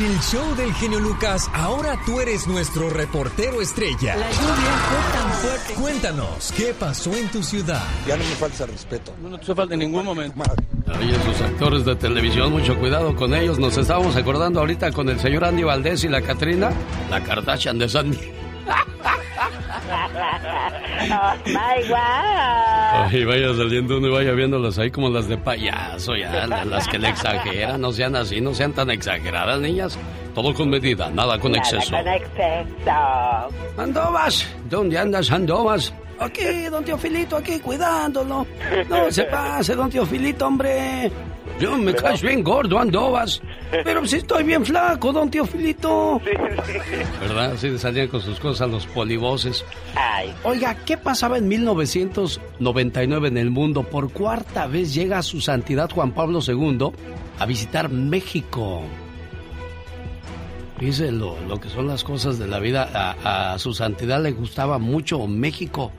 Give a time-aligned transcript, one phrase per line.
[0.00, 4.16] En el show del genio Lucas, ahora tú eres nuestro reportero estrella.
[4.16, 5.74] La lluvia fue tan fuerte.
[5.74, 7.84] Cuéntanos, ¿qué pasó en tu ciudad?
[8.06, 9.12] Ya no me falta respeto.
[9.20, 10.42] No, no te falta en ningún momento.
[10.98, 13.58] Oye, esos actores de televisión, mucho cuidado con ellos.
[13.58, 16.70] Nos estábamos acordando ahorita con el señor Andy Valdés y la Catrina,
[17.10, 17.86] la Kardashian de
[23.00, 26.88] San Y vaya saliendo uno y vaya viéndolas ahí como las de payaso, ya, las
[26.88, 29.98] que le exageran, no sean así, no sean tan exageradas, niñas.
[30.34, 31.90] Todo con medida, nada con Nada exceso.
[31.90, 33.50] con exceso.
[33.76, 35.92] Andobas, ¿dónde andas, Andobas?
[36.20, 38.46] Aquí, don Teofilito, aquí cuidándolo.
[38.88, 41.10] No se pase, don Teofilito, hombre.
[41.58, 43.40] Yo me caes bien gordo, Andobas.
[43.70, 46.20] Pero si estoy bien flaco, don Teofilito.
[47.20, 47.54] ¿Verdad?
[47.58, 49.64] Sí, salían con sus cosas los polivoces.
[49.94, 53.82] Ay, Oiga, ¿qué pasaba en 1999 en el mundo?
[53.82, 56.90] Por cuarta vez llega su santidad Juan Pablo II
[57.38, 58.82] a visitar México.
[60.78, 62.88] Dice lo, lo que son las cosas de la vida.
[62.94, 65.92] A, a su santidad le gustaba mucho México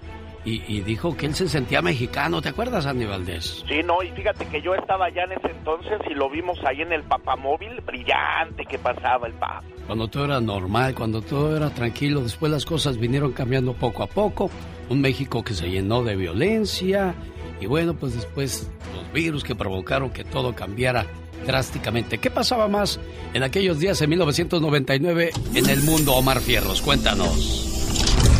[0.46, 2.42] y, y dijo que él se sentía mexicano.
[2.42, 3.64] ¿Te acuerdas, Andy Valdés?
[3.68, 6.82] Sí, no, y fíjate que yo estaba allá en ese entonces y lo vimos ahí
[6.82, 9.64] en el papamóvil, brillante que pasaba el papa.
[9.86, 14.08] Cuando todo era normal, cuando todo era tranquilo, después las cosas vinieron cambiando poco a
[14.08, 14.50] poco.
[14.90, 17.14] Un México que se llenó de violencia
[17.60, 21.06] y bueno, pues después los virus que provocaron que todo cambiara
[21.46, 22.18] drásticamente.
[22.18, 23.00] ¿Qué pasaba más
[23.34, 26.82] en aquellos días en 1999 en el mundo, Omar Fierros?
[26.82, 28.31] Cuéntanos.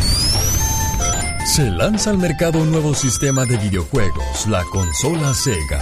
[1.44, 5.80] Se lanza al mercado un nuevo sistema de videojuegos, la consola Sega.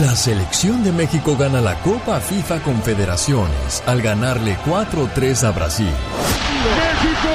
[0.00, 5.86] La selección de México gana la Copa FIFA Confederaciones al ganarle 4-3 a Brasil.
[5.86, 7.28] México,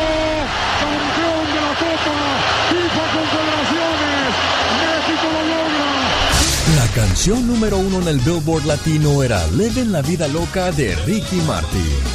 [0.82, 2.18] campeón de la Copa
[2.72, 4.32] FIFA Confederaciones.
[4.82, 5.88] México lo logra.
[6.76, 11.38] La canción número uno en el Billboard Latino era Leven la vida loca de Ricky
[11.48, 12.15] Martin.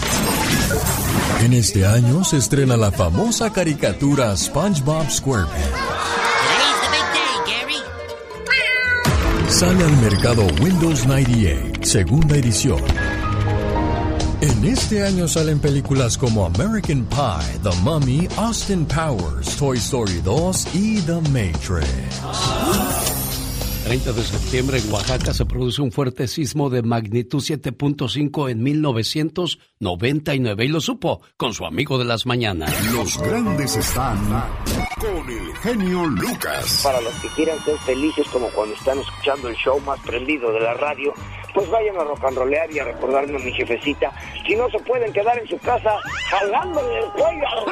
[1.42, 5.90] En este año se estrena la famosa caricatura SpongeBob SquarePants.
[9.48, 12.80] Sale al mercado Windows 98, segunda edición.
[14.40, 20.74] En este año salen películas como American Pie, The Mummy, Austin Powers, Toy Story 2
[20.74, 21.86] y The Matrix.
[23.84, 28.62] 30 de septiembre en Oaxaca se produce un fuerte sismo de magnitud 7.5 en
[29.80, 32.70] 1999 y lo supo con su amigo de las mañanas.
[32.92, 34.18] Los grandes están
[35.00, 36.82] con el genio Lucas.
[36.84, 40.60] Para los que quieran ser felices como cuando están escuchando el show más prendido de
[40.60, 41.14] la radio,
[41.54, 44.12] pues vayan a rock and rollear y a recordarme a mi jefecita.
[44.46, 45.96] Si no se pueden quedar en su casa
[46.28, 47.46] jalándole el cuello.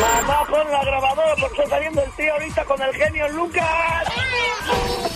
[0.00, 4.06] Mamá, pon la grabadora porque está saliendo el tío ahorita con el genio Lucas.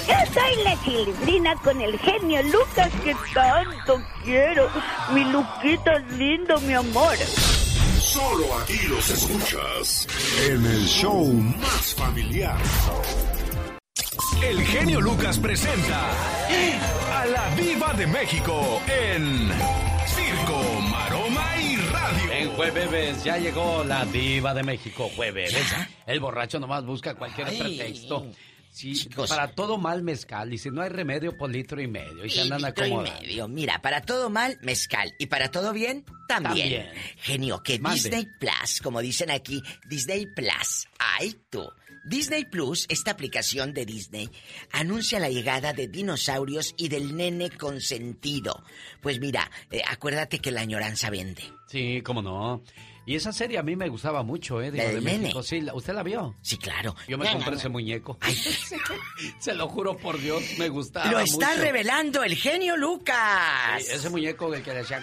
[0.08, 4.68] Yo soy la chilindrina con el genio Lucas que tanto quiero.
[5.14, 7.16] Mi Luquita es lindo, mi amor.
[7.98, 10.06] Solo aquí los escuchas
[10.48, 12.58] en el show más familiar.
[14.42, 16.10] El genio Lucas presenta
[17.14, 19.50] a la Viva de México en
[20.06, 22.32] Circo, Maroma y Radio.
[22.32, 25.54] En jueves ya llegó la diva de México, jueves.
[26.06, 27.58] El borracho nomás busca cualquier Ay.
[27.58, 28.26] pretexto.
[28.76, 32.28] Sí, para todo mal mezcal, y si no hay remedio, por litro y medio, y
[32.28, 33.48] se andan Litro y medio.
[33.48, 35.14] Mira, para todo mal, mezcal.
[35.18, 36.84] Y para todo bien, también.
[36.84, 36.88] También.
[37.16, 38.02] Genio, que Mande.
[38.02, 40.88] Disney Plus, como dicen aquí, Disney Plus.
[40.98, 41.66] Ay, tú.
[42.04, 44.28] Disney Plus, esta aplicación de Disney,
[44.72, 48.62] anuncia la llegada de dinosaurios y del nene consentido.
[49.00, 51.42] Pues mira, eh, acuérdate que la añoranza vende.
[51.68, 52.62] Sí, cómo no.
[53.06, 54.70] Y esa serie a mí me gustaba mucho, ¿eh?
[54.72, 55.42] ¿La de del México.
[55.42, 56.34] Sí, ¿usted la vio?
[56.42, 56.94] Sí, claro.
[57.06, 58.18] Yo me Ya, compré ya, ese muñeco.
[59.38, 61.60] Se lo juro por Dios, me gustaba Lo está mucho.
[61.62, 63.80] revelando el genio Lucas.
[63.84, 65.02] Sí, ese muñeco que le decía...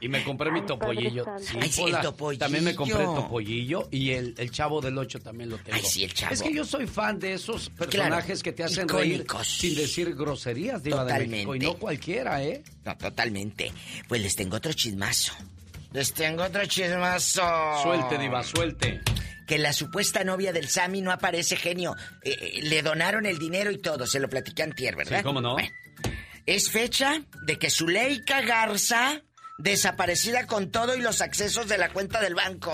[0.00, 1.24] Y me compré mi topollillo.
[1.40, 2.38] Sí, Ay, sí, el topollillo.
[2.40, 5.76] También me compré el topollillo y el, el chavo del 8 también lo tengo.
[5.76, 6.34] Ay, sí, el chavo.
[6.34, 9.60] Es que yo soy fan de esos personajes que te hacen Icónicos.
[9.60, 11.36] reír sin decir groserías, Diva de Totalmente.
[11.36, 11.54] México.
[11.54, 12.62] Y no cualquiera, ¿eh?
[12.84, 13.72] No, totalmente.
[14.08, 15.32] Pues les tengo otro chismazo.
[15.92, 17.42] Les tengo otro chismazo.
[17.82, 19.00] Suelte, Diva, suelte.
[19.46, 21.94] Que la supuesta novia del Sammy no aparece genio.
[22.22, 24.06] Eh, eh, le donaron el dinero y todo.
[24.06, 25.18] Se lo platiqué antier, ¿verdad?
[25.18, 25.52] Sí, ¿cómo no?
[25.54, 25.68] Bueno,
[26.46, 29.22] es fecha de que Zuleika Garza,
[29.58, 32.72] desaparecida con todo y los accesos de la cuenta del banco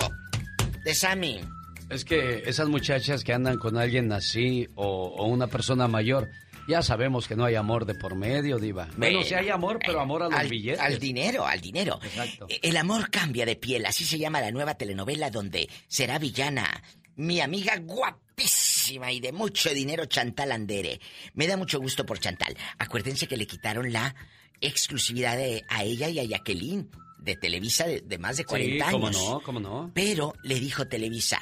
[0.83, 1.41] de Sammy.
[1.89, 6.29] Es que esas muchachas que andan con alguien así o, o una persona mayor,
[6.67, 8.85] ya sabemos que no hay amor de por medio, Diva.
[8.97, 10.79] Bueno, Bueno, sí hay amor, pero amor a los al, billetes.
[10.79, 11.99] al dinero, al dinero.
[12.01, 12.45] Exacto.
[12.49, 16.81] Eh, El amor cambia de piel, así se llama la nueva telenovela donde será villana
[17.15, 20.99] mi amiga guapísima guapísima y de mucho dinero, Chantal Andere.
[21.33, 22.55] Me da mucho gusto por Chantal.
[22.79, 24.15] Acuérdense que le quitaron la
[24.59, 26.89] exclusividad de- a ella y a Jacqueline
[27.19, 29.21] de Televisa de, de más de 40 Sí, cómo años.
[29.21, 29.91] no, cómo no.
[29.93, 31.39] Pero le dijo Televisa,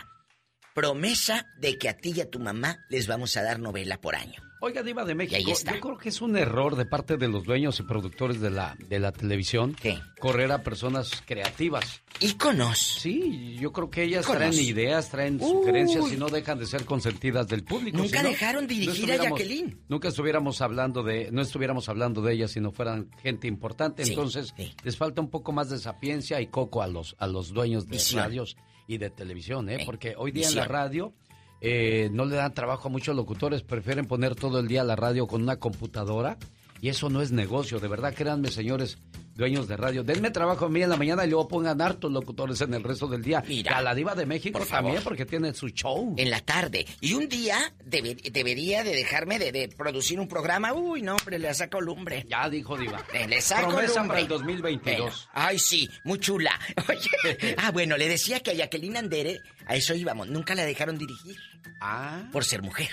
[0.74, 4.15] promesa de que a ti y a tu mamá les vamos a dar novela por
[4.15, 4.42] año.
[4.61, 5.73] Oiga, Diva de Y ahí México, está.
[5.75, 8.75] yo creo que es un error de parte de los dueños y productores de la,
[8.89, 9.75] de la televisión
[10.19, 12.01] correr a personas creativas.
[12.19, 12.77] Íconos.
[13.00, 15.50] Sí, yo creo que ellas traen ideas, traen Uy.
[15.50, 17.97] sugerencias y no dejan de ser consentidas del público.
[17.97, 19.79] Nunca si no, dejaron dirigir a Jacqueline.
[19.88, 24.03] Nunca estuviéramos hablando de, no estuviéramos hablando de ellas si no fueran gente importante.
[24.03, 24.53] Sí, Entonces,
[24.83, 27.91] les falta un poco más de sapiencia y coco a los, a los dueños de
[27.97, 28.23] Visión.
[28.23, 28.57] radios
[28.88, 29.83] y de televisión, ¿eh?
[29.85, 31.13] Porque hoy día en la radio
[31.61, 35.27] eh, no le dan trabajo a muchos locutores, prefieren poner todo el día la radio
[35.27, 36.38] con una computadora
[36.81, 38.97] y eso no es negocio, de verdad, créanme, señores
[39.39, 42.62] dueños de radio, denme trabajo a mí en la mañana y luego pongan hartos locutores
[42.62, 43.44] en el resto del día.
[43.47, 44.83] Mira, a la diva de México por favor.
[44.91, 46.13] también, porque tiene su show.
[46.18, 46.86] En la tarde.
[47.01, 50.74] Y un día debe- debería de dejarme de, de producir un programa.
[50.74, 52.25] Uy, no, hombre, le saco lumbre.
[52.30, 53.03] Ya dijo Diva.
[53.13, 54.07] Eh, le saco Promesa lumbre.
[54.09, 55.00] para el 2022.
[55.00, 56.51] Bueno, ay, sí, muy chula.
[56.89, 60.97] Oye, ah, bueno, le decía que a Jacqueline Andere, a eso íbamos, nunca la dejaron
[60.97, 61.38] dirigir.
[61.81, 62.27] Ah.
[62.31, 62.89] Por ser mujer.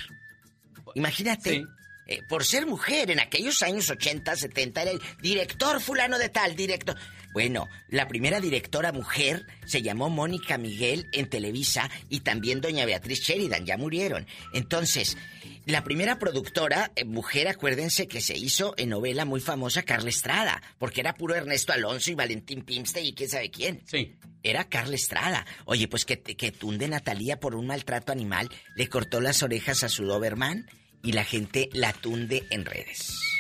[0.95, 1.51] Imagínate.
[1.51, 1.65] Sí.
[2.07, 6.55] Eh, por ser mujer, en aquellos años 80, 70, era el director fulano de tal,
[6.55, 6.97] director.
[7.33, 13.21] Bueno, la primera directora mujer se llamó Mónica Miguel en Televisa y también doña Beatriz
[13.21, 14.27] Sheridan, ya murieron.
[14.55, 15.19] Entonces,
[15.67, 20.63] la primera productora eh, mujer, acuérdense que se hizo en novela muy famosa Carla Estrada,
[20.79, 23.83] porque era puro Ernesto Alonso y Valentín Pimste y quién sabe quién.
[23.85, 24.15] Sí.
[24.43, 25.45] Era Carla Estrada.
[25.65, 29.89] Oye, pues que, que tunde Natalia por un maltrato animal, le cortó las orejas a
[29.89, 30.67] su Doberman
[31.03, 33.36] y la gente la tunde en redes.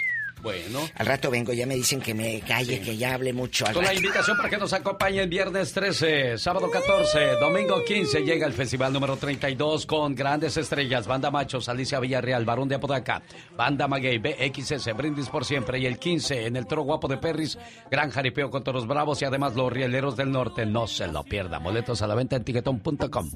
[0.46, 0.78] Bueno.
[0.94, 3.66] Al rato vengo, ya me dicen que me calle, que ya hable mucho.
[3.66, 8.46] Al Con la invitación para que nos acompañen viernes 13, sábado 14, domingo 15 llega
[8.46, 13.22] el festival número 32 con grandes estrellas, Banda Machos, Alicia Villarreal, Barón de Apodaca,
[13.56, 17.58] Banda Maguey, BXS, Brindis por Siempre y el 15 en el Toro Guapo de Perris,
[17.90, 21.58] Gran Jaripeo con Toros Bravos y además los Rieleros del Norte, no se lo pierda,
[21.58, 23.30] boletos a la venta en tiquetón.com.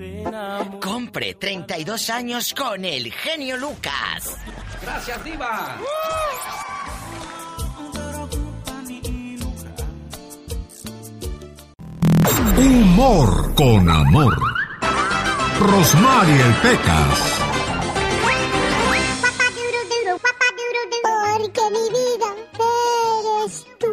[0.81, 4.37] Compre 32 años con el genio Lucas.
[4.81, 5.77] Gracias, Diva.
[12.40, 14.37] Humor con amor.
[15.58, 17.40] Rosmarie el Pecas.
[21.02, 22.31] Porque mi vida
[23.42, 23.92] eres tú.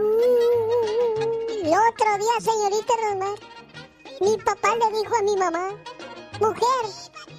[1.63, 3.39] El otro día, señorita Rosmar,
[4.21, 5.67] mi papá le dijo a mi mamá,
[6.39, 6.83] mujer,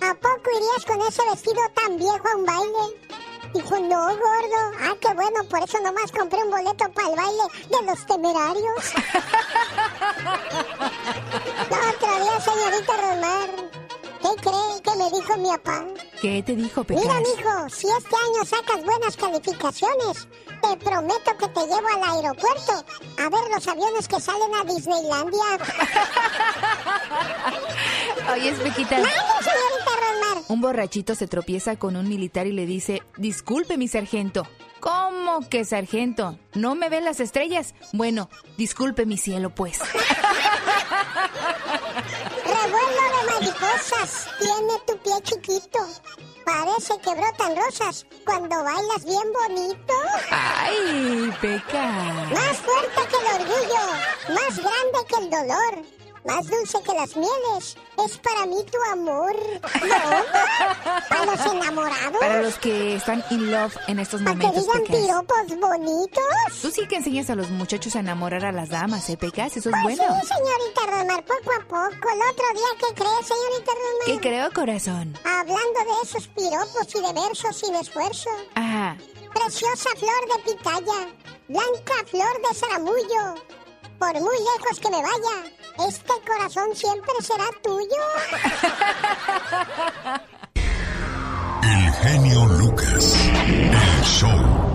[0.00, 2.84] ¿a poco irías con ese vestido tan viejo a un baile?
[3.54, 4.72] Dijo, no, gordo.
[4.80, 8.92] Ah, qué bueno, por eso nomás compré un boleto para el baile de los temerarios.
[11.70, 13.50] El otro día, señorita Rosmar,
[14.20, 15.84] ¿qué cree que me dijo mi papá?
[16.20, 17.02] ¿Qué te dijo, Pecas?
[17.02, 20.28] Mira, mijo, si este año sacas buenas calificaciones,
[20.60, 22.84] te prometo que te llevo al aeropuerto
[23.18, 25.58] a ver los aviones que salen a Disneylandia.
[28.32, 28.98] Oye, Pequita.
[30.48, 34.46] Un borrachito se tropieza con un militar y le dice, disculpe mi sargento.
[34.80, 36.38] ¿Cómo que sargento?
[36.54, 37.74] ¿No me ven las estrellas?
[37.92, 39.78] Bueno, disculpe mi cielo, pues.
[42.44, 43.07] Revuelo
[43.38, 45.78] mariposas, tiene tu pie chiquito.
[46.44, 49.94] Parece que brotan rosas cuando bailas bien bonito.
[50.30, 51.86] ¡Ay, Peca!
[52.30, 53.82] Más fuerte que el orgullo,
[54.30, 55.84] más grande que el dolor,
[56.28, 57.76] más dulce que las mieles.
[58.06, 59.34] Es para mí tu amor.
[59.62, 61.08] ¿No?
[61.08, 62.18] Para los enamorados.
[62.20, 66.22] Para los que están in love en estos Para que momentos, digan piropos bonitos.
[66.62, 69.56] Tú sí que enseñas a los muchachos a enamorar a las damas, ¿eh, Pecas?
[69.56, 70.14] Eso es Pues bueno.
[70.20, 72.08] sí, señorita Rosmar, poco a poco.
[72.12, 74.06] El otro día, ¿qué crees, señorita Rosmar?
[74.06, 75.18] ¿Qué creo, corazón?
[75.24, 78.30] Hablando de esos piropos y de versos sin esfuerzo.
[78.54, 78.96] Ajá.
[79.34, 81.08] Preciosa flor de pitaya,
[81.48, 83.34] blanca flor de zaramullo.
[83.98, 85.44] Por muy lejos que me vaya,
[85.88, 87.96] este corazón siempre será tuyo.
[91.62, 93.16] El genio Lucas.
[93.44, 94.68] El show.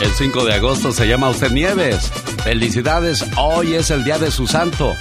[0.00, 2.10] El 5 de agosto se llama usted Nieves.
[2.44, 4.94] Felicidades, hoy es el día de su santo.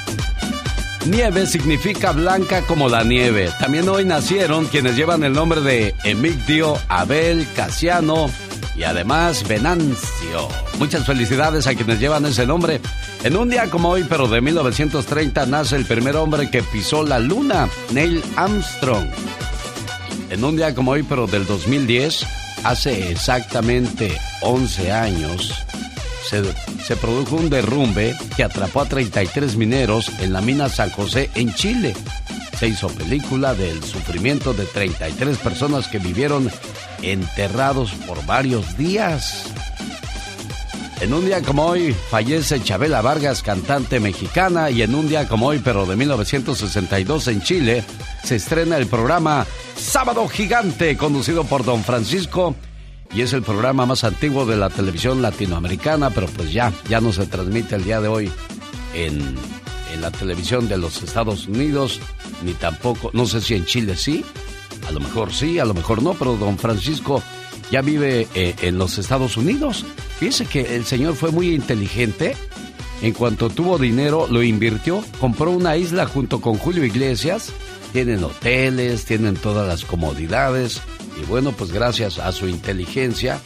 [1.06, 3.50] Nieves significa blanca como la nieve.
[3.60, 8.29] También hoy nacieron quienes llevan el nombre de Emigdio, Abel, Casiano
[8.75, 10.48] y además Venancio.
[10.77, 12.82] Muchas felicidades a quienes llevan ese nombre.
[13.24, 17.20] En un día como hoy, pero de 1930, nace el primer hombre que pisó la
[17.20, 19.08] luna, Neil Armstrong.
[20.29, 22.25] En un día como hoy, pero del 2010,
[22.63, 25.65] hace exactamente 11 años,
[26.30, 31.54] se, produjo un derrumbe que atrapó a 33 mineros en la mina San José en
[31.54, 31.96] Chile.
[32.60, 36.52] Se hizo película del sufrimiento de 33 personas que vivieron
[37.02, 39.46] enterrados por varios días.
[41.02, 45.48] En un día como hoy fallece Chabela Vargas, cantante mexicana, y en un día como
[45.48, 47.84] hoy, pero de 1962 en Chile,
[48.24, 52.56] se estrena el programa Sábado Gigante, conducido por don Francisco,
[53.13, 57.12] y es el programa más antiguo de la televisión latinoamericana, pero pues ya, ya no
[57.12, 58.32] se transmite el día de hoy
[58.94, 59.36] en,
[59.94, 62.00] en la televisión de los Estados Unidos,
[62.44, 64.24] ni tampoco, no sé si en Chile sí,
[64.88, 67.22] a lo mejor sí, a lo mejor no, pero don Francisco
[67.72, 69.86] ya vive eh, en los Estados Unidos.
[70.20, 72.36] Fíjese que el señor fue muy inteligente.
[73.01, 77.51] En cuanto tuvo dinero, lo invirtió, compró una isla junto con Julio Iglesias.
[77.94, 80.82] Tienen hoteles, tienen todas las comodidades.
[81.22, 83.40] Y bueno, pues gracias a su inteligencia,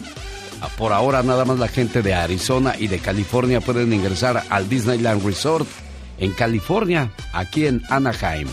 [0.76, 5.24] por ahora nada más la gente de Arizona y de California pueden ingresar al Disneyland
[5.24, 5.68] Resort
[6.18, 8.48] en California, aquí en Anaheim.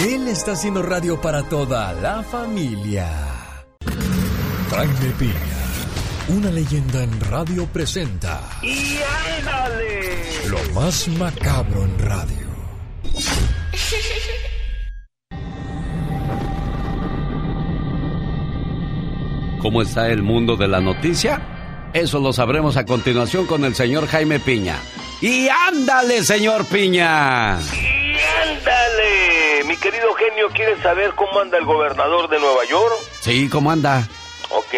[0.00, 3.08] Él está haciendo radio para toda la familia.
[4.70, 5.58] Jaime Piña
[6.28, 8.40] una leyenda en radio presenta.
[8.62, 8.98] ¡Y
[9.38, 10.48] ándale!
[10.48, 12.48] Lo más macabro en radio.
[19.62, 21.90] ¿Cómo está el mundo de la noticia?
[21.94, 24.76] Eso lo sabremos a continuación con el señor Jaime Piña.
[25.22, 27.58] ¡Y ándale, señor Piña!
[28.18, 29.64] ¡Y ándale!
[29.64, 32.94] Mi querido genio, ¿quieres saber cómo anda el gobernador de Nueva York?
[33.20, 34.08] Sí, ¿cómo anda?
[34.50, 34.74] Ok,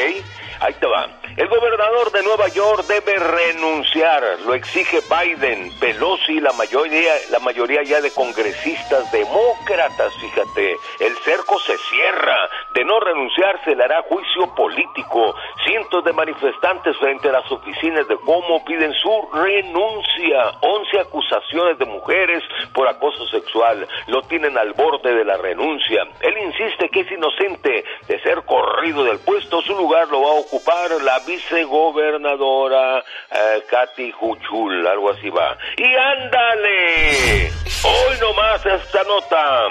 [0.61, 1.20] ahí te va.
[1.37, 7.84] El gobernador de Nueva York debe renunciar, lo exige Biden, Pelosi, la mayoría, la mayoría
[7.84, 12.37] ya de congresistas demócratas, fíjate, el cerco se cierra,
[12.75, 15.34] de no renunciar se le hará juicio político.
[15.64, 20.58] Cientos de manifestantes frente a las oficinas de Como piden su renuncia.
[20.60, 22.42] 11 acusaciones de mujeres
[22.75, 26.02] por acoso sexual lo tienen al borde de la renuncia.
[26.20, 30.40] Él insiste que es inocente de ser corrido del puesto, su lugar lo va a
[30.40, 32.99] ocupar la vicegobernadora
[33.31, 35.57] eh, Katy Huchul, algo así va.
[35.77, 37.53] Y ándale,
[37.85, 39.69] hoy nomás esta nota.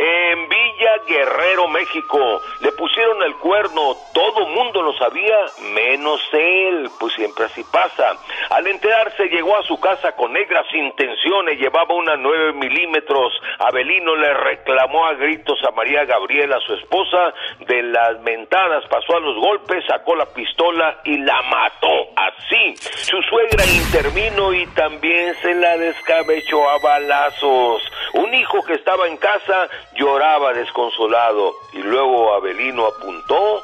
[0.00, 5.36] En Villa Guerrero, México, le pusieron el cuerno, todo mundo lo sabía,
[5.74, 8.16] menos él, pues siempre así pasa.
[8.50, 13.32] Al enterarse llegó a su casa con negras intenciones, llevaba una 9 milímetros.
[13.58, 17.34] Abelino le reclamó a gritos a María Gabriela, su esposa,
[17.66, 22.08] de las mentadas, pasó a los golpes, sacó la pistola y la mató.
[22.14, 27.82] Así, su suegra intervino y también se la descabechó a balazos.
[28.14, 33.62] Un hijo que estaba en casa lloraba desconsolado y luego Abelino apuntó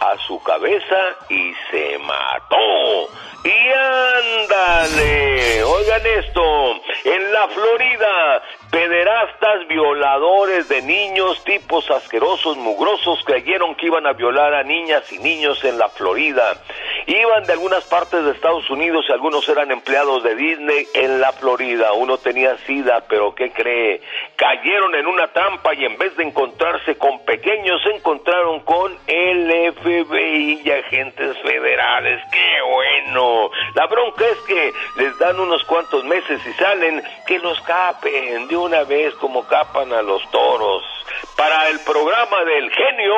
[0.00, 0.96] a su cabeza
[1.28, 3.08] y se mató.
[3.44, 6.72] Y ándale, oigan esto,
[7.04, 14.54] en la Florida, pederastas violadores de niños, tipos asquerosos, mugrosos, creyeron que iban a violar
[14.54, 16.52] a niñas y niños en la Florida.
[17.06, 21.32] Iban de algunas partes de Estados Unidos y algunos eran empleados de Disney en la
[21.32, 21.92] Florida.
[21.92, 24.00] Uno tenía sida, pero ¿qué cree?
[24.34, 29.72] Cayeron en una trampa y en vez de encontrarse con pequeños, se encontraron con el
[29.74, 32.20] FBI y agentes federales.
[32.32, 33.50] ¡Qué bueno!
[33.74, 38.56] La bronca es que les dan unos cuantos meses y salen, que los capen de
[38.66, 40.82] una vez como capan a los toros.
[41.36, 43.14] Para el programa del genio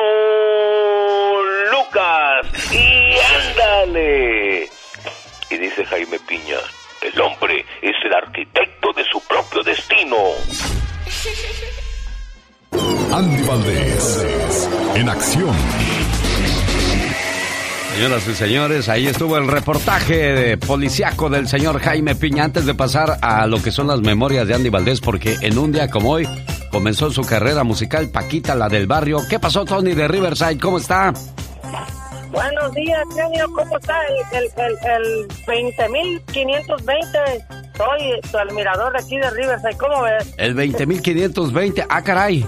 [1.71, 2.73] Lucas.
[2.73, 4.71] Y ándale.
[5.50, 6.59] Y dice Jaime Piña,
[7.00, 10.19] el hombre es el arquitecto de su propio destino.
[13.11, 16.07] Andy Valdés, en acción.
[17.99, 23.19] Señoras y señores, ahí estuvo el reportaje policiaco del señor Jaime Piña antes de pasar
[23.21, 26.28] a lo que son las memorias de Andy Valdés, porque en un día como hoy
[26.71, 29.19] comenzó su carrera musical Paquita, la del barrio.
[29.28, 30.61] ¿Qué pasó, Tony de Riverside?
[30.61, 31.12] ¿Cómo está?
[32.31, 33.47] Buenos días, genio.
[33.52, 33.97] ¿Cómo está
[34.31, 36.87] el, el, el, 20.520?
[37.76, 39.76] Soy tu admirador de aquí de Riverside.
[39.76, 40.35] ¿Cómo ves?
[40.37, 41.85] El 20.520.
[41.90, 42.47] Ah, caray.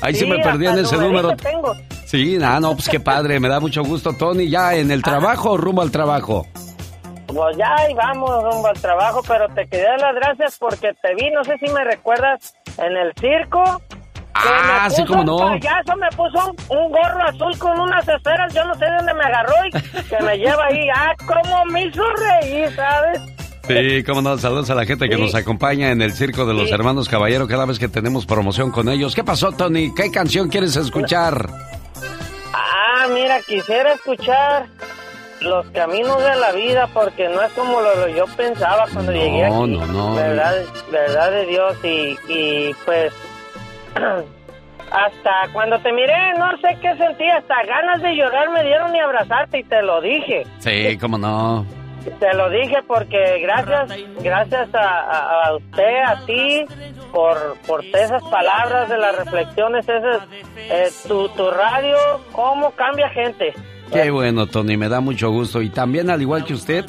[0.00, 1.36] Ahí sí, me perdí en ese número.
[1.36, 1.74] Tengo.
[2.06, 4.48] Sí, nada, no, pues qué padre, me da mucho gusto, Tony.
[4.48, 6.46] ¿Ya en el trabajo o rumbo al trabajo?
[7.26, 11.30] Pues ya ahí vamos rumbo al trabajo, pero te quedé las gracias porque te vi,
[11.30, 13.80] no sé si me recuerdas, en el circo.
[14.34, 15.36] Ah, sí, como no.
[15.36, 19.14] Un payaso me puso un, gorro azul con unas esferas, yo no sé de dónde
[19.14, 19.70] me agarró y
[20.02, 20.88] que me lleva ahí.
[20.94, 23.20] Ah, cómo me hizo reír, ¿sabes?
[23.70, 26.70] Sí, cómo no, saludos a la gente que nos acompaña en el Circo de los
[26.72, 29.14] Hermanos Caballero cada vez que tenemos promoción con ellos.
[29.14, 29.94] ¿Qué pasó, Tony?
[29.94, 31.48] ¿Qué canción quieres escuchar?
[32.52, 34.66] Ah, mira, quisiera escuchar
[35.40, 39.54] Los Caminos de la Vida porque no es como lo, yo pensaba cuando llegué aquí.
[39.54, 40.14] No, no, no.
[40.16, 40.54] Verdad,
[40.90, 43.12] verdad de Dios y, y pues
[44.90, 49.00] hasta cuando te miré no sé qué sentí, hasta ganas de llorar me dieron y
[49.00, 50.46] abrazarte y te lo dije.
[50.58, 51.79] Sí, cómo no.
[52.18, 53.90] Te lo dije porque gracias,
[54.22, 56.64] gracias a, usted, a ti,
[57.12, 60.22] por, por esas palabras de las reflexiones, esas,
[60.56, 61.96] eh, tu, tu radio,
[62.32, 63.52] cómo cambia gente.
[63.92, 65.60] Qué bueno, Tony, me da mucho gusto.
[65.62, 66.86] Y también, al igual que usted,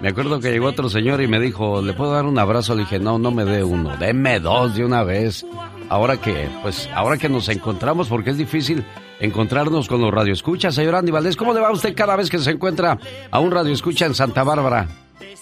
[0.00, 2.74] me acuerdo que llegó otro señor y me dijo, ¿le puedo dar un abrazo?
[2.74, 5.44] Le dije, no, no me dé uno, déme dos de una vez.
[5.88, 8.84] Ahora que, pues, ahora que nos encontramos, porque es difícil
[9.20, 10.74] encontrarnos con los radioescuchas.
[10.74, 12.98] Señor Andy Valdés, ¿cómo le va a usted cada vez que se encuentra
[13.30, 14.86] a un radioescucha en Santa Bárbara?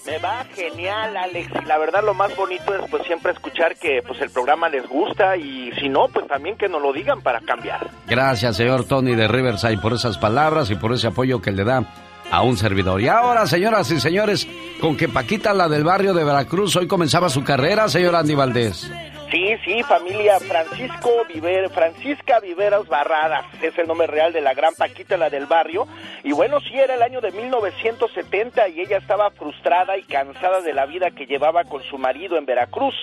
[0.07, 1.51] Me va genial, Alex.
[1.63, 4.89] Y la verdad lo más bonito es pues siempre escuchar que pues el programa les
[4.89, 7.91] gusta y si no, pues también que nos lo digan para cambiar.
[8.07, 11.85] Gracias, señor Tony de Riverside, por esas palabras y por ese apoyo que le da
[12.31, 13.01] a un servidor.
[13.01, 14.47] Y ahora, señoras y señores,
[14.81, 18.91] con que Paquita, la del barrio de Veracruz, hoy comenzaba su carrera, señor Andy Valdés.
[19.31, 24.73] Sí, sí, familia Francisco Viver, Francisca Viveras Barradas, es el nombre real de la gran
[24.75, 25.89] Paquita, la del barrio.
[26.23, 30.73] Y bueno, sí, era el año de 1970 y ella estaba frustrada y cansada de
[30.73, 32.95] la vida que llevaba con su marido en Veracruz.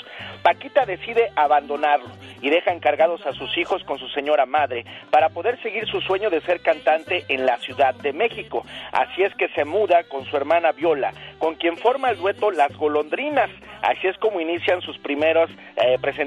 [0.43, 2.09] Paquita decide abandonarlo
[2.41, 6.29] y deja encargados a sus hijos con su señora madre para poder seguir su sueño
[6.29, 8.65] de ser cantante en la Ciudad de México.
[8.93, 12.75] Así es que se muda con su hermana Viola, con quien forma el dueto Las
[12.77, 13.49] Golondrinas.
[13.81, 16.22] Así es como inician sus primeros eh, presentaciones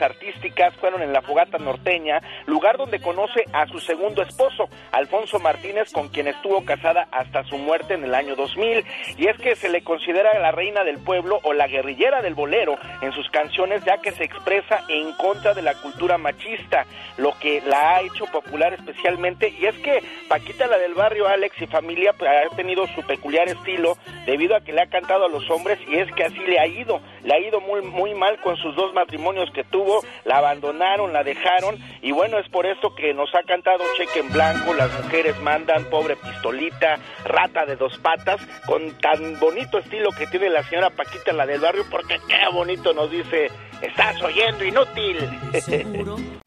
[0.00, 5.92] artísticas fueron en la Fogata Norteña, lugar donde conoce a su segundo esposo, Alfonso Martínez,
[5.92, 8.84] con quien estuvo casada hasta su muerte en el año 2000.
[9.16, 12.76] Y es que se le considera la reina del pueblo o la guerrillera del bolero
[13.02, 16.86] en sus canciones, ya que se expresa en contra de la cultura machista,
[17.16, 19.52] lo que la ha hecho popular especialmente.
[19.58, 23.48] Y es que Paquita, la del barrio Alex y familia, pues, ha tenido su peculiar
[23.48, 26.58] estilo debido a que le ha cantado a los hombres y es que así le
[26.60, 27.00] ha ido.
[27.24, 31.22] Le ha ido muy, muy mal con sus dos matrimonios que tuvo, la abandonaron, la
[31.22, 35.40] dejaron y bueno, es por esto que nos ha cantado Cheque en Blanco, Las mujeres
[35.40, 40.90] mandan, Pobre Pistolita, Rata de dos patas, con tan bonito estilo que tiene la señora
[40.90, 45.16] Paquita, la del barrio, porque qué bonito nos dice, estás oyendo inútil.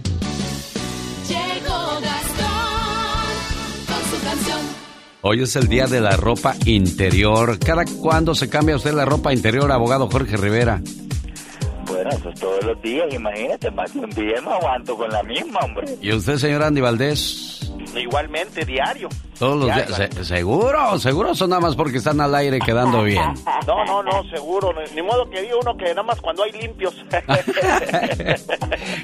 [5.26, 7.58] Hoy es el día de la ropa interior.
[7.58, 10.82] ¿Cada cuándo se cambia usted la ropa interior, abogado Jorge Rivera?
[11.86, 15.24] Bueno, eso es todos los días, imagínate, más de un día no aguanto con la
[15.24, 15.98] misma, hombre.
[16.02, 17.72] ¿Y usted, señor Andy Valdés?
[17.96, 19.10] Igualmente, diario.
[19.38, 20.28] Todos los días.
[20.28, 20.98] ¿Seguro?
[21.00, 23.24] ¿Seguro son nada más porque están al aire quedando bien?
[23.68, 24.74] No, no, no, seguro.
[24.94, 26.94] Ni modo que diga uno que nada más cuando hay limpios.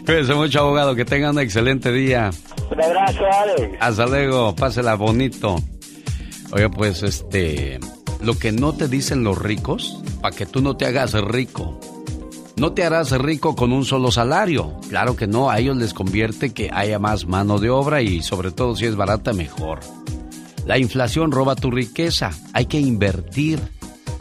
[0.05, 0.95] Cuídense mucho, abogado.
[0.95, 2.29] Que tengan un excelente día.
[2.69, 3.77] Un abrazo, Alex.
[3.79, 4.53] Hasta luego.
[4.55, 5.55] Pásela bonito.
[6.51, 7.79] Oye, pues, este...
[8.21, 11.79] Lo que no te dicen los ricos, para que tú no te hagas rico
[12.59, 14.73] no te harás rico con un solo salario.
[14.89, 18.51] Claro que no, a ellos les convierte que haya más mano de obra y sobre
[18.51, 19.79] todo si es barata mejor.
[20.65, 23.59] La inflación roba tu riqueza, hay que invertir.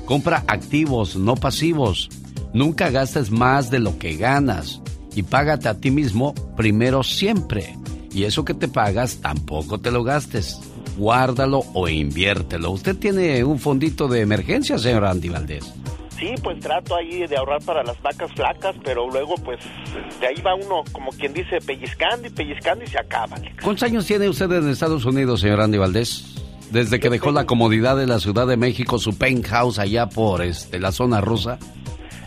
[0.07, 2.09] Compra activos, no pasivos.
[2.55, 4.81] Nunca gastes más de lo que ganas
[5.14, 7.77] y págate a ti mismo primero siempre.
[8.12, 10.61] Y eso que te pagas tampoco te lo gastes.
[10.96, 12.70] Guárdalo o inviértelo.
[12.70, 15.74] Usted tiene un fondito de emergencia, señor Andy Valdés.
[16.19, 19.61] Sí, pues trato ahí de ahorrar para las vacas flacas, pero luego pues
[20.21, 23.37] de ahí va uno, como quien dice, pellizcando y pellizcando y se acaba.
[23.63, 26.39] ¿Cuántos años tiene usted en Estados Unidos, señor Andy Valdés?
[26.71, 30.79] desde que dejó la comodidad de la Ciudad de México, su penthouse allá por este,
[30.79, 31.59] la zona rusa?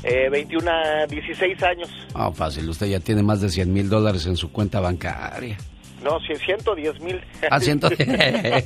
[0.03, 1.89] Eh, 21 a 16 años.
[2.13, 5.57] Ah, fácil, usted ya tiene más de 100 mil dólares en su cuenta bancaria.
[6.03, 7.21] No, 110 mil.
[7.49, 8.65] Ah, 110.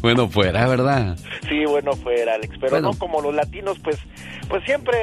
[0.02, 1.16] bueno, fuera, ¿verdad?
[1.48, 2.56] Sí, bueno, fuera, Alex.
[2.60, 3.98] Pero no como los latinos, pues,
[4.48, 4.96] pues siempre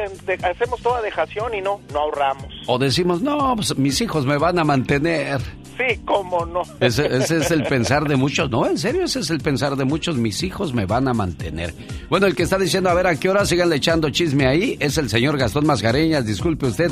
[0.44, 2.54] hacemos toda dejación y no, no ahorramos.
[2.68, 5.40] O decimos, no, pues mis hijos me van a mantener.
[5.78, 6.62] Sí, cómo no.
[6.80, 8.50] Ese, ese, es el pensar de muchos.
[8.50, 10.18] No, en serio, ese es el pensar de muchos.
[10.18, 11.74] Mis hijos me van a mantener.
[12.10, 14.78] Bueno, el que está diciendo, a ver, ¿a qué hora sigan echando chisme ahí?
[14.80, 16.26] Es el señor Gastón Mascareñas.
[16.26, 16.92] Disculpe usted.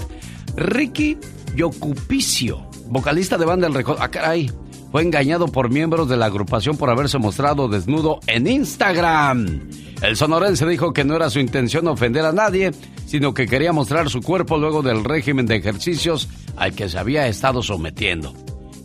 [0.55, 1.17] Ricky
[1.55, 3.97] Yocupicio, vocalista de banda El Recodo.
[3.99, 4.51] Ah, caray.
[4.91, 9.69] Fue engañado por miembros de la agrupación por haberse mostrado desnudo en Instagram.
[10.01, 12.71] El sonorense dijo que no era su intención ofender a nadie,
[13.05, 17.27] sino que quería mostrar su cuerpo luego del régimen de ejercicios al que se había
[17.27, 18.33] estado sometiendo.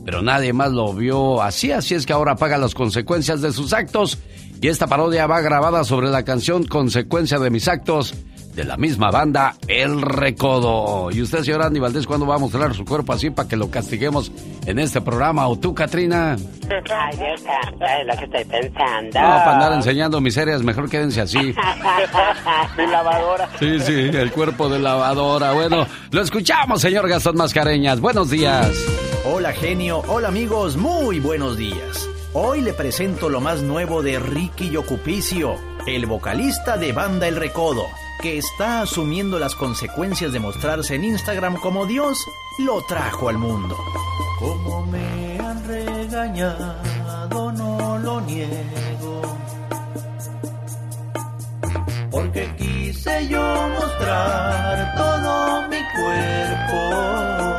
[0.05, 3.73] Pero nadie más lo vio así, así es que ahora paga las consecuencias de sus
[3.73, 4.19] actos.
[4.61, 8.14] Y esta parodia va grabada sobre la canción Consecuencia de mis actos
[8.55, 11.11] de la misma banda, El Recodo.
[11.11, 13.71] ¿Y usted, señor Andy Valdés, cuándo va a mostrar su cuerpo así para que lo
[13.71, 14.31] castiguemos
[14.67, 15.49] en este programa?
[15.49, 16.37] ¿O tú, Katrina?
[16.71, 19.21] Ay, Dios santo, es lo que estoy pensando.
[19.21, 21.38] No, para andar enseñando miserias, mejor quédense así.
[22.77, 23.49] de lavadora.
[23.59, 25.53] Sí, sí, el cuerpo de lavadora.
[25.53, 28.01] Bueno, lo escuchamos, señor Gastón Mascareñas.
[28.01, 28.71] Buenos días.
[29.25, 30.03] Hola, genio.
[30.07, 30.77] Hola, amigos.
[30.77, 32.09] Muy buenos días.
[32.35, 35.55] Hoy le presento lo más nuevo de Ricky Yocupicio,
[35.87, 37.85] el vocalista de Banda El Recodo
[38.25, 42.17] que está asumiendo las consecuencias de mostrarse en Instagram como Dios
[42.59, 43.77] lo trajo al mundo.
[44.39, 49.21] Como me han regañado, no lo niego.
[52.11, 57.54] Porque quise yo mostrar todo mi cuerpo.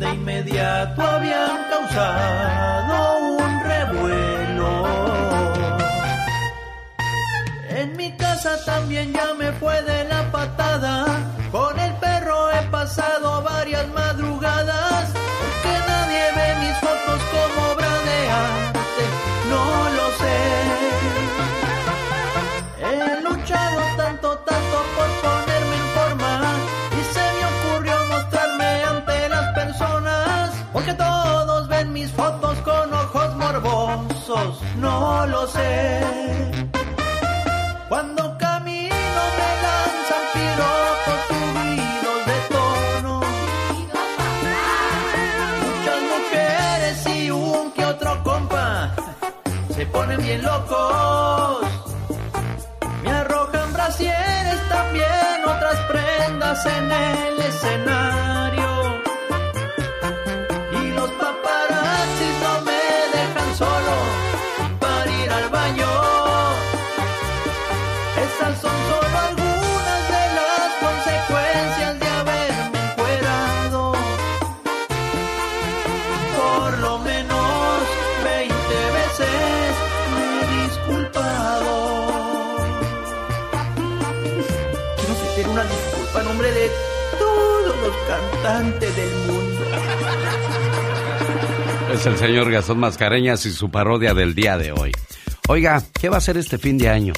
[0.00, 4.70] De inmediato habían causado un revuelo.
[7.68, 11.04] En mi casa también ya me fue de la patada,
[11.52, 14.39] con el perro he pasado varias madrugadas,
[32.20, 36.00] fotos con ojos morbosos, no lo sé.
[37.88, 43.14] Cuando camino me lanzan piropos subidos de tono.
[45.66, 48.94] Muchas mujeres y un que otro compa
[49.74, 51.66] se ponen bien locos.
[53.02, 57.99] Me arrojan brasieres también, otras prendas en el escenario.
[88.10, 89.64] Cantantes del mundo.
[91.94, 94.92] Es el señor Gastón Mascareñas y su parodia del día de hoy.
[95.48, 97.12] Oiga, ¿qué va a hacer este fin de año?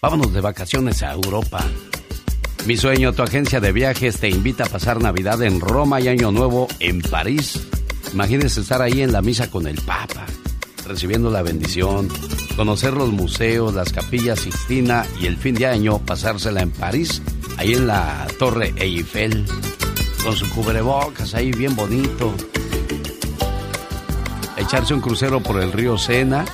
[0.00, 1.64] Vámonos de vacaciones a Europa.
[2.66, 6.32] Mi sueño, tu agencia de viajes te invita a pasar Navidad en Roma y Año
[6.32, 7.60] Nuevo en París.
[8.12, 10.26] Imagínese estar ahí en la misa con el Papa,
[10.86, 12.08] recibiendo la bendición,
[12.56, 17.22] conocer los museos, las capillas Sixtina y el fin de año pasársela en París,
[17.56, 19.44] ahí en la Torre Eiffel,
[20.26, 22.34] con su cubrebocas ahí bien bonito.
[24.56, 26.44] Echarse un crucero por el río Sena.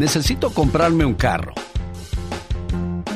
[0.00, 1.52] Necesito comprarme un carro.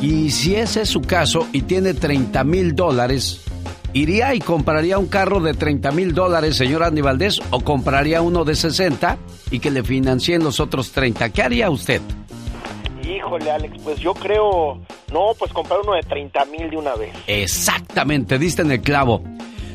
[0.03, 3.41] Y si ese es su caso y tiene 30 mil dólares,
[3.95, 8.45] ¿iría y compraría un carro de 30 mil dólares, señor Andy Valdés, o compraría uno
[8.45, 9.17] de 60
[9.51, 11.31] y que le financien los otros 30?
[11.31, 12.03] ¿Qué haría usted?
[13.03, 14.79] Híjole, Alex, pues yo creo,
[15.11, 17.15] no, pues comprar uno de 30 mil de una vez.
[17.27, 19.23] Exactamente, diste en el clavo.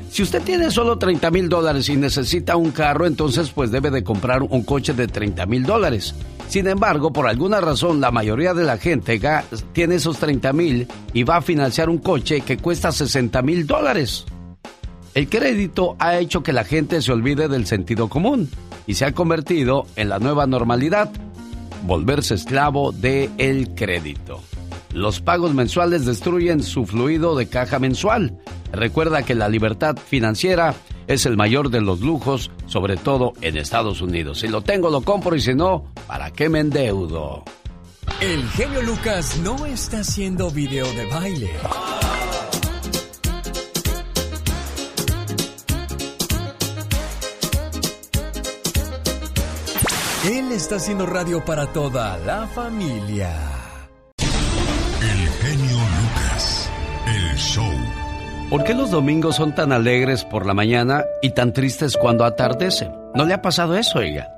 [0.09, 4.03] Si usted tiene solo 30 mil dólares y necesita un carro, entonces pues debe de
[4.03, 6.15] comprar un coche de 30 mil dólares.
[6.47, 9.21] Sin embargo, por alguna razón, la mayoría de la gente
[9.71, 14.25] tiene esos 30 mil y va a financiar un coche que cuesta 60 mil dólares.
[15.13, 18.49] El crédito ha hecho que la gente se olvide del sentido común
[18.87, 21.11] y se ha convertido en la nueva normalidad,
[21.85, 24.41] volverse esclavo del el crédito.
[24.93, 28.39] Los pagos mensuales destruyen su fluido de caja mensual.
[28.71, 30.75] Recuerda que la libertad financiera
[31.07, 34.39] es el mayor de los lujos, sobre todo en Estados Unidos.
[34.39, 37.43] Si lo tengo, lo compro y si no, ¿para qué me endeudo?
[38.21, 41.51] El genio Lucas no está haciendo video de baile.
[50.25, 53.58] Él está haciendo radio para toda la familia.
[55.49, 56.69] Genio Lucas,
[57.07, 57.73] el show.
[58.51, 62.91] ¿Por qué los domingos son tan alegres por la mañana y tan tristes cuando atardece?
[63.15, 64.31] ¿No le ha pasado eso, ella?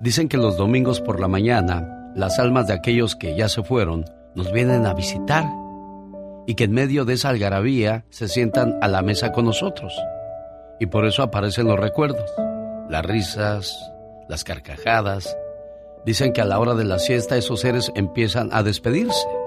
[0.00, 4.06] Dicen que los domingos por la mañana, las almas de aquellos que ya se fueron
[4.34, 5.44] nos vienen a visitar
[6.46, 9.94] y que en medio de esa algarabía se sientan a la mesa con nosotros.
[10.80, 12.32] Y por eso aparecen los recuerdos,
[12.88, 13.92] las risas,
[14.26, 15.36] las carcajadas.
[16.06, 19.37] Dicen que a la hora de la siesta esos seres empiezan a despedirse.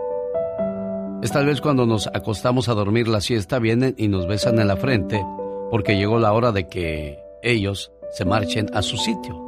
[1.22, 4.68] Es tal vez cuando nos acostamos a dormir la siesta vienen y nos besan en
[4.68, 5.24] la frente
[5.70, 9.40] porque llegó la hora de que ellos se marchen a su sitio.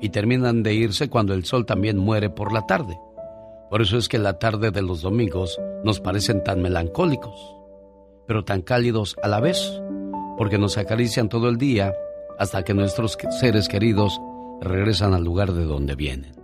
[0.00, 2.98] Y terminan de irse cuando el sol también muere por la tarde.
[3.70, 7.56] Por eso es que la tarde de los domingos nos parecen tan melancólicos,
[8.26, 9.80] pero tan cálidos a la vez,
[10.36, 11.94] porque nos acarician todo el día
[12.38, 14.20] hasta que nuestros seres queridos
[14.60, 16.43] regresan al lugar de donde vienen.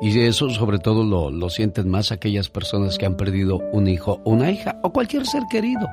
[0.00, 4.20] Y eso sobre todo lo, lo, sienten más aquellas personas que han perdido un hijo,
[4.24, 5.88] una hija o cualquier ser querido.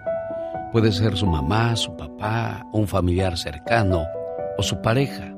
[0.71, 4.05] Puede ser su mamá, su papá, un familiar cercano
[4.57, 5.33] o su pareja.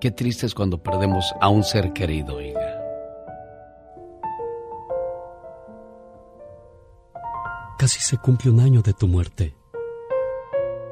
[0.00, 2.60] Qué triste es cuando perdemos a un ser querido, hija.
[7.78, 9.56] Casi se cumple un año de tu muerte.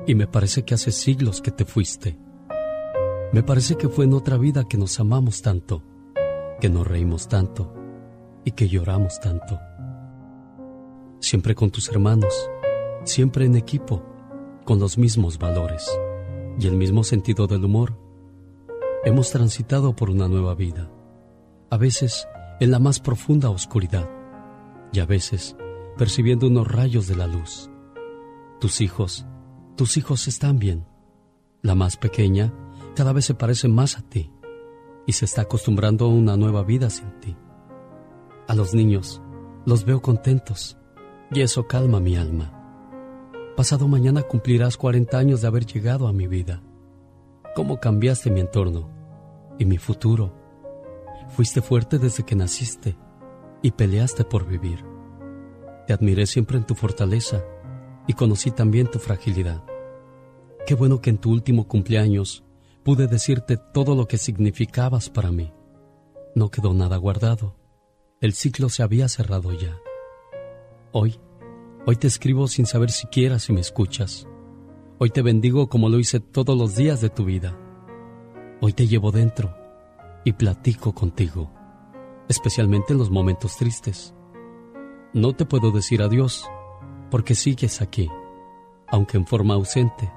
[0.07, 2.19] Y me parece que hace siglos que te fuiste.
[3.33, 5.85] Me parece que fue en otra vida que nos amamos tanto,
[6.61, 7.75] que nos reímos tanto
[8.45, 9.59] y que lloramos tanto.
[11.19, 12.33] Siempre con tus hermanos,
[13.05, 14.03] siempre en equipo,
[14.65, 15.91] con los mismos valores
[16.59, 17.99] y el mismo sentido del humor.
[19.05, 20.91] Hemos transitado por una nueva vida,
[21.71, 22.29] a veces
[22.61, 24.09] en la más profunda oscuridad
[24.93, 25.57] y a veces
[25.97, 27.71] percibiendo unos rayos de la luz.
[28.61, 29.27] Tus hijos,
[29.77, 30.87] tus hijos están bien.
[31.63, 32.53] La más pequeña
[32.95, 34.31] cada vez se parece más a ti
[35.07, 37.37] y se está acostumbrando a una nueva vida sin ti.
[38.47, 39.23] A los niños
[39.65, 40.77] los veo contentos
[41.31, 42.57] y eso calma mi alma.
[43.57, 46.63] Pasado mañana cumplirás 40 años de haber llegado a mi vida.
[47.55, 48.89] ¿Cómo cambiaste mi entorno
[49.59, 50.33] y mi futuro?
[51.29, 52.97] Fuiste fuerte desde que naciste
[53.63, 54.85] y peleaste por vivir.
[55.87, 57.45] Te admiré siempre en tu fortaleza
[58.07, 59.63] y conocí también tu fragilidad.
[60.67, 62.45] Qué bueno que en tu último cumpleaños
[62.91, 65.53] pude decirte todo lo que significabas para mí.
[66.35, 67.55] No quedó nada guardado.
[68.21, 69.79] El ciclo se había cerrado ya.
[70.91, 71.21] Hoy,
[71.87, 74.27] hoy te escribo sin saber siquiera si me escuchas.
[74.99, 77.57] Hoy te bendigo como lo hice todos los días de tu vida.
[78.61, 79.55] Hoy te llevo dentro
[80.25, 81.49] y platico contigo,
[82.29, 84.17] especialmente en los momentos tristes.
[85.15, 86.45] No te puedo decir adiós
[87.09, 88.11] porque sigues aquí,
[88.89, 90.11] aunque en forma ausente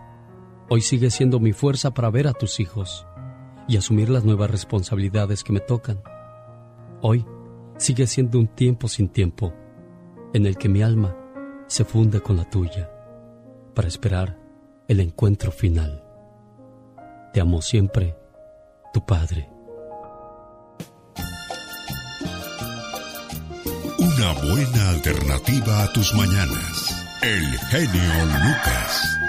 [0.76, 3.06] Hoy sigue siendo mi fuerza para ver a tus hijos
[3.68, 6.02] y asumir las nuevas responsabilidades que me tocan.
[7.00, 7.28] Hoy
[7.78, 9.54] sigue siendo un tiempo sin tiempo
[10.34, 11.16] en el que mi alma
[11.68, 12.90] se funde con la tuya
[13.76, 14.40] para esperar
[14.88, 16.04] el encuentro final.
[17.34, 18.18] Te amo siempre,
[18.92, 19.48] tu Padre.
[24.00, 27.06] Una buena alternativa a tus mañanas.
[27.22, 29.23] El genio Lucas.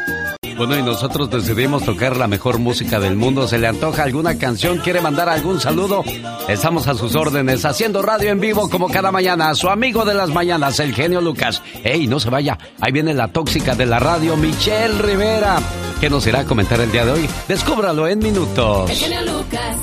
[0.57, 3.49] Bueno, y nosotros decidimos tocar la mejor música del mundo.
[3.49, 4.79] ¿Se le antoja alguna canción?
[4.79, 6.05] ¿Quiere mandar algún saludo?
[6.49, 9.55] Estamos a sus órdenes, haciendo radio en vivo como cada mañana.
[9.55, 11.61] Su amigo de las mañanas, el genio Lucas.
[11.83, 12.57] ¡Ey, no se vaya!
[12.81, 15.59] Ahí viene la tóxica de la radio, Michelle Rivera.
[16.01, 17.29] ¿Qué nos irá a comentar el día de hoy?
[17.49, 18.90] Descúbralo en minutos.
[18.90, 19.77] El genio Lucas.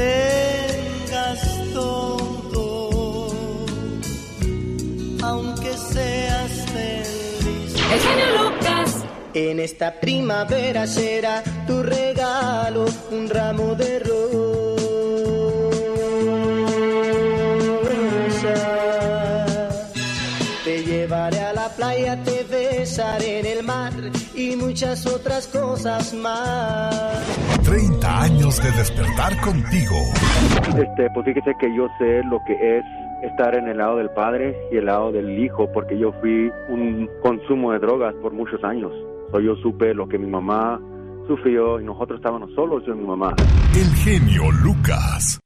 [0.00, 1.40] Tengas
[1.74, 3.28] todo,
[5.22, 7.74] aunque seas feliz.
[7.92, 8.90] El genio Lucas.
[9.34, 14.20] En esta primavera será tu regalo un ramo de rosas.
[20.64, 23.92] Te llevaré a la playa, te besaré en el mar
[24.40, 27.60] y muchas otras cosas más.
[27.62, 29.96] 30 años de despertar contigo.
[30.78, 32.84] Este, pues fíjese que yo sé lo que es
[33.22, 37.08] estar en el lado del padre y el lado del hijo, porque yo fui un
[37.22, 38.92] consumo de drogas por muchos años.
[39.30, 40.80] So, yo supe lo que mi mamá
[41.26, 43.34] sufrió y nosotros estábamos solos, yo y mi mamá.
[43.74, 45.38] El genio Lucas.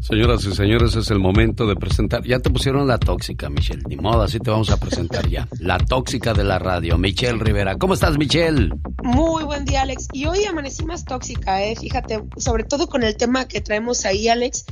[0.00, 2.24] Señoras y señores, es el momento de presentar.
[2.24, 3.82] Ya te pusieron la tóxica, Michelle.
[3.88, 5.48] Ni modo, así te vamos a presentar ya.
[5.58, 7.76] La tóxica de la radio, Michelle Rivera.
[7.76, 8.70] ¿Cómo estás, Michelle?
[9.02, 10.08] Muy buen día, Alex.
[10.12, 11.74] Y hoy amanecí más tóxica, ¿eh?
[11.74, 14.66] Fíjate, sobre todo con el tema que traemos ahí, Alex.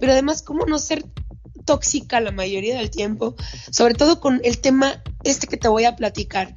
[0.00, 1.04] Pero además, ¿cómo no ser
[1.66, 3.36] tóxica la mayoría del tiempo?
[3.70, 6.56] Sobre todo con el tema este que te voy a platicar.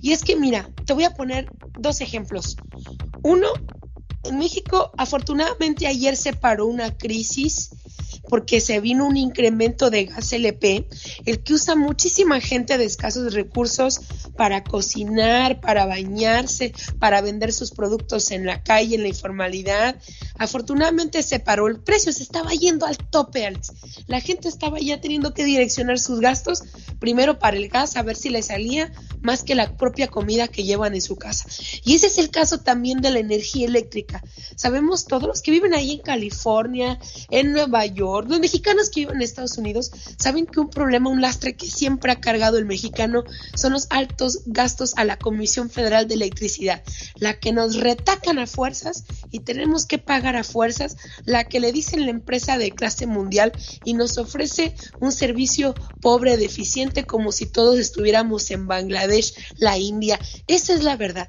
[0.00, 2.56] Y es que, mira, te voy a poner dos ejemplos.
[3.22, 3.48] Uno,
[4.24, 7.70] en México, afortunadamente ayer se paró una crisis
[8.28, 10.86] porque se vino un incremento de gas LP,
[11.26, 14.00] el que usa muchísima gente de escasos recursos
[14.36, 19.96] para cocinar, para bañarse, para vender sus productos en la calle, en la informalidad.
[20.38, 23.44] Afortunadamente se paró el precio, se estaba yendo al tope.
[24.06, 26.62] La gente estaba ya teniendo que direccionar sus gastos
[26.98, 30.64] primero para el gas, a ver si le salía más que la propia comida que
[30.64, 31.46] llevan en su casa.
[31.84, 34.22] Y ese es el caso también de la energía eléctrica.
[34.56, 36.98] Sabemos todos los que viven ahí en California,
[37.30, 41.20] en Nueva York, los mexicanos que viven en Estados Unidos, saben que un problema, un
[41.20, 43.24] lastre que siempre ha cargado el mexicano
[43.54, 46.82] son los altos gastos a la Comisión Federal de Electricidad,
[47.16, 51.72] la que nos retacan a fuerzas y tenemos que pagar a fuerzas, la que le
[51.72, 53.52] dicen la empresa de clase mundial
[53.84, 60.18] y nos ofrece un servicio pobre, deficiente, como si todos estuviéramos en Bangladesh la India.
[60.46, 61.28] Esa es la verdad.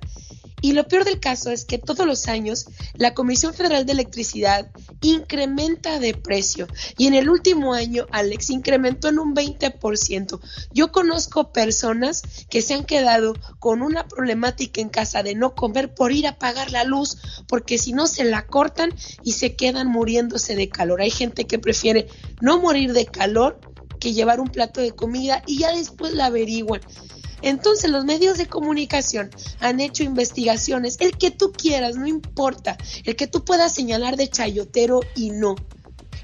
[0.62, 2.65] Y lo peor del caso es que todos los años
[2.96, 9.10] la Comisión Federal de Electricidad incrementa de precio y en el último año Alex incrementó
[9.10, 10.39] en un 20%.
[10.72, 15.94] Yo conozco personas que se han quedado con una problemática en casa de no comer
[15.94, 19.88] por ir a pagar la luz porque si no se la cortan y se quedan
[19.88, 21.02] muriéndose de calor.
[21.02, 22.08] Hay gente que prefiere
[22.41, 23.60] no morir de calor
[24.00, 26.82] que llevar un plato de comida y ya después la averiguan.
[27.46, 29.30] Entonces los medios de comunicación
[29.60, 34.28] han hecho investigaciones, el que tú quieras, no importa, el que tú puedas señalar de
[34.28, 35.56] chayotero y no.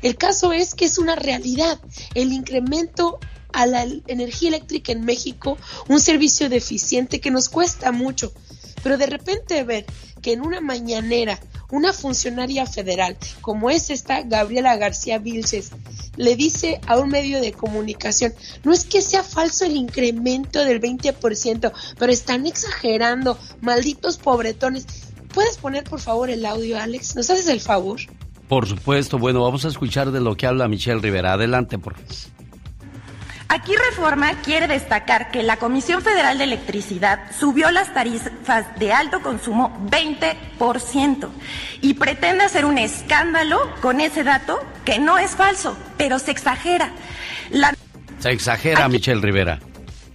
[0.02, 1.80] El caso es que es una realidad,
[2.16, 3.20] el incremento
[3.54, 8.34] a la energía eléctrica en México, un servicio deficiente que nos cuesta mucho,
[8.82, 9.86] pero de repente ver
[10.24, 11.40] que en una mañanera
[11.72, 15.72] una funcionaria federal como es esta Gabriela García Vilches
[16.18, 20.82] le dice a un medio de comunicación, no es que sea falso el incremento del
[20.82, 24.86] 20%, pero están exagerando, malditos pobretones.
[25.34, 27.16] ¿Puedes poner por favor el audio, Alex?
[27.16, 28.02] ¿Nos haces el favor?
[28.48, 31.34] Por supuesto, bueno, vamos a escuchar de lo que habla Michelle Rivera.
[31.34, 32.41] Adelante, por favor.
[33.54, 39.22] Aquí Reforma quiere destacar que la Comisión Federal de Electricidad subió las tarifas de alto
[39.22, 41.28] consumo 20%
[41.82, 46.94] y pretende hacer un escándalo con ese dato que no es falso, pero se exagera.
[48.20, 49.60] Se exagera, Michelle Rivera.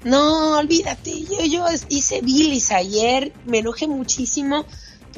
[0.03, 4.65] No, olvídate, yo, yo hice bilis ayer, me enojé muchísimo.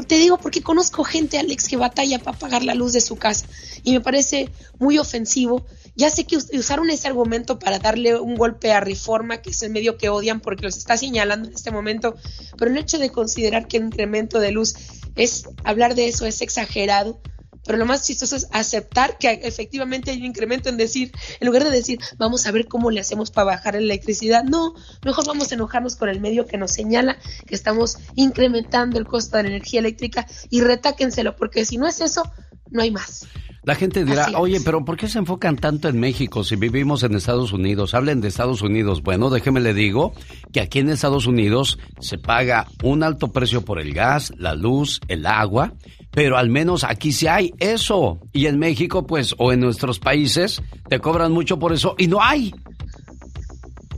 [0.08, 3.46] Te digo porque conozco gente, Alex, que batalla para pagar la luz de su casa
[3.84, 4.50] y me parece
[4.80, 5.64] muy ofensivo
[5.98, 9.72] ya sé que usaron ese argumento para darle un golpe a Reforma, que es el
[9.72, 12.14] medio que odian porque los está señalando en este momento,
[12.56, 14.76] pero el hecho de considerar que el incremento de luz
[15.16, 17.20] es, hablar de eso es exagerado,
[17.66, 21.64] pero lo más chistoso es aceptar que efectivamente hay un incremento en decir, en lugar
[21.64, 25.50] de decir, vamos a ver cómo le hacemos para bajar la electricidad, no, mejor vamos
[25.50, 29.48] a enojarnos con el medio que nos señala que estamos incrementando el costo de la
[29.48, 32.22] energía eléctrica y retáquenselo, porque si no es eso,
[32.70, 33.26] no hay más.
[33.68, 37.14] La gente dirá, oye, pero ¿por qué se enfocan tanto en México si vivimos en
[37.14, 37.92] Estados Unidos?
[37.92, 39.02] Hablen de Estados Unidos.
[39.02, 40.14] Bueno, déjeme le digo
[40.54, 45.00] que aquí en Estados Unidos se paga un alto precio por el gas, la luz,
[45.08, 45.74] el agua,
[46.12, 48.20] pero al menos aquí sí hay eso.
[48.32, 52.22] Y en México, pues, o en nuestros países, te cobran mucho por eso y no
[52.22, 52.54] hay.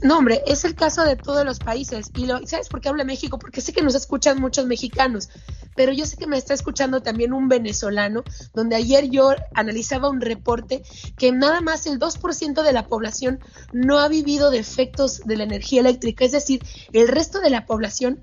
[0.03, 2.09] No, hombre, es el caso de todos los países.
[2.15, 3.37] Y lo, ¿sabes por qué hablo de México?
[3.37, 5.29] Porque sé que nos escuchan muchos mexicanos.
[5.75, 8.23] pero yo sé que me está escuchando también un venezolano,
[8.53, 10.83] donde ayer yo analizaba un reporte
[11.17, 13.39] que nada más el 2% de la población
[13.71, 18.21] no ha vivido defectos de la energía eléctrica, es decir, el resto de la población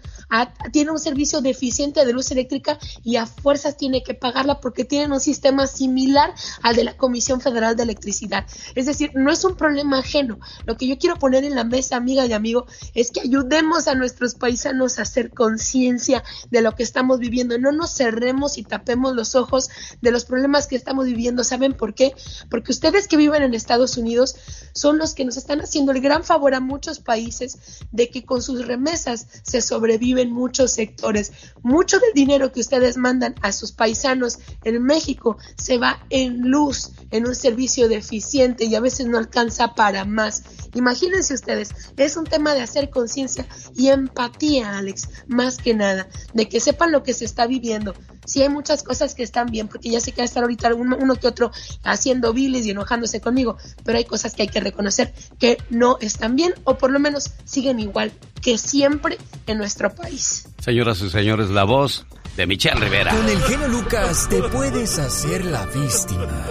[0.72, 5.12] tiene un servicio deficiente de luz eléctrica y a fuerzas tiene que pagarla porque tienen
[5.12, 8.46] un sistema similar al de la Comisión Federal de Electricidad.
[8.74, 10.38] Es decir, no es un problema ajeno.
[10.66, 13.94] Lo que yo quiero poner en la mesa, amiga y amigo, es que ayudemos a
[13.94, 17.58] nuestros paisanos a hacer conciencia de lo que estamos viviendo.
[17.58, 21.44] No nos cerremos y tapemos los ojos de los problemas que estamos viviendo.
[21.44, 22.14] ¿Saben por qué?
[22.50, 24.36] Porque ustedes que viven en Estados Unidos
[24.72, 27.58] son los que nos están haciendo el gran favor a muchos países
[27.92, 31.32] de que con sus remesas se sobreviven muchos sectores.
[31.62, 36.92] Mucho del dinero que ustedes mandan a sus paisanos en México se va en luz,
[37.10, 40.42] en un servicio deficiente y a veces no alcanza para más.
[40.74, 41.57] Imagínense ustedes,
[41.96, 43.46] es un tema de hacer conciencia
[43.76, 47.94] y empatía, Alex, más que nada, de que sepan lo que se está viviendo.
[48.26, 50.74] Si hay muchas cosas que están bien, porque ya sé que va a estar ahorita
[50.74, 51.50] uno, uno que otro
[51.82, 56.36] haciendo bilis y enojándose conmigo, pero hay cosas que hay que reconocer que no están
[56.36, 60.48] bien o por lo menos siguen igual que siempre en nuestro país.
[60.58, 62.06] Señoras y señores, la voz
[62.38, 63.10] de Michelle Rivera.
[63.10, 66.46] Con el genio Lucas te puedes hacer la víctima.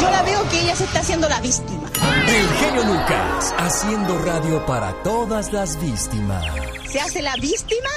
[0.00, 1.90] Yo la veo que ella se está haciendo la víctima.
[2.28, 6.44] El genio Lucas haciendo radio para todas las víctimas.
[6.88, 7.90] ¿Se hace la víctima?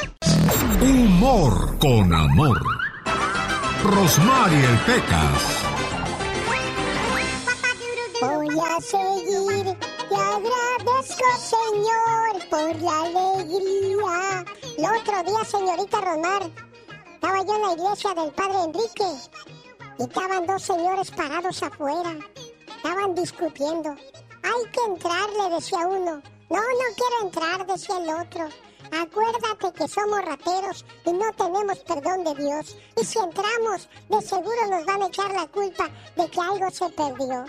[0.81, 2.59] Humor con amor.
[3.83, 5.69] Rosmarie Pecas.
[8.21, 9.77] Voy a seguir,
[10.09, 14.45] te agradezco Señor por la alegría.
[14.79, 16.68] El otro día, señorita Romar,
[17.45, 19.05] yo en la iglesia del padre Enrique
[19.97, 22.17] y estaban dos señores parados afuera.
[22.75, 23.89] Estaban discutiendo.
[23.89, 26.21] Hay que entrar, le decía uno.
[26.49, 28.47] No, no quiero entrar, decía el otro.
[28.91, 32.77] Acuérdate que somos rateros y no tenemos perdón de Dios.
[32.99, 36.89] Y si entramos, de seguro nos van a echar la culpa de que algo se
[36.89, 37.45] perdió.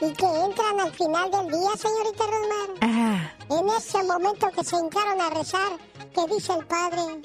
[0.00, 3.34] Y que entran al final del día, señorita Rosmar.
[3.50, 5.78] En ese momento que se hincaron a rezar,
[6.14, 7.20] que dice el Padre,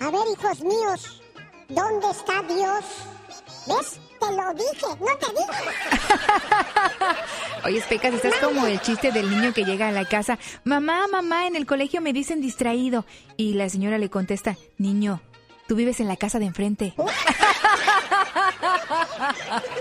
[0.00, 1.22] a ver, hijos míos,
[1.68, 2.84] ¿dónde está Dios?
[3.66, 4.00] ¿Ves?
[4.20, 5.64] Te lo dije, no te dije.
[7.64, 10.38] Oye, Pecas, estás como el chiste del niño que llega a la casa.
[10.64, 13.06] Mamá, mamá, en el colegio me dicen distraído.
[13.38, 15.22] Y la señora le contesta, niño,
[15.68, 16.94] tú vives en la casa de enfrente.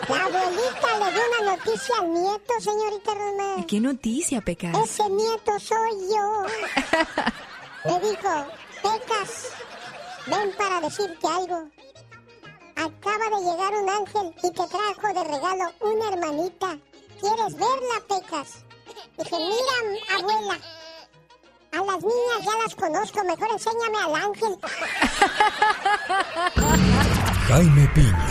[0.10, 3.64] La abuelita le dio una noticia al nieto, señorita Román.
[3.66, 4.76] ¿Qué noticia, Pecas?
[4.84, 6.46] Ese nieto soy yo.
[7.86, 8.46] Le dijo,
[8.82, 9.50] Pecas,
[10.30, 11.70] ven para decirte algo.
[12.76, 16.78] Acaba de llegar un ángel y te trajo de regalo una hermanita.
[17.20, 18.64] ¿Quieres verla, Pecas?
[19.18, 20.58] Dije, mira, abuela,
[21.72, 24.58] a las niñas ya las conozco, mejor enséñame al ángel.
[27.48, 28.28] Jaime Piña,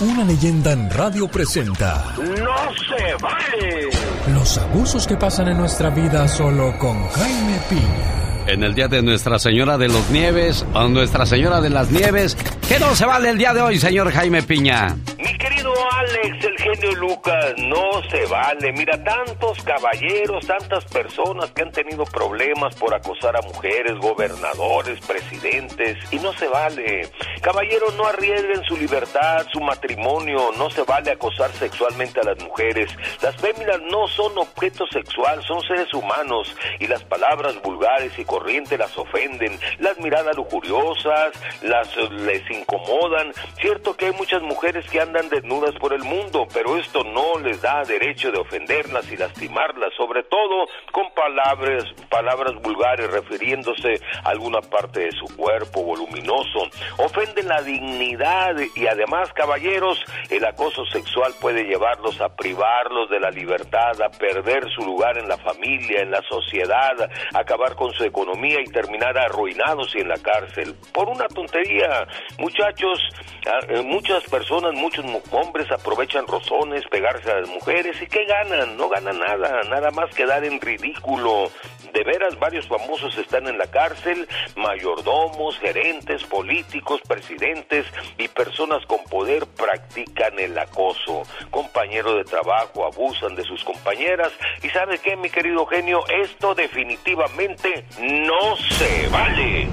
[0.00, 3.90] una leyenda en radio presenta ¡No se vale!
[4.34, 8.29] los abusos que pasan en nuestra vida solo con Jaime Piña.
[8.50, 12.36] En el día de Nuestra Señora de los Nieves, o Nuestra Señora de las Nieves,
[12.68, 14.96] ¿qué no se vale el día de hoy, señor Jaime Piña?
[15.18, 18.72] Mi querido Alex, el genio Lucas, no se vale.
[18.72, 25.96] Mira, tantos caballeros, tantas personas que han tenido problemas por acosar a mujeres, gobernadores, presidentes,
[26.10, 27.08] y no se vale.
[27.42, 32.90] Caballeros, no arriesguen su libertad, su matrimonio, no se vale acosar sexualmente a las mujeres.
[33.22, 38.78] Las féminas no son objeto sexual, son seres humanos, y las palabras vulgares y corrientes
[38.78, 43.34] las ofenden, las miradas lujuriosas, las eh, les incomodan.
[43.60, 47.60] Cierto que hay muchas mujeres que andan desnudas por el mundo, pero esto no les
[47.60, 54.62] da derecho de ofenderlas y lastimarlas, sobre todo con palabras, palabras vulgares refiriéndose a alguna
[54.62, 56.60] parte de su cuerpo voluminoso.
[56.96, 63.30] Ofenden la dignidad y además, caballeros, el acoso sexual puede llevarlos a privarlos de la
[63.30, 68.19] libertad, a perder su lugar en la familia, en la sociedad, acabar con su economía
[68.60, 70.74] y terminar arruinados y en la cárcel.
[70.92, 72.06] Por una tontería,
[72.38, 72.98] muchachos,
[73.46, 78.24] ah, eh, muchas personas, muchos mu- hombres aprovechan rozones, pegarse a las mujeres y ¿qué
[78.24, 78.76] ganan?
[78.76, 81.50] No ganan nada, nada más quedar en ridículo.
[81.92, 87.86] De veras, varios famosos están en la cárcel, mayordomos, gerentes, políticos, presidentes
[88.18, 91.22] y personas con poder practican el acoso.
[91.50, 94.32] Compañeros de trabajo abusan de sus compañeras
[94.62, 96.04] y ¿sabe qué, mi querido genio?
[96.08, 99.68] Esto definitivamente no se vale.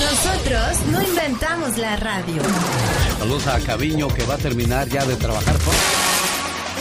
[0.00, 2.42] Nosotros no inventamos la radio.
[3.18, 5.54] Saludos a Caviño que va a terminar ya de trabajar.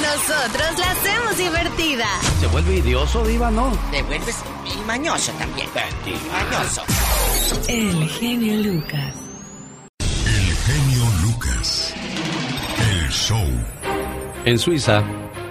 [0.01, 2.05] Nosotros la hacemos divertida.
[2.39, 3.71] ¿Se vuelve idioso, Diva, no?
[3.91, 4.43] Te vuelves
[4.85, 5.67] mañoso también.
[6.31, 6.83] Mañoso.
[7.67, 9.15] El genio Lucas.
[9.99, 11.93] El genio Lucas.
[12.79, 13.47] El show.
[14.45, 15.03] En Suiza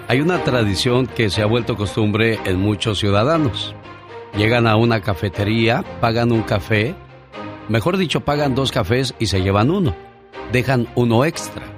[0.07, 3.73] hay una tradición que se ha vuelto costumbre en muchos ciudadanos.
[4.35, 6.95] Llegan a una cafetería, pagan un café,
[7.69, 9.95] mejor dicho, pagan dos cafés y se llevan uno.
[10.51, 11.72] Dejan uno extra.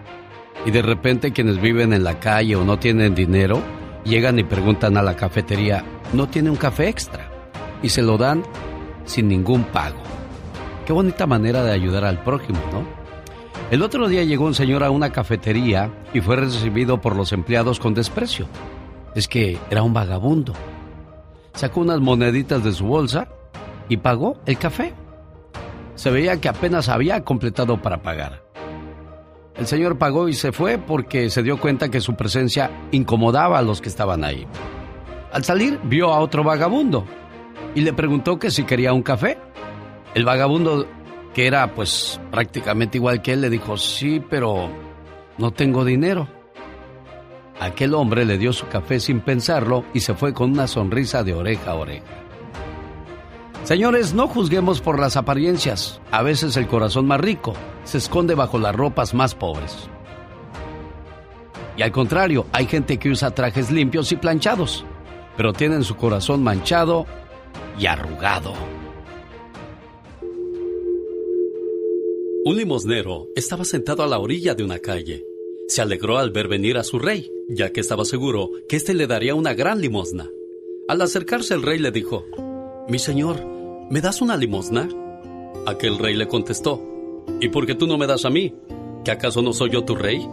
[0.66, 3.62] Y de repente quienes viven en la calle o no tienen dinero,
[4.04, 7.30] llegan y preguntan a la cafetería, ¿no tiene un café extra?
[7.84, 8.44] Y se lo dan
[9.06, 10.00] sin ningún pago.
[10.86, 12.84] Qué bonita manera de ayudar al prójimo, ¿no?
[13.72, 17.80] El otro día llegó un señor a una cafetería y fue recibido por los empleados
[17.80, 18.48] con desprecio.
[19.16, 20.54] Es que era un vagabundo.
[21.54, 23.28] Sacó unas moneditas de su bolsa
[23.90, 24.94] y pagó el café.
[25.96, 28.45] Se veía que apenas había completado para pagar.
[29.58, 33.62] El señor pagó y se fue porque se dio cuenta que su presencia incomodaba a
[33.62, 34.46] los que estaban ahí.
[35.32, 37.06] Al salir vio a otro vagabundo
[37.74, 39.38] y le preguntó que si quería un café.
[40.14, 40.88] El vagabundo,
[41.34, 44.70] que era pues prácticamente igual que él, le dijo, sí, pero
[45.38, 46.28] no tengo dinero.
[47.60, 51.34] Aquel hombre le dio su café sin pensarlo y se fue con una sonrisa de
[51.34, 52.25] oreja a oreja.
[53.66, 56.00] Señores, no juzguemos por las apariencias.
[56.12, 57.54] A veces el corazón más rico
[57.84, 59.90] se esconde bajo las ropas más pobres.
[61.76, 64.86] Y al contrario, hay gente que usa trajes limpios y planchados,
[65.36, 67.08] pero tienen su corazón manchado
[67.80, 68.54] y arrugado.
[72.46, 75.26] Un limosnero estaba sentado a la orilla de una calle.
[75.68, 79.08] Se alegró al ver venir a su rey, ya que estaba seguro que éste le
[79.08, 80.30] daría una gran limosna.
[80.88, 82.26] Al acercarse el rey le dijo,
[82.88, 83.55] Mi señor,
[83.90, 84.88] ¿me das una limosna?
[85.66, 86.82] Aquel rey le contestó,
[87.40, 88.54] ¿y por qué tú no me das a mí?
[89.04, 90.28] ¿Que acaso no soy yo tu rey?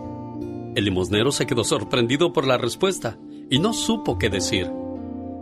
[0.75, 3.19] El limosnero se quedó sorprendido por la respuesta
[3.51, 4.71] y no supo qué decir.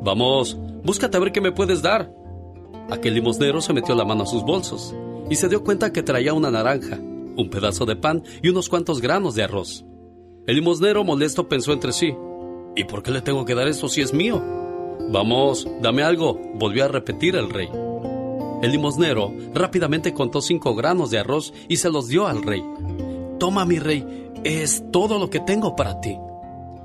[0.03, 2.13] Vamos, búscate a ver qué me puedes dar.
[2.91, 4.95] Aquel limosnero se metió la mano a sus bolsos
[5.29, 9.01] y se dio cuenta que traía una naranja, un pedazo de pan y unos cuantos
[9.01, 9.85] granos de arroz.
[10.47, 12.13] El limosnero molesto pensó entre sí,
[12.75, 14.43] ¿y por qué le tengo que dar esto si es mío?
[15.13, 17.69] Vamos, dame algo, volvió a repetir el rey.
[18.63, 22.63] El limosnero rápidamente contó cinco granos de arroz y se los dio al rey.
[23.39, 24.05] Toma, mi rey,
[24.45, 26.17] es todo lo que tengo para ti.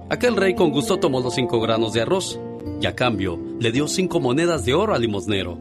[0.10, 2.40] Aquel rey con gusto tomó los cinco granos de arroz
[2.82, 5.58] y a cambio le dio cinco monedas de oro al limosnero.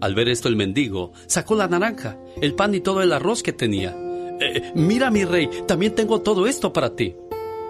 [0.00, 3.52] Al ver esto el mendigo sacó la naranja, el pan y todo el arroz que
[3.52, 3.94] tenía.
[4.40, 7.14] "Eh, mira mi rey, también tengo todo esto para ti.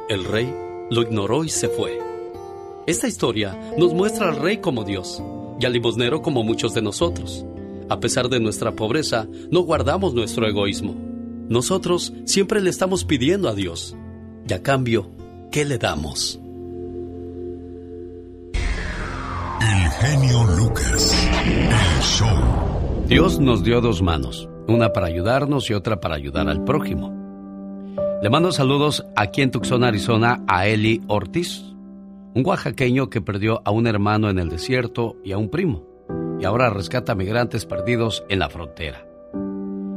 [0.08, 0.52] El rey
[0.90, 1.98] lo ignoró y se fue.
[2.86, 5.22] Esta historia nos muestra al rey como Dios
[5.60, 7.44] y al limosnero como muchos de nosotros.
[7.88, 10.94] A pesar de nuestra pobreza, no guardamos nuestro egoísmo.
[11.48, 13.96] Nosotros siempre le estamos pidiendo a Dios.
[14.48, 15.10] Y a cambio,
[15.50, 16.40] ¿qué le damos?
[18.54, 21.28] El genio Lucas.
[21.44, 22.54] El show.
[23.06, 27.12] Dios nos dio dos manos, una para ayudarnos y otra para ayudar al prójimo.
[28.22, 31.62] Le mando saludos aquí en Tucson, Arizona, a Eli Ortiz,
[32.34, 35.84] un oaxaqueño que perdió a un hermano en el desierto y a un primo,
[36.40, 39.06] y ahora rescata migrantes perdidos en la frontera.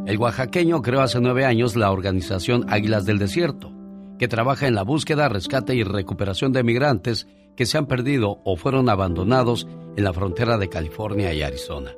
[0.06, 3.72] El oaxaqueño creó hace nueve años la organización Águilas del Desierto,
[4.18, 8.56] que trabaja en la búsqueda, rescate y recuperación de migrantes que se han perdido o
[8.56, 9.68] fueron abandonados
[9.98, 11.92] en la frontera de California y Arizona.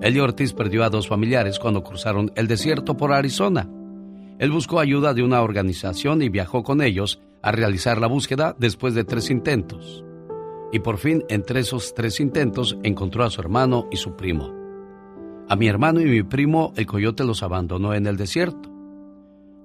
[0.00, 3.68] Eli Ortiz perdió a dos familiares cuando cruzaron el desierto por Arizona.
[4.38, 8.94] Él buscó ayuda de una organización y viajó con ellos a realizar la búsqueda después
[8.94, 10.04] de tres intentos.
[10.72, 14.52] Y por fin, entre esos tres intentos, encontró a su hermano y su primo.
[15.48, 18.70] A mi hermano y mi primo, el coyote los abandonó en el desierto.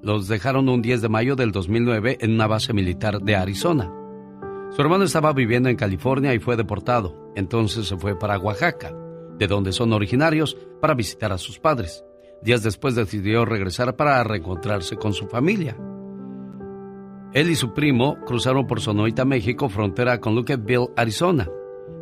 [0.02, 3.92] Los dejaron un 10 de mayo del 2009 en una base militar de Arizona.
[4.72, 7.32] Su hermano estaba viviendo en California y fue deportado.
[7.36, 8.94] Entonces se fue para Oaxaca,
[9.38, 12.04] de donde son originarios, para visitar a sus padres.
[12.42, 15.78] Días después decidió regresar para reencontrarse con su familia.
[17.34, 21.50] Él y su primo cruzaron por Sonoita, México, frontera con Lucasville, Arizona.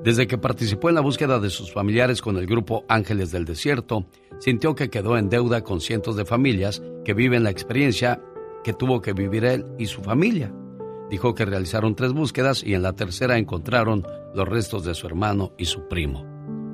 [0.03, 4.07] Desde que participó en la búsqueda de sus familiares con el grupo Ángeles del Desierto,
[4.39, 8.21] sintió que quedó en deuda con cientos de familias que viven la experiencia
[8.63, 10.53] que tuvo que vivir él y su familia.
[11.09, 14.05] Dijo que realizaron tres búsquedas y en la tercera encontraron
[14.35, 16.25] los restos de su hermano y su primo.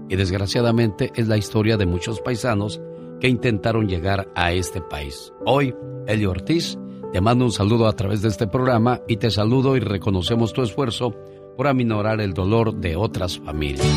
[0.10, 2.82] Y desgraciadamente es la historia de muchos paisanos
[3.20, 5.32] que intentaron llegar a este país.
[5.46, 5.76] Hoy,
[6.08, 6.78] Eli Ortiz,
[7.12, 10.62] te mando un saludo a través de este programa y te saludo y reconocemos tu
[10.62, 11.14] esfuerzo
[11.56, 13.88] por aminorar el dolor de otras familias.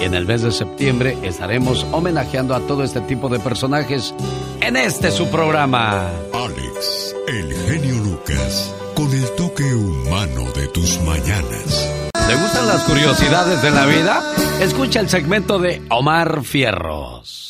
[0.00, 4.14] Y en el mes de septiembre estaremos homenajeando a todo este tipo de personajes
[4.60, 6.08] en este su programa.
[6.32, 12.08] Alex, el genio Lucas, con el toque humano de tus mañanas.
[12.28, 14.22] ¿Le gustan las curiosidades de la vida?
[14.60, 17.47] Escucha el segmento de Omar Fierros.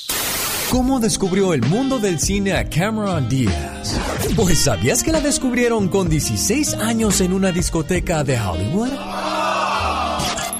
[0.70, 3.98] ¿Cómo descubrió el mundo del cine a Cameron Díaz?
[4.36, 8.90] Pues ¿sabías que la descubrieron con 16 años en una discoteca de Hollywood?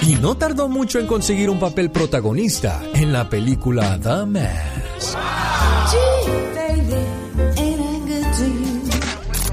[0.01, 5.17] Y no tardó mucho en conseguir un papel protagonista en la película The Mask.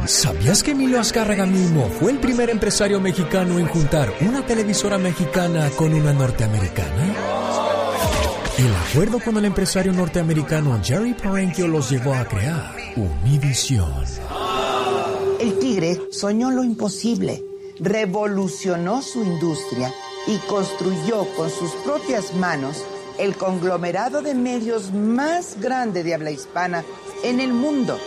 [0.06, 5.68] ¿Sabías que Emilio Azcárraga mismo fue el primer empresario mexicano en juntar una televisora mexicana
[5.76, 7.65] con una norteamericana?
[8.58, 13.92] El acuerdo con el empresario norteamericano Jerry Parenchio los llevó a crear Univision.
[15.38, 17.44] El tigre soñó lo imposible,
[17.78, 19.92] revolucionó su industria
[20.26, 22.82] y construyó con sus propias manos
[23.18, 26.82] el conglomerado de medios más grande de habla hispana
[27.22, 28.00] en el mundo.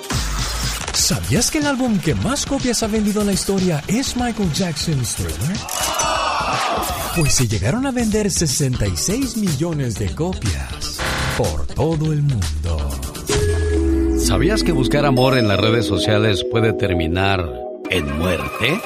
[0.93, 5.15] ¿Sabías que el álbum que más copias ha vendido en la historia es Michael Jackson's
[5.15, 5.57] Thriller?
[7.19, 11.01] Pues se llegaron a vender 66 millones de copias
[11.37, 12.89] por todo el mundo.
[14.17, 17.45] ¿Sabías que buscar amor en las redes sociales puede terminar
[17.89, 18.79] en muerte?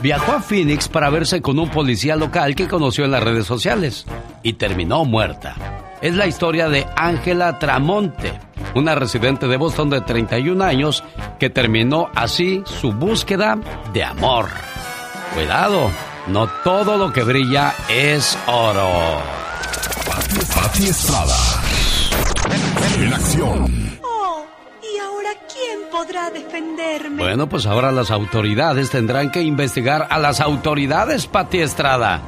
[0.00, 4.06] Viajó a Phoenix para verse con un policía local que conoció en las redes sociales
[4.42, 5.92] y terminó muerta.
[6.00, 8.32] Es la historia de Ángela Tramonte,
[8.74, 11.04] una residente de Boston de 31 años
[11.38, 13.58] que terminó así su búsqueda
[13.92, 14.46] de amor.
[15.34, 15.90] Cuidado,
[16.26, 19.20] no todo lo que brilla es oro.
[20.54, 21.36] Pati Estrada.
[22.98, 23.98] En acción.
[24.02, 24.44] Oh,
[24.82, 27.22] ¿y ahora quién podrá defenderme?
[27.22, 32.22] Bueno, pues ahora las autoridades tendrán que investigar a las autoridades, Pati Estrada.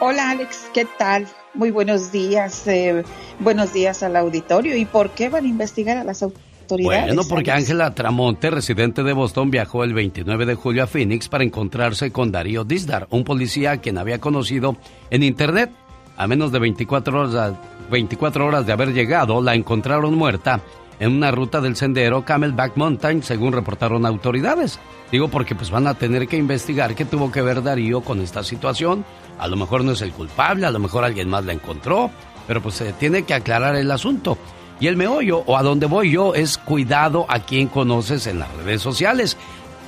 [0.00, 1.26] Hola Alex, ¿qué tal?
[1.54, 3.02] Muy buenos días, eh,
[3.38, 4.76] buenos días al auditorio.
[4.76, 6.45] ¿Y por qué van a investigar a las autoridades?
[6.68, 11.44] Bueno, porque Ángela Tramonte, residente de Boston, viajó el 29 de julio a Phoenix para
[11.44, 14.76] encontrarse con Darío Disdar, un policía a quien había conocido
[15.10, 15.70] en Internet.
[16.16, 17.54] A menos de 24 horas,
[17.90, 20.60] 24 horas de haber llegado, la encontraron muerta
[20.98, 24.78] en una ruta del sendero Camelback Mountain, según reportaron autoridades.
[25.12, 28.42] Digo porque pues van a tener que investigar qué tuvo que ver Darío con esta
[28.42, 29.04] situación.
[29.38, 32.10] A lo mejor no es el culpable, a lo mejor alguien más la encontró,
[32.46, 34.38] pero pues se tiene que aclarar el asunto.
[34.78, 38.54] Y el meollo, o a donde voy yo, es cuidado a quien conoces en las
[38.56, 39.36] redes sociales.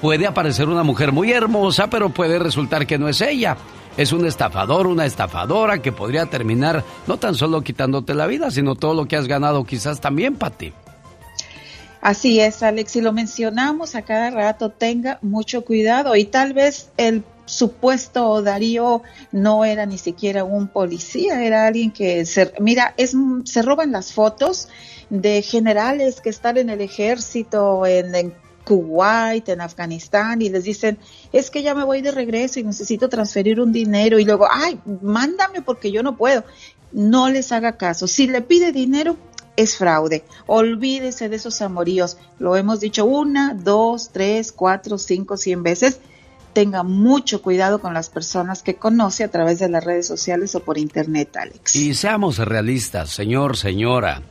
[0.00, 3.56] Puede aparecer una mujer muy hermosa, pero puede resultar que no es ella.
[3.96, 8.76] Es un estafador, una estafadora que podría terminar no tan solo quitándote la vida, sino
[8.76, 10.72] todo lo que has ganado quizás también para ti.
[12.00, 16.90] Así es, Alex, y lo mencionamos a cada rato, tenga mucho cuidado y tal vez
[16.96, 23.14] el supuesto Darío no era ni siquiera un policía, era alguien que se, mira, es,
[23.44, 24.68] se roban las fotos
[25.10, 28.34] de generales que están en el ejército, en, en
[28.64, 30.98] Kuwait, en Afganistán, y les dicen,
[31.32, 34.78] es que ya me voy de regreso y necesito transferir un dinero, y luego, ay,
[35.00, 36.44] mándame porque yo no puedo.
[36.92, 38.06] No les haga caso.
[38.06, 39.16] Si le pide dinero,
[39.56, 40.24] es fraude.
[40.46, 42.16] Olvídese de esos amoríos.
[42.38, 46.00] Lo hemos dicho una, dos, tres, cuatro, cinco, cien veces
[46.58, 50.60] tenga mucho cuidado con las personas que conoce a través de las redes sociales o
[50.64, 51.76] por internet, Alex.
[51.76, 54.22] Y seamos realistas, señor, señora.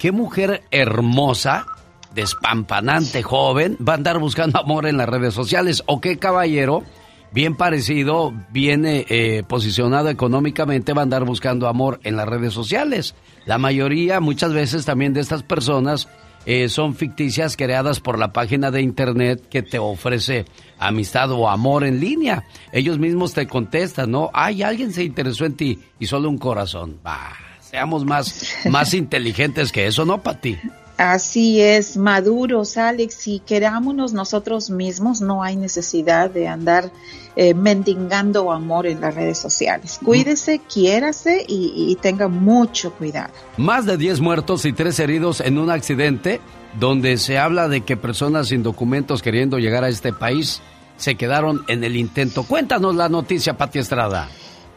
[0.00, 1.64] ¿Qué mujer hermosa,
[2.12, 5.84] despampanante, joven, va a andar buscando amor en las redes sociales?
[5.86, 6.82] ¿O qué caballero,
[7.30, 13.14] bien parecido, viene eh, posicionado económicamente, va a andar buscando amor en las redes sociales?
[13.44, 16.08] La mayoría, muchas veces también de estas personas
[16.46, 20.46] eh, son ficticias creadas por la página de internet que te ofrece
[20.78, 22.44] amistad o amor en línea.
[22.72, 24.30] Ellos mismos te contestan, ¿no?
[24.32, 27.00] Ay, alguien se interesó en ti y solo un corazón.
[27.02, 30.56] Bah, seamos más, más inteligentes que eso, ¿no, Pati?
[30.96, 36.90] Así es, maduros, Alex, y querámonos nosotros mismos, no hay necesidad de andar
[37.36, 40.00] eh, mendigando amor en las redes sociales.
[40.02, 43.32] Cuídese, quiérase y, y tenga mucho cuidado.
[43.58, 46.40] Más de 10 muertos y 3 heridos en un accidente
[46.80, 50.62] donde se habla de que personas sin documentos queriendo llegar a este país
[50.96, 52.44] se quedaron en el intento.
[52.44, 54.28] Cuéntanos la noticia, Pati Estrada.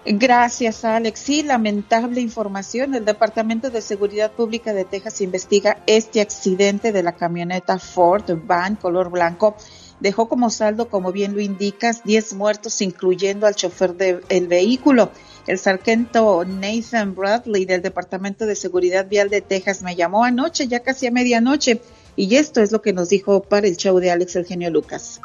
[0.06, 1.20] Gracias, Alex.
[1.20, 2.96] Sí, lamentable información.
[2.96, 8.76] El Departamento de Seguridad Pública de Texas investiga este accidente de la camioneta Ford Van
[8.76, 9.56] color blanco.
[10.00, 15.12] Dejó como saldo, como bien lo indicas, 10 muertos, incluyendo al chofer del vehículo.
[15.46, 20.80] El sargento Nathan Bradley del Departamento de Seguridad Vial de Texas me llamó anoche, ya
[20.80, 21.82] casi a medianoche,
[22.16, 25.20] y esto es lo que nos dijo para el show de Alex Eugenio Lucas.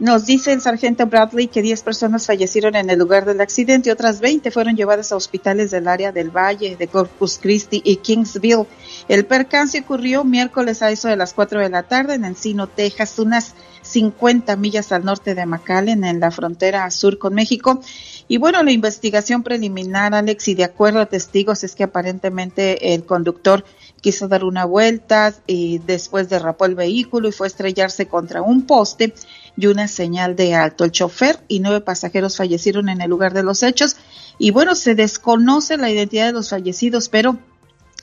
[0.00, 3.92] Nos dice el sargento Bradley que 10 personas fallecieron en el lugar del accidente y
[3.92, 8.66] otras 20 fueron llevadas a hospitales del área del Valle, de Corpus Christi y Kingsville.
[9.08, 13.18] El percance ocurrió miércoles a eso de las 4 de la tarde en Encino, Texas,
[13.18, 17.82] unas 50 millas al norte de McAllen, en la frontera sur con México.
[18.26, 23.04] Y bueno, la investigación preliminar, Alex, y de acuerdo a testigos, es que aparentemente el
[23.04, 23.66] conductor
[24.00, 28.62] quiso dar una vuelta y después derrapó el vehículo y fue a estrellarse contra un
[28.66, 29.14] poste
[29.56, 30.84] y una señal de alto.
[30.84, 33.96] El chofer y nueve pasajeros fallecieron en el lugar de los hechos
[34.38, 37.38] y bueno, se desconoce la identidad de los fallecidos, pero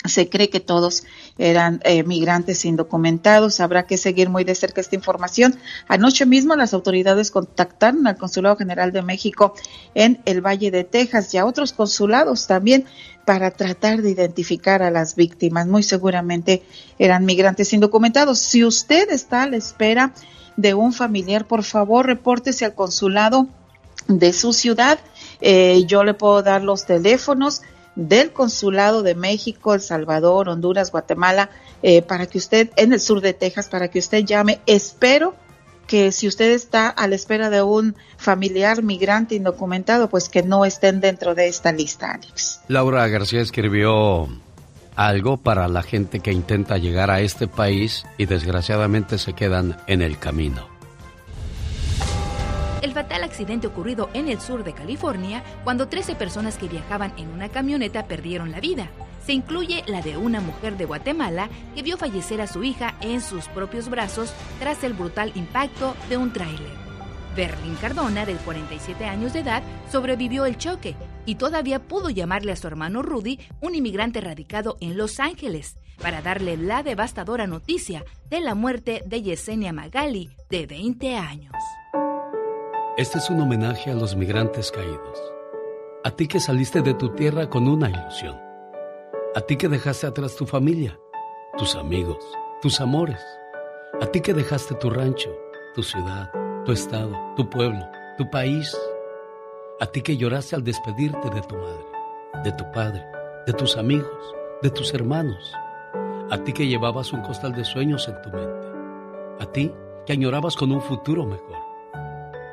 [0.08, 1.03] se cree que todos
[1.38, 3.60] eran eh, migrantes indocumentados.
[3.60, 5.58] Habrá que seguir muy de cerca esta información.
[5.88, 9.53] Anoche mismo las autoridades contactaron al Consulado General de México
[9.95, 12.86] en el Valle de Texas y a otros consulados también
[13.26, 15.68] para tratar de identificar a las víctimas.
[15.68, 16.64] Muy seguramente
[16.97, 18.39] eran migrantes indocumentados.
[18.39, 20.14] Si usted está a la espera
[20.55, 23.47] de un familiar, por favor, repórtese al consulado
[24.08, 24.99] de su ciudad.
[25.41, 27.62] Eh, yo le puedo dar los teléfonos
[27.97, 31.49] del Consulado de México, El Salvador, Honduras, Guatemala,
[31.81, 34.61] eh, para que usted, en el sur de Texas, para que usted llame.
[34.67, 35.33] Espero
[35.87, 40.63] que si usted está a la espera de un familiar migrante indocumentado, pues que no
[40.63, 42.61] estén dentro de esta lista, Alex.
[42.67, 44.27] Laura García escribió
[44.95, 50.01] algo para la gente que intenta llegar a este país y desgraciadamente se quedan en
[50.01, 50.76] el camino
[52.82, 57.30] el fatal accidente ocurrido en el sur de California cuando 13 personas que viajaban en
[57.30, 58.89] una camioneta perdieron la vida.
[59.25, 63.21] Se incluye la de una mujer de Guatemala que vio fallecer a su hija en
[63.21, 66.88] sus propios brazos tras el brutal impacto de un tráiler.
[67.36, 69.61] Berlín Cardona, de 47 años de edad,
[69.91, 74.97] sobrevivió el choque y todavía pudo llamarle a su hermano Rudy, un inmigrante radicado en
[74.97, 81.15] Los Ángeles, para darle la devastadora noticia de la muerte de Yesenia Magali, de 20
[81.15, 81.53] años.
[82.97, 85.21] Este es un homenaje a los migrantes caídos.
[86.03, 88.35] A ti que saliste de tu tierra con una ilusión.
[89.35, 90.99] A ti que dejaste atrás tu familia,
[91.59, 92.17] tus amigos,
[92.59, 93.23] tus amores.
[94.01, 95.29] A ti que dejaste tu rancho,
[95.75, 96.31] tu ciudad,
[96.65, 97.87] tu estado, tu pueblo,
[98.17, 98.75] tu país.
[99.79, 101.85] A ti que lloraste al despedirte de tu madre,
[102.43, 103.05] de tu padre,
[103.45, 105.53] de tus amigos, de tus hermanos.
[106.31, 108.67] A ti que llevabas un costal de sueños en tu mente.
[109.39, 109.71] A ti
[110.07, 111.57] que añorabas con un futuro mejor.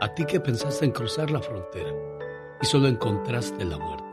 [0.04, 1.88] A ti que pensaste en cruzar la frontera
[2.60, 4.04] y solo encontraste la muerte.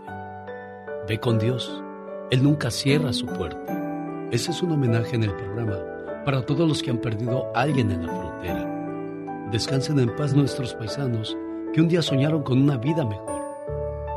[1.06, 1.84] Ve con Dios.
[2.30, 4.30] Él nunca cierra su puerta.
[4.32, 5.78] Ese es un homenaje en el programa
[6.24, 9.50] para todos los que han perdido a alguien en la frontera.
[9.52, 11.36] Descansen en paz nuestros paisanos
[11.74, 13.42] que un día soñaron con una vida mejor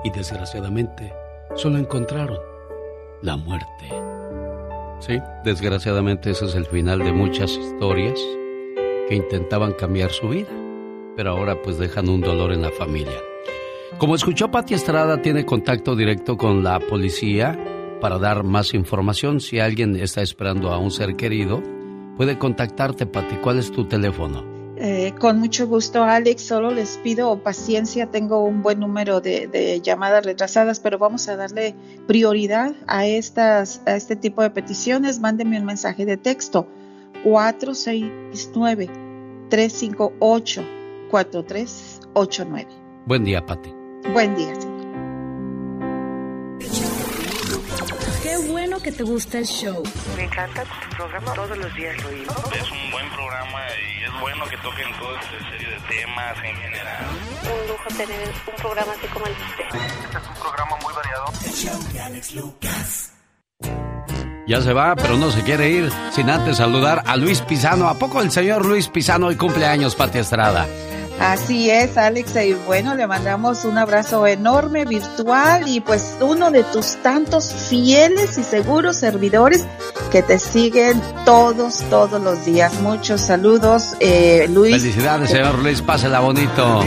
[0.04, 1.12] y desgraciadamente
[1.56, 2.38] solo encontraron
[3.20, 3.90] la muerte.
[5.00, 8.20] Sí, desgraciadamente ese es el final de muchas historias
[9.08, 10.63] que intentaban cambiar su vida
[11.16, 13.18] pero ahora pues dejan un dolor en la familia.
[13.98, 17.56] Como escuchó Pati Estrada, tiene contacto directo con la policía
[18.00, 19.40] para dar más información.
[19.40, 21.62] Si alguien está esperando a un ser querido,
[22.16, 23.36] puede contactarte, Pati.
[23.36, 24.44] ¿Cuál es tu teléfono?
[24.76, 26.42] Eh, con mucho gusto, Alex.
[26.42, 28.06] Solo les pido paciencia.
[28.10, 31.76] Tengo un buen número de, llamadas retrasadas, pero vamos a darle
[32.08, 35.20] prioridad a, estas, a este tipo de peticiones.
[35.20, 36.66] Mándeme un mensaje de texto.
[37.22, 38.90] 469
[39.48, 40.73] 358
[41.14, 42.66] 4389.
[43.06, 43.72] Buen día, Pati.
[44.12, 44.74] Buen día, señor.
[48.20, 49.80] Qué bueno que te gusta el show.
[50.16, 52.34] Me encanta tu programa, todos los días lo oigo.
[52.52, 56.56] Es un buen programa y es bueno que toquen toda esta serie de temas en
[56.56, 57.04] general.
[57.44, 59.78] Un lujo tener un programa así como el de usted.
[60.04, 61.26] Este es un programa muy variado.
[61.46, 63.12] El show de Alex Lucas.
[64.48, 67.88] Ya se va, pero no se quiere ir sin antes saludar a Luis Pisano.
[67.88, 70.66] ¿A poco el señor Luis Pisano hoy cumpleaños, Pati Estrada?
[71.20, 76.64] Así es, Alex, y bueno, le mandamos un abrazo enorme virtual y pues uno de
[76.64, 79.64] tus tantos fieles y seguros servidores
[80.10, 82.74] que te siguen todos, todos los días.
[82.80, 84.76] Muchos saludos, eh, Luis.
[84.82, 86.84] Felicidades, señor Luis, pásela bonito.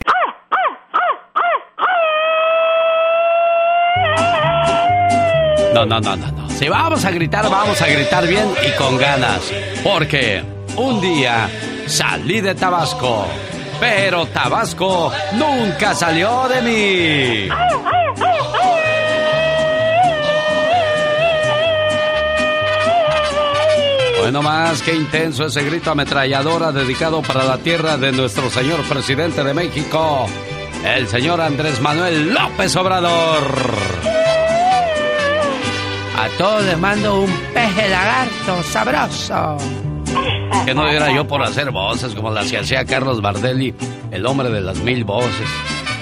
[5.74, 6.50] No, no, no, no, no.
[6.50, 9.40] Si vamos a gritar, vamos a gritar bien y con ganas.
[9.82, 10.42] Porque
[10.76, 11.48] un día
[11.86, 13.26] salí de Tabasco
[13.80, 17.48] pero Tabasco nunca salió de mí.
[24.20, 29.42] Bueno más, qué intenso ese grito ametralladora dedicado para la tierra de nuestro señor presidente
[29.42, 30.26] de México,
[30.84, 33.42] el señor Andrés Manuel López Obrador.
[36.18, 39.56] A todos les mando un peje lagarto sabroso.
[40.68, 43.72] Que no era yo por hacer voces como las que hacía Carlos Bardelli
[44.10, 45.48] el hombre de las mil voces.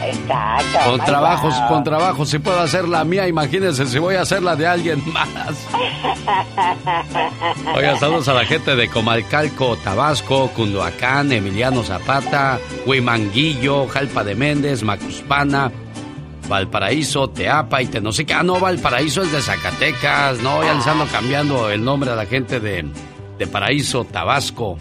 [0.02, 0.90] Exacto.
[0.90, 4.56] Con trabajos, con trabajos, si puedo hacer la mía, imagínense si voy a hacer la
[4.56, 5.28] de alguien más.
[7.76, 14.82] Oiga, saludos a la gente de Comalcalco, Tabasco, Cunduacán, Emiliano Zapata, Huimanguillo, Jalpa de Méndez,
[14.82, 15.70] Macuspana,
[16.48, 18.34] Valparaíso, Teapa y Tenosique.
[18.34, 20.40] Ah, no, Valparaíso es de Zacatecas.
[20.40, 22.84] No, ya les ando cambiando el nombre a la gente de,
[23.38, 24.78] de Paraíso, Tabasco.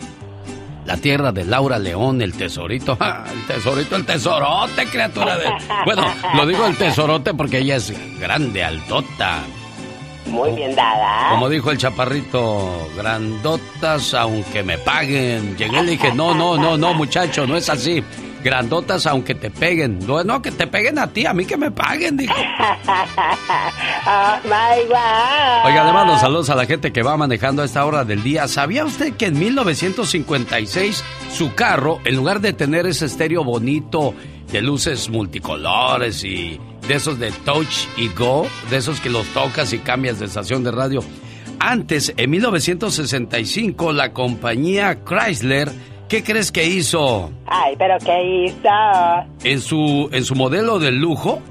[0.86, 2.95] La tierra de Laura León, el tesorito.
[3.01, 5.45] Ah, El tesorito, el tesorote, criatura de...
[5.86, 6.03] Bueno,
[6.36, 9.39] lo digo el tesorote porque ella es grande, altota.
[10.28, 11.30] Muy bien dada.
[11.32, 15.56] Como dijo el chaparrito, grandotas aunque me paguen.
[15.58, 18.03] Llegué y le dije, no, no, no, no, muchacho, no es así.
[18.45, 19.97] Grandotas aunque te peguen.
[20.05, 22.31] No, no, que te peguen a ti, a mí que me paguen, dije.
[24.05, 25.65] oh my God.
[25.65, 28.47] Oiga, le mando saludos a la gente que va manejando a esta hora del día.
[28.47, 34.13] ¿Sabía usted que en 1956 su carro, en lugar de tener ese estéreo bonito
[34.51, 39.73] de luces multicolores y de esos de touch y go, de esos que los tocas
[39.73, 41.03] y cambias de estación de radio,
[41.59, 45.71] antes, en 1965, la compañía Chrysler,
[46.08, 47.32] ¿qué crees que hizo?
[47.47, 48.70] Ay, pero ¿qué hizo?
[49.43, 51.41] En su, en su modelo de lujo,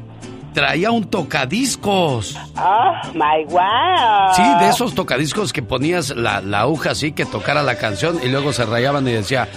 [0.53, 2.37] traía un tocadiscos.
[2.57, 4.35] Oh my God.
[4.37, 8.29] Sí, de esos tocadiscos que ponías la, la aguja así que tocara la canción y
[8.29, 9.49] luego se rayaban y decía,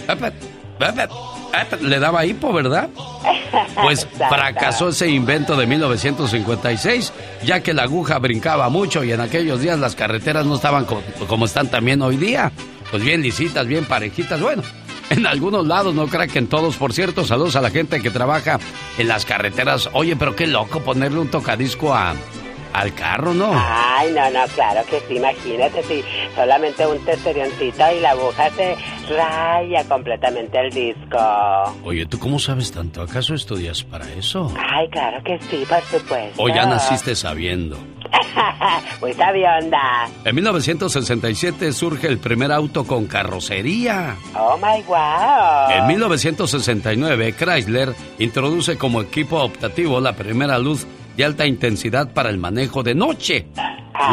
[1.82, 2.89] le daba hipo, ¿verdad?
[3.82, 7.14] Pues fracasó ese invento de 1956,
[7.45, 11.02] ya que la aguja brincaba mucho y en aquellos días las carreteras no estaban co-
[11.28, 12.52] como están también hoy día.
[12.91, 14.64] Pues bien lisitas, bien parejitas, bueno.
[15.10, 18.12] En algunos lados, no crea que en todos, por cierto, saludos a la gente que
[18.12, 18.60] trabaja
[18.97, 19.89] en las carreteras.
[19.93, 22.14] Oye, pero qué loco ponerle un tocadisco a,
[22.74, 23.51] al carro, ¿no?
[23.53, 26.03] Ay, no, no, claro que sí, imagínate si
[26.36, 28.76] solamente un testerioncito y la aguja se
[29.15, 31.18] raya completamente el disco.
[31.84, 33.01] Oye, ¿tú cómo sabes tanto?
[33.01, 34.53] ¿Acaso estudias para eso?
[34.57, 36.41] Ay, claro que sí, por supuesto.
[36.41, 37.78] ¿O ya naciste sabiendo?
[39.01, 40.07] Muy sabionda.
[40.24, 44.15] En 1967 surge el primer auto con carrocería.
[44.36, 45.70] Oh my wow.
[45.72, 50.86] En 1969, Chrysler introduce como equipo optativo la primera luz
[51.18, 53.47] de alta intensidad para el manejo de noche.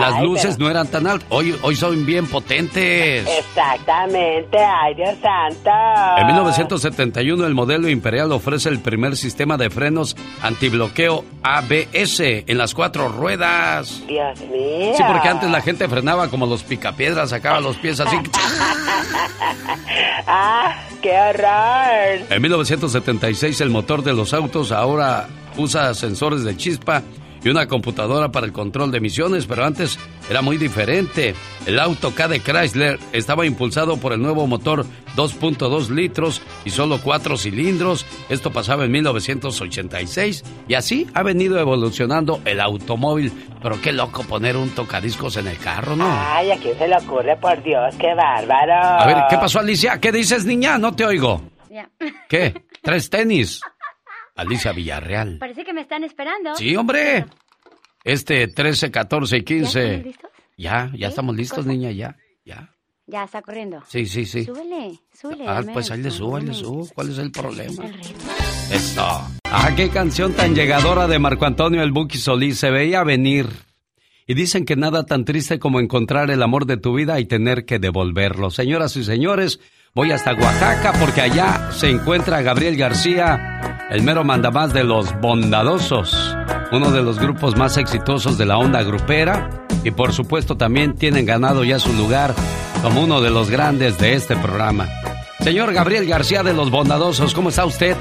[0.00, 1.28] Las luces pero- no eran tan altas.
[1.30, 3.28] Hoy, hoy son bien potentes.
[3.38, 5.70] Exactamente, ay Dios santo.
[6.16, 12.72] En 1971 el modelo Imperial ofrece el primer sistema de frenos antibloqueo ABS en las
[12.74, 14.02] cuatro ruedas.
[14.08, 14.94] Dios mío.
[14.96, 18.16] Sí, porque antes la gente frenaba como los picapiedras, sacaba los pies así.
[20.26, 22.26] ah, qué horror.
[22.30, 27.02] En 1976 el motor de los autos ahora usa sensores de chispa
[27.44, 29.98] y una computadora para el control de emisiones, pero antes
[30.30, 31.34] era muy diferente.
[31.66, 36.98] El auto K de Chrysler estaba impulsado por el nuevo motor 2.2 litros y solo
[37.02, 38.06] 4 cilindros.
[38.30, 43.30] Esto pasaba en 1986 y así ha venido evolucionando el automóvil.
[43.62, 46.06] Pero qué loco poner un tocadiscos en el carro, ¿no?
[46.08, 47.36] Ay, ¿a quién se le ocurre?
[47.36, 48.72] Por Dios, qué bárbaro.
[48.72, 50.00] A ver, ¿qué pasó Alicia?
[50.00, 50.78] ¿Qué dices, niña?
[50.78, 51.42] No te oigo.
[52.28, 52.54] ¿Qué?
[52.82, 53.60] ¿Tres tenis?
[54.34, 55.38] Alicia Villarreal.
[55.38, 56.54] Parece que me están esperando.
[56.56, 57.26] Sí, hombre.
[58.02, 59.80] Este 13, 14 y 15.
[59.80, 60.30] ¿Ya estamos listos?
[60.56, 62.16] Ya, ya estamos listos, niña, ya.
[62.44, 62.70] Ya.
[63.06, 63.82] Ya está corriendo.
[63.86, 64.44] Sí, sí, sí.
[64.44, 65.44] Súbele, súbele.
[65.46, 66.88] Ah, pues ahí le subo, ahí le subo.
[66.94, 67.84] ¿Cuál es el problema?
[67.84, 68.00] el.
[68.70, 69.02] Esto.
[69.44, 72.58] Ah, qué canción tan llegadora de Marco Antonio el Buki Solís.
[72.58, 73.46] Se veía venir.
[74.26, 77.66] Y dicen que nada tan triste como encontrar el amor de tu vida y tener
[77.66, 78.50] que devolverlo.
[78.50, 79.60] Señoras y señores,
[79.96, 86.36] voy hasta Oaxaca porque allá se encuentra Gabriel García, el mero mandamás de los Bondadosos,
[86.72, 89.48] uno de los grupos más exitosos de la onda grupera.
[89.84, 92.34] Y por supuesto también tienen ganado ya su lugar
[92.82, 94.88] como uno de los grandes de este programa.
[95.38, 97.96] Señor Gabriel García de los Bondadosos, ¿cómo está usted?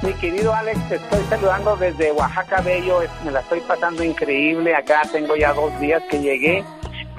[0.00, 5.02] Mi querido Alex, te estoy saludando desde Oaxaca Bello, me la estoy pasando increíble, acá
[5.12, 6.64] tengo ya dos días que llegué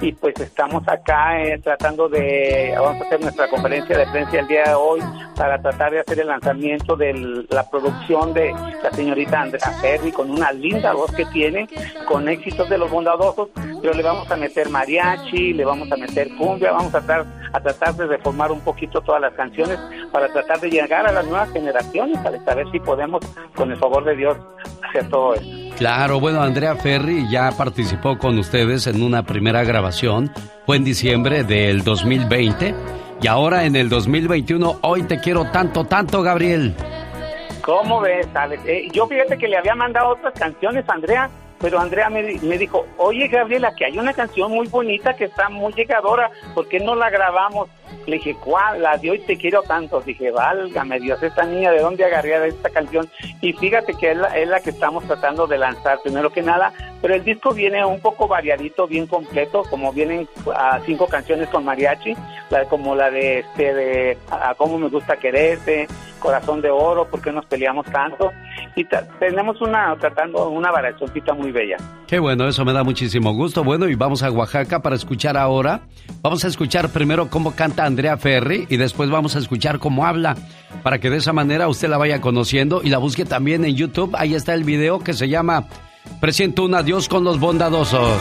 [0.00, 4.46] y pues estamos acá eh, tratando de, vamos a hacer nuestra conferencia de prensa el
[4.46, 5.00] día de hoy
[5.34, 10.30] para tratar de hacer el lanzamiento de la producción de la señorita Andrea Ferri con
[10.30, 11.68] una linda voz que tiene,
[12.06, 13.48] con éxitos de los bondadosos,
[13.80, 17.60] pero le vamos a meter mariachi, le vamos a meter cumbia, vamos a tratar, a
[17.60, 19.78] tratar de reformar un poquito todas las canciones
[20.12, 23.24] para tratar de llegar a las nuevas generaciones, para saber si podemos,
[23.54, 24.36] con el favor de Dios,
[24.82, 25.65] hacer todo esto.
[25.76, 30.32] Claro, bueno, Andrea Ferri ya participó con ustedes en una primera grabación,
[30.64, 32.74] fue en diciembre del 2020
[33.20, 36.74] y ahora en el 2021, hoy te quiero tanto, tanto, Gabriel.
[37.60, 38.26] ¿Cómo ves?
[38.64, 41.28] Eh, yo fíjate que le había mandado otras canciones Andrea
[41.60, 45.48] pero Andrea me, me dijo, oye Gabriela, que hay una canción muy bonita que está
[45.48, 47.68] muy llegadora, ¿por qué no la grabamos?
[48.06, 48.82] Le dije, ¿cuál?
[48.82, 50.00] La de hoy te quiero tanto.
[50.00, 53.08] Dije, válgame Dios, esta niña, ¿de dónde agarré esta canción?
[53.40, 56.72] Y fíjate que es la, es la que estamos tratando de lanzar, primero que nada,
[57.06, 61.64] pero el disco viene un poco variadito, bien completo, como vienen a cinco canciones con
[61.64, 62.14] mariachi,
[62.50, 65.86] la, como la de, este, de a, Cómo me gusta quererte,
[66.18, 68.32] Corazón de Oro, ¿por qué nos peleamos tanto?
[68.74, 68.84] Y
[69.20, 71.76] tenemos una, tratando una variacióncita muy bella.
[72.08, 73.62] Qué bueno, eso me da muchísimo gusto.
[73.62, 75.82] Bueno, y vamos a Oaxaca para escuchar ahora.
[76.22, 80.34] Vamos a escuchar primero cómo canta Andrea Ferri y después vamos a escuchar cómo habla,
[80.82, 84.16] para que de esa manera usted la vaya conociendo y la busque también en YouTube.
[84.18, 85.68] Ahí está el video que se llama
[86.20, 88.20] Presento un adiós con los bondadosos.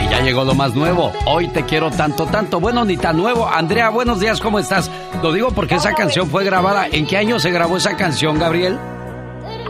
[0.00, 1.12] Y ya llegó lo más nuevo.
[1.26, 2.60] Hoy te quiero tanto, tanto.
[2.60, 3.48] Bueno, ni tan nuevo.
[3.48, 4.90] Andrea, buenos días, ¿cómo estás?
[5.22, 6.86] Lo digo porque esa canción fue grabada.
[6.90, 8.78] ¿En qué año se grabó esa canción, Gabriel?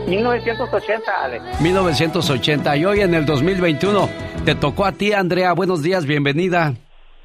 [0.07, 1.61] 1980, Alex.
[1.61, 4.09] 1980 y hoy en el 2021
[4.43, 5.53] te tocó a ti, Andrea.
[5.53, 6.73] Buenos días, bienvenida.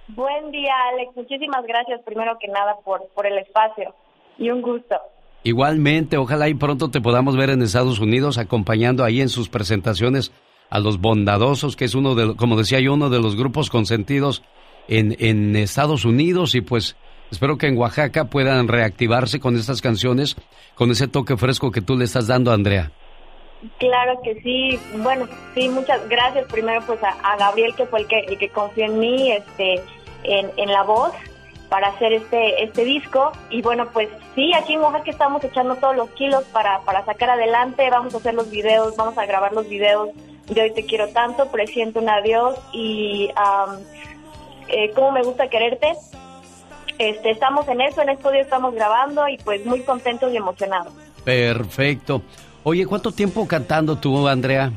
[0.08, 1.16] Buen día, Alex.
[1.16, 3.94] Muchísimas gracias, primero que nada, por, por el espacio.
[4.38, 4.96] Y un gusto.
[5.42, 10.32] Igualmente, ojalá y pronto te podamos ver en Estados Unidos acompañando ahí en sus presentaciones
[10.70, 14.42] a los bondadosos, que es uno de, como decía yo, uno de los grupos consentidos
[14.88, 16.96] en, en Estados Unidos y pues
[17.30, 20.36] espero que en Oaxaca puedan reactivarse con estas canciones,
[20.74, 22.92] con ese toque fresco que tú le estás dando, Andrea.
[23.78, 24.78] Claro que sí.
[24.98, 28.48] Bueno, sí, muchas gracias primero pues a, a Gabriel, que fue el que, el que
[28.50, 29.82] confió en mí, este,
[30.24, 31.12] en, en la voz
[31.68, 35.96] para hacer este este disco y bueno pues sí aquí en Oaxaca estamos echando todos
[35.96, 39.68] los kilos para, para sacar adelante vamos a hacer los videos vamos a grabar los
[39.68, 40.10] videos
[40.46, 43.80] de hoy te quiero tanto presiento un adiós y am,
[44.68, 45.92] eh, cómo me gusta quererte
[46.98, 50.92] este estamos en eso en estudio estamos grabando y pues muy contentos y emocionados
[51.28, 52.22] Perfecto.
[52.64, 54.72] Oye, ¿cuánto tiempo cantando tú, Andrea?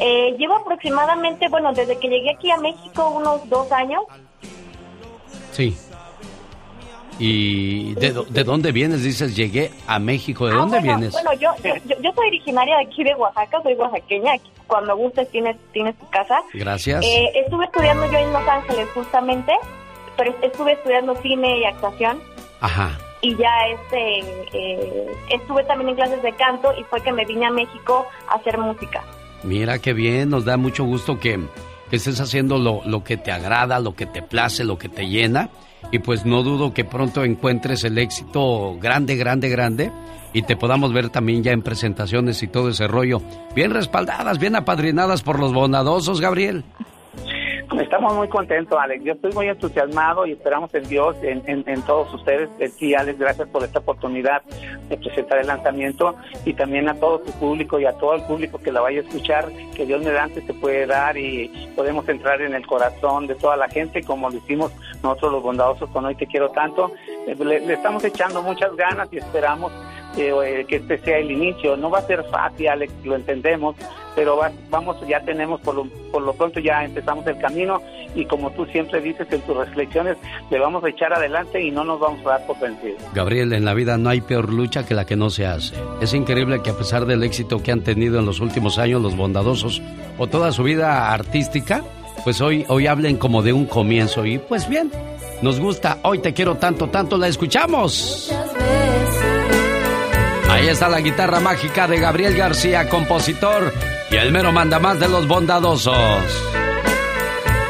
[0.00, 4.02] Eh, llevo aproximadamente, bueno, desde que llegué aquí a México, unos dos años.
[5.52, 5.76] Sí.
[7.18, 9.02] ¿Y de, de dónde vienes?
[9.02, 10.46] Dices, llegué a México.
[10.46, 11.12] ¿De Ah, dónde bueno, vienes?
[11.12, 14.32] Bueno, yo, yo, yo- yo soy originaria de aquí de Oaxaca, soy oaxaqueña.
[14.34, 16.40] Aquí, Cuando gustes tienes, tienes tu casa.
[16.54, 17.04] Gracias.
[17.04, 19.52] Eh, estuve estudiando yo en Los Ángeles justamente,
[20.16, 22.22] pero estuve estudiando cine y actuación.
[22.60, 22.96] Ajá.
[23.20, 24.20] Y ya este,
[24.54, 28.36] eh, estuve también en clases de canto y fue que me vine a México a
[28.36, 29.02] hacer música.
[29.42, 31.40] Mira qué bien, nos da mucho gusto que,
[31.88, 35.08] que estés haciendo lo, lo que te agrada, lo que te place, lo que te
[35.08, 35.50] llena.
[35.92, 39.92] Y pues no dudo que pronto encuentres el éxito grande, grande, grande.
[40.32, 43.20] Y te podamos ver también ya en presentaciones y todo ese rollo.
[43.54, 46.64] Bien respaldadas, bien apadrinadas por los bondadosos, Gabriel.
[47.80, 49.04] Estamos muy contentos, Alex.
[49.04, 52.48] Yo estoy muy entusiasmado y esperamos en Dios, en, en- en todos ustedes.
[52.58, 54.42] Eh, Sí, Alex, gracias por esta oportunidad
[54.88, 58.58] de presentar el lanzamiento y también a todo tu público y a todo el público
[58.58, 62.54] que la vaya a escuchar, que Dios mediante se puede dar y podemos entrar en
[62.54, 66.26] el corazón de toda la gente como lo hicimos nosotros los bondadosos con Hoy Te
[66.26, 66.92] Quiero Tanto.
[67.26, 69.72] Eh, Le, le estamos echando muchas ganas y esperamos
[70.16, 71.76] eh, que este sea el inicio.
[71.76, 73.76] No va a ser fácil, Alex, lo entendemos,
[74.14, 77.80] pero va- vamos, ya tenemos, por lo, por lo pronto ya empezamos el camino
[78.14, 80.16] y como tú siempre dices en tus reflexiones,
[80.50, 83.00] le vamos a echar adelante y no nos vamos a dar por vencidos.
[83.14, 85.76] Gabriel, en la vida no hay peor lucha que la que no se hace.
[86.00, 89.16] Es increíble que a pesar del éxito que han tenido en los últimos años los
[89.16, 89.80] bondadosos
[90.18, 91.84] o toda su vida artística,
[92.24, 94.26] pues hoy, hoy hablen como de un comienzo.
[94.26, 94.90] Y pues bien,
[95.40, 95.98] nos gusta.
[96.02, 98.30] Hoy te quiero tanto, tanto, la escuchamos.
[100.50, 103.72] Ahí está la guitarra mágica de Gabriel García, compositor
[104.10, 106.24] y el mero mandamás de los bondadosos.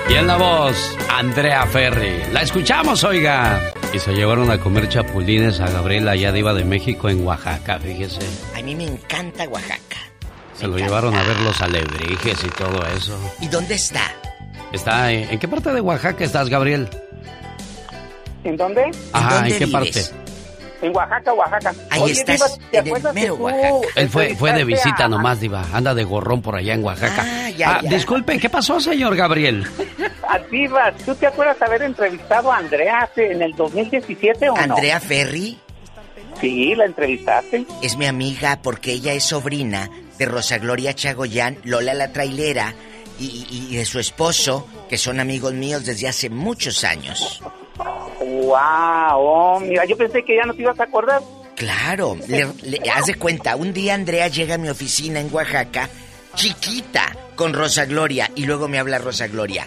[0.09, 2.23] Y en la voz, Andrea Ferri.
[2.33, 3.61] La escuchamos, oiga.
[3.93, 8.27] Y se llevaron a comer chapulines a Gabriela allá diva de México en Oaxaca, fíjese.
[8.57, 9.99] A mí me encanta Oaxaca.
[10.55, 13.17] Se lo llevaron a ver los alebrijes y todo eso.
[13.41, 14.11] ¿Y dónde está?
[14.73, 16.89] Está en, ¿en qué parte de Oaxaca estás, Gabriel?
[18.43, 18.91] ¿En dónde?
[19.13, 20.03] Ajá, ¿en qué parte?
[20.83, 21.75] En Oaxaca, Oaxaca.
[21.91, 23.87] Ahí Oye, estás, Diva, ¿te en el acuerdas que mero tú Oaxaca.
[23.97, 25.65] Él fue, fue de visita a- nomás, diva.
[25.73, 27.23] Anda de gorrón por allá en Oaxaca.
[27.27, 27.91] Ah, ya, ya.
[27.91, 29.67] disculpe, ¿qué pasó, señor Gabriel?
[30.29, 34.63] A Diva, ¿tú te acuerdas haber entrevistado a Andrea hace- en el 2017 o no?
[34.63, 35.59] Andrea Ferri
[36.41, 37.67] Sí, la entrevistaste.
[37.83, 42.75] es mi amiga porque ella es sobrina de Rosa Gloria Chagoyán, Lola la trailera
[43.19, 47.43] y, y- y de su esposo, que son amigos míos desde hace muchos años.
[48.21, 51.21] Wow, mira, yo pensé que ya no te ibas a acordar.
[51.57, 55.89] Claro, le, le- haz de cuenta, un día Andrea llega a mi oficina en Oaxaca,
[56.35, 59.67] chiquita, con Rosa Gloria, y luego me habla Rosa Gloria.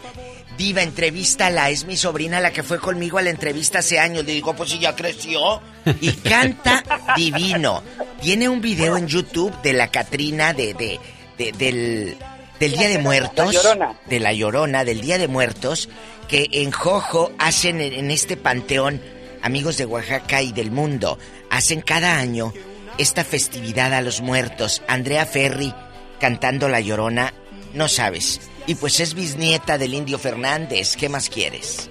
[0.58, 4.24] Diva, entrevístala, es mi sobrina la que fue conmigo a la entrevista hace años.
[4.26, 5.60] Le digo, pues si ya creció.
[6.00, 6.84] Y canta
[7.16, 7.82] divino.
[8.22, 11.00] Tiene un video en YouTube de la Catrina de, de,
[11.40, 12.18] de- del,
[12.60, 13.48] del Día de Muertos.
[13.48, 14.00] La Llorona.
[14.06, 15.90] De la Llorona, del Día de Muertos.
[16.28, 19.02] Que en Jojo hacen en, este panteón,
[19.42, 21.18] amigos de Oaxaca y del mundo,
[21.50, 22.54] hacen cada año
[22.98, 24.82] esta festividad a los muertos.
[24.88, 25.74] Andrea Ferri
[26.20, 27.34] cantando La Llorona,
[27.74, 28.50] no sabes.
[28.66, 30.96] Y pues es bisnieta del Indio Fernández.
[30.96, 31.90] ¿Qué más quieres?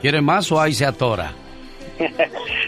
[0.00, 1.32] ¿Quiere más o ahí se atora?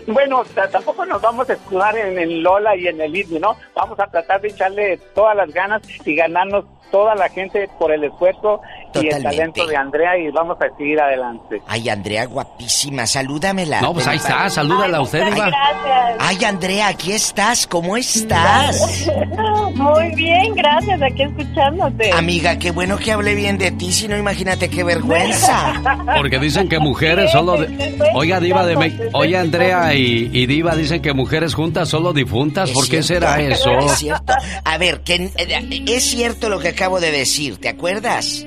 [0.07, 3.57] Bueno, tampoco nos vamos a escudar en el Lola y en el Indio, ¿no?
[3.75, 8.05] Vamos a tratar de echarle todas las ganas y ganarnos toda la gente por el
[8.05, 8.61] esfuerzo
[8.95, 9.23] y el Totalmente.
[9.37, 11.61] talento de Andrea y vamos a seguir adelante.
[11.67, 13.81] Ay, Andrea, guapísima, salúdamela.
[13.81, 15.47] No, pues ahí está, salúdala a usted, Diva.
[15.47, 16.17] Gracias.
[16.21, 19.07] Ay, Andrea, aquí estás, ¿cómo estás?
[19.75, 22.13] Muy bien, gracias, aquí escuchándote.
[22.13, 25.75] Amiga, qué bueno que hable bien de ti, si no, imagínate qué vergüenza.
[26.17, 27.59] Porque dicen que mujeres solo...
[27.61, 28.77] de- Oiga, Diva de...
[28.77, 32.71] Me- Oye, Andrea y, y Diva dicen que mujeres juntas solo difuntas.
[32.71, 33.71] ¿Por qué será eso?
[33.79, 34.33] Es cierto.
[34.65, 38.47] A ver, que, eh, es cierto lo que acabo de decir, ¿te acuerdas?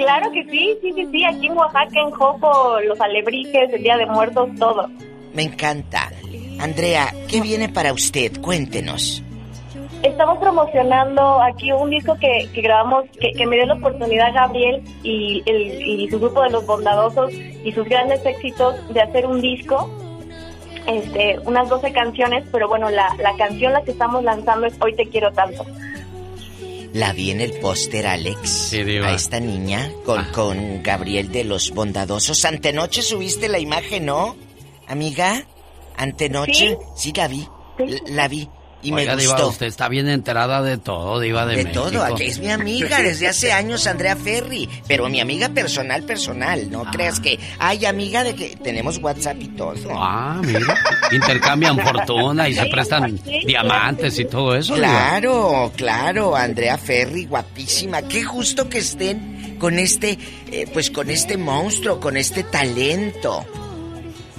[0.00, 3.98] Claro que sí, sí, sí, sí, aquí en Oaxaca, en Jojo, los alebrijes, el Día
[3.98, 4.88] de Muertos, todo.
[5.34, 6.10] Me encanta.
[6.58, 8.40] Andrea, ¿qué viene para usted?
[8.40, 9.22] Cuéntenos.
[10.02, 14.82] Estamos promocionando aquí un disco que, que grabamos, que, que me dio la oportunidad Gabriel
[15.02, 19.42] y, el, y su grupo de los bondadosos y sus grandes éxitos de hacer un
[19.42, 19.90] disco,
[20.86, 24.94] este, unas 12 canciones, pero bueno, la, la canción la que estamos lanzando es Hoy
[24.96, 25.66] te quiero tanto.
[26.92, 28.70] La vi en el póster, Alex.
[28.72, 29.08] Diva.
[29.08, 32.44] a esta niña con, con Gabriel de los Bondadosos.
[32.44, 34.36] Antenoche subiste la imagen, ¿no?
[34.88, 35.46] Amiga,
[35.96, 36.76] antenoche.
[36.96, 37.46] Sí, la vi.
[38.08, 38.48] La vi.
[38.82, 39.48] Y Oiga, me Diva, gustó.
[39.50, 41.82] usted está bien enterada de todo, Diva de, De México.
[41.90, 44.68] todo, aquí es mi amiga desde hace años, Andrea Ferri.
[44.88, 46.70] Pero mi amiga personal, personal.
[46.70, 47.38] No creas que.
[47.58, 49.74] Ay, amiga de que tenemos WhatsApp y todo.
[49.90, 50.74] Ah, mira.
[51.12, 54.74] Intercambian fortuna y se prestan diamantes y todo eso.
[54.74, 54.86] Diva.
[54.86, 58.02] Claro, claro, Andrea Ferri, guapísima.
[58.02, 60.18] Qué justo que estén con este,
[60.50, 63.44] eh, pues con este monstruo, con este talento.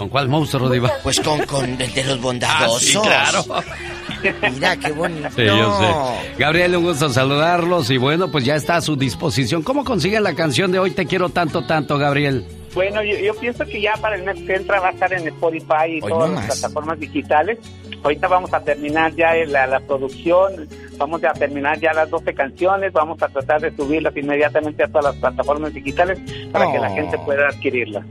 [0.01, 0.91] ¿Con cuál monstruo, Diva?
[1.03, 3.05] Pues con, con el de los bondadosos.
[3.05, 4.41] Ah, sí, claro.
[4.51, 5.29] Mira, qué bonito.
[5.35, 6.37] Sí, yo sé.
[6.39, 9.61] Gabriel, un gusto saludarlos y bueno, pues ya está a su disposición.
[9.61, 12.47] ¿Cómo consiguen la canción de Hoy Te Quiero Tanto, Tanto, Gabriel?
[12.73, 15.27] Bueno, yo, yo pienso que ya para el mes que entra va a estar en
[15.27, 17.59] Spotify y Hoy todas no las plataformas digitales.
[18.03, 22.91] Ahorita vamos a terminar ya la, la producción, vamos a terminar ya las 12 canciones,
[22.91, 26.17] vamos a tratar de subirlas inmediatamente a todas las plataformas digitales
[26.51, 26.95] para que la Oh.
[26.95, 28.03] gente pueda adquirirlas.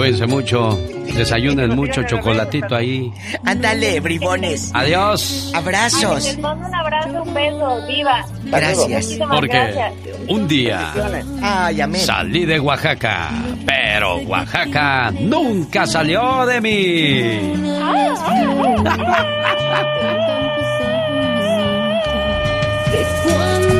[0.00, 0.80] Cuídense mucho,
[1.14, 3.12] desayunen mucho, chocolatito ahí.
[3.44, 4.70] Ándale, bribones.
[4.72, 5.52] Adiós.
[5.54, 6.24] Abrazos.
[6.24, 8.24] Les mando un abrazo, un beso, diva.
[8.44, 9.18] Gracias.
[9.30, 9.92] Porque gracias.
[10.26, 10.90] un día
[11.42, 12.00] Ay, amén.
[12.00, 13.28] salí de Oaxaca,
[13.66, 17.52] pero Oaxaca nunca salió de mí.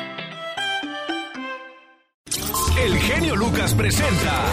[2.83, 4.45] El genio Lucas presenta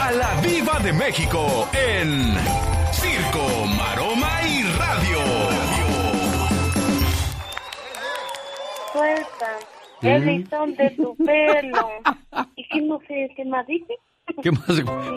[0.00, 2.34] a la Viva de México en
[2.92, 5.18] Circo, Maroma y Radio.
[8.92, 9.58] Suelta
[10.02, 10.06] ¿Mm?
[10.06, 11.88] el listón de tu pelo.
[12.56, 13.94] ¿Y qué no sé qué más dice?
[14.42, 14.64] ¿Qué más?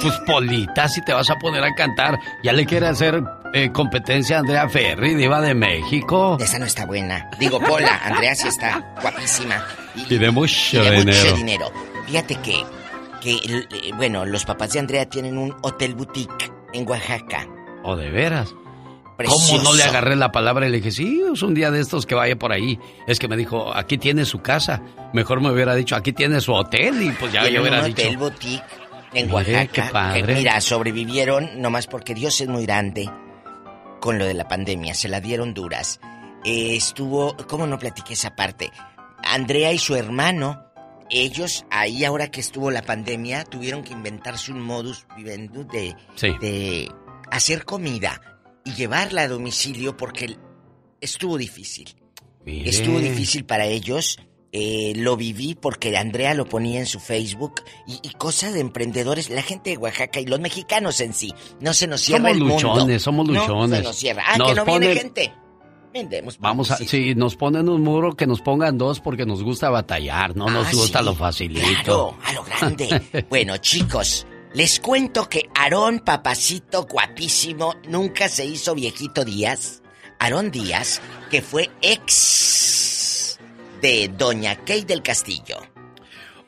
[0.01, 3.21] Pues Polita, si te vas a poner a cantar, ya le quiere hacer
[3.53, 6.37] eh, competencia a Andrea Ferri, diva de México.
[6.39, 7.29] Esa no está buena.
[7.39, 9.63] Digo, Pola, Andrea sí está guapísima.
[10.09, 11.17] Y de mucho Y de dinero.
[11.23, 11.71] mucho dinero.
[12.05, 12.63] Fíjate que,
[13.21, 17.47] que, eh, bueno, los papás de Andrea tienen un hotel boutique en Oaxaca.
[17.83, 18.53] ¿O de veras?
[19.17, 19.57] Precioso.
[19.57, 22.05] ¿Cómo no le agarré la palabra y le dije, sí, es un día de estos
[22.05, 22.77] que vaya por ahí?
[23.07, 24.81] Es que me dijo, aquí tiene su casa.
[25.13, 27.01] Mejor me hubiera dicho, aquí tiene su hotel.
[27.01, 28.01] Y pues ya yo hubiera un dicho.
[28.01, 28.63] hotel boutique
[29.13, 29.67] en Mire, Oaxaca.
[29.71, 30.23] qué padre.
[30.25, 33.09] que, mira, sobrevivieron nomás porque Dios es muy grande
[34.01, 34.93] con lo de la pandemia.
[34.93, 36.01] Se la dieron duras.
[36.43, 38.69] Eh, estuvo, ¿cómo no platiqué esa parte?
[39.23, 40.64] Andrea y su hermano,
[41.09, 46.29] ellos ahí ahora que estuvo la pandemia, tuvieron que inventarse un modus vivendi de, Sí.
[46.41, 46.91] de
[47.31, 48.21] hacer comida
[48.63, 50.35] y llevarla a domicilio porque
[51.01, 51.95] estuvo difícil.
[52.45, 54.19] Estuvo difícil para ellos
[54.57, 57.55] eh, lo viví porque Andrea lo ponía en su Facebook
[57.87, 59.29] y, y cosas de emprendedores.
[59.29, 62.39] La gente de Oaxaca y los mexicanos en sí, no se nos cierra Somos el
[62.43, 62.55] mundo.
[62.75, 63.77] luchones, somos No, luchones.
[63.79, 64.23] se nos cierra.
[64.27, 65.33] Ah, Nos que no viene gente.
[65.95, 66.37] Vendemos.
[66.39, 70.35] Vamos a, si nos ponen un muro, que nos pongan dos porque nos gusta batallar,
[70.35, 71.05] no nos Ah, gusta sí.
[71.05, 71.63] lo facilito.
[71.85, 73.25] Claro, a lo grande.
[73.29, 79.81] bueno, chicos, les cuento que Aarón, papacito guapísimo, nunca se hizo viejito Díaz.
[80.19, 81.01] Aarón Díaz,
[81.31, 83.39] que fue ex
[83.81, 85.55] de Doña Kay del Castillo.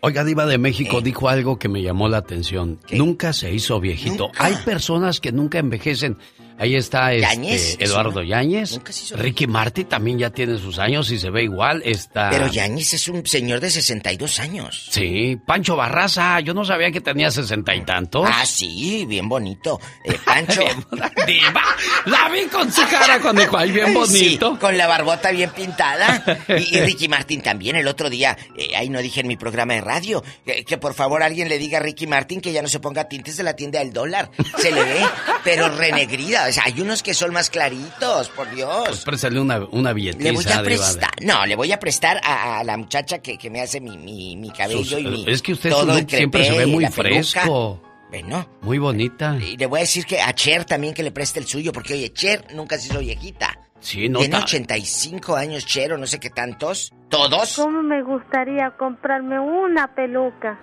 [0.01, 2.79] Oiga, Diva de México dijo algo que me llamó la atención.
[2.91, 4.29] Nunca se hizo viejito.
[4.37, 6.17] Hay personas que nunca envejecen.
[6.59, 8.79] Ahí está este, Yáñez, Eduardo eso, Yáñez.
[9.15, 11.83] Ricky Martin también ya tiene sus años y se ve igual.
[11.85, 12.29] Está.
[12.31, 14.87] Pero Yañez es un señor de 62 años.
[14.89, 16.39] Sí, Pancho Barraza.
[16.39, 18.27] Yo no sabía que tenía sesenta y tantos.
[18.27, 19.79] Ah, sí, bien bonito.
[20.03, 20.61] Eh, Pancho.
[21.27, 21.61] Diva,
[22.05, 24.53] la vi con su cara cuando dijo, ay, bien bonito.
[24.53, 26.23] Sí, con la barbota bien pintada.
[26.49, 29.75] Y, y Ricky Martin también el otro día, eh, ahí no dije en mi programa
[29.75, 32.67] de radio, que, que por favor alguien le diga a Ricky Martin que ya no
[32.67, 34.31] se ponga tintes de la tienda del dólar.
[34.57, 35.05] Se le ve,
[35.43, 36.46] pero renegrida.
[36.49, 38.87] O sea, hay unos que son más claritos, por Dios.
[38.87, 39.93] Pues préstale una, una.
[39.93, 43.37] Le voy a de- prestar, no, le voy a prestar a, a la muchacha que,
[43.37, 45.25] que me hace mi, mi, mi cabello Sus- y mi...
[45.27, 47.81] es que usted todo el siempre se ve muy fresco.
[48.09, 48.47] Bueno.
[48.61, 49.35] Muy bonita.
[49.37, 51.93] Y le voy a decir que a Cher también que le preste el suyo, porque
[51.93, 53.59] oye, Cher nunca se hizo viejita.
[53.79, 56.93] Sí, no Tiene ta- 85 años Cher o no sé qué tantos.
[57.09, 57.55] ¿Todos?
[57.57, 60.59] ¿Cómo me gustaría comprarme una peluca?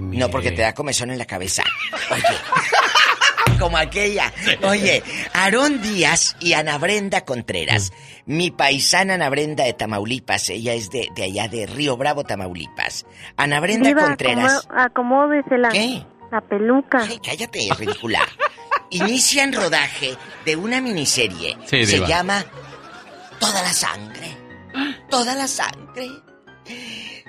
[0.00, 1.62] No, porque te da comezón en la cabeza.
[2.10, 2.22] Oye.
[3.64, 4.32] Como aquella.
[4.62, 7.92] Oye, Aarón Díaz y Ana Brenda Contreras.
[8.26, 10.48] Mi paisana Ana Brenda de Tamaulipas.
[10.50, 13.06] Ella es de, de allá de Río Bravo, Tamaulipas.
[13.36, 14.66] Ana Brenda Diva, Contreras.
[14.68, 15.70] acomo- acomódese la,
[16.30, 16.98] la peluca.
[17.02, 18.20] Ay, cállate, ridícula.
[18.90, 21.56] Inician rodaje de una miniserie.
[21.66, 22.06] Sí, Se diva.
[22.06, 22.44] llama
[23.40, 24.36] Toda la sangre.
[25.10, 26.08] Toda la sangre.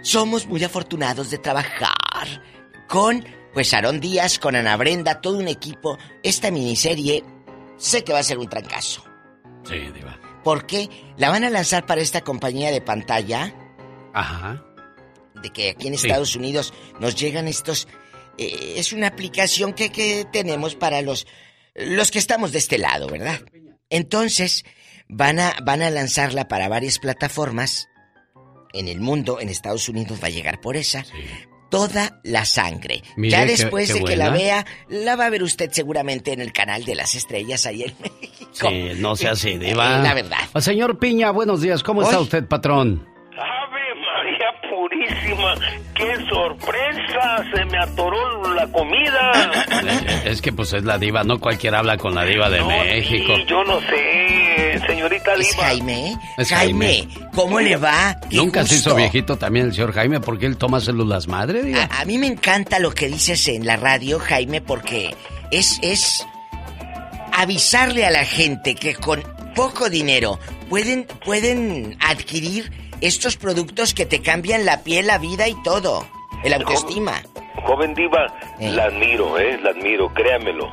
[0.01, 2.27] Somos muy afortunados de trabajar
[2.87, 3.25] con,
[3.55, 5.97] pues, Aarón Díaz, con Ana Brenda, todo un equipo.
[6.21, 7.23] Esta miniserie
[7.77, 9.03] sé que va a ser un trancazo.
[9.67, 10.19] Sí, Diva.
[10.43, 13.51] Porque la van a lanzar para esta compañía de pantalla
[14.13, 14.63] Ajá.
[15.41, 16.05] de que aquí en Sí.
[16.05, 17.87] Estados Unidos nos llegan estos...
[18.37, 21.25] eh, es una aplicación que, que tenemos para los,
[21.73, 23.41] los que estamos de este lado, ¿verdad?
[23.89, 24.65] Entonces,
[25.07, 27.87] van a, van a lanzarla para varias plataformas
[28.73, 31.05] en el mundo, en Estados Unidos va a llegar por esa.
[31.69, 33.01] Toda la sangre.
[33.17, 36.39] Mire, ya después qué de que la vea, la va a ver usted seguramente en
[36.41, 38.69] el canal de las estrellas ahí en México.
[38.69, 39.99] Sí, no sea así, Diva.
[39.99, 40.37] Eh, la verdad.
[40.53, 41.83] Ah, Señor Piña, buenos días.
[41.83, 43.05] ¿Cómo está usted, patrón?
[43.37, 45.55] Ave María Purísima,
[45.95, 49.31] qué sorpresa, se me atoró la comida.
[49.83, 53.33] Eh, Es que pues es la diva, no cualquiera habla con la diva de México.
[53.37, 54.24] Y yo no sé,
[54.87, 55.63] señorita ¿Es Diva.
[55.63, 56.17] Jaime?
[56.37, 58.17] Es Jaime, ¿cómo le va?
[58.29, 61.73] Qué Nunca se hizo viejito también el señor Jaime porque él toma células madre.
[61.75, 65.15] A, a mí me encanta lo que dices en la radio, Jaime, porque
[65.51, 66.25] es, es
[67.33, 69.23] avisarle a la gente que con
[69.55, 72.71] poco dinero pueden, pueden adquirir
[73.01, 76.07] estos productos que te cambian la piel, la vida y todo.
[76.43, 77.21] El autoestima.
[77.65, 78.27] Joven Diva,
[78.59, 78.69] Eh.
[78.71, 79.57] la admiro, ¿eh?
[79.63, 80.71] La admiro, créamelo.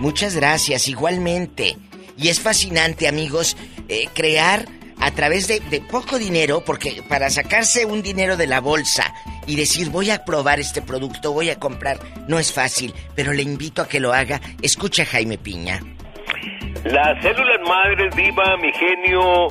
[0.00, 1.76] Muchas gracias, igualmente.
[2.16, 3.56] Y es fascinante, amigos,
[3.88, 4.64] eh, crear
[5.00, 9.14] a través de, de poco dinero, porque para sacarse un dinero de la bolsa
[9.46, 11.98] y decir voy a probar este producto, voy a comprar,
[12.28, 14.40] no es fácil, pero le invito a que lo haga.
[14.62, 15.80] Escucha Jaime Piña.
[16.84, 19.48] Las células madres, Diva, mi genio,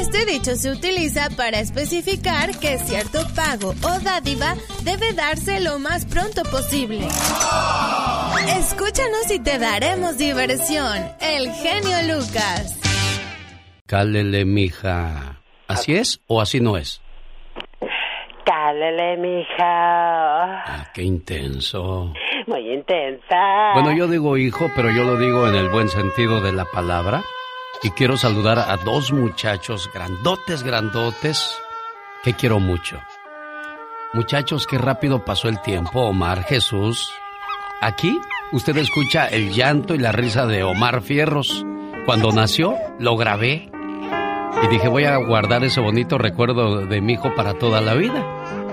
[0.00, 6.04] Este dicho se utiliza para especificar que cierto pago o dádiva debe darse lo más
[6.06, 7.08] pronto posible.
[8.58, 11.02] Escúchanos y te daremos diversión.
[11.20, 12.76] El genio Lucas.
[13.86, 15.40] Cálele, mija.
[15.66, 17.00] ¿Así es o así no es?
[18.72, 20.64] Cálele, mija.
[20.64, 22.10] Ah, qué intenso.
[22.46, 23.74] Muy intensa.
[23.74, 27.22] Bueno, yo digo hijo, pero yo lo digo en el buen sentido de la palabra.
[27.82, 31.60] Y quiero saludar a dos muchachos grandotes, grandotes,
[32.24, 32.98] que quiero mucho.
[34.14, 37.12] Muchachos, qué rápido pasó el tiempo, Omar Jesús.
[37.82, 38.18] Aquí
[38.52, 41.66] usted escucha el llanto y la risa de Omar Fierros.
[42.06, 43.70] Cuando nació, lo grabé.
[44.62, 48.24] Y dije, voy a guardar ese bonito recuerdo de mi hijo para toda la vida.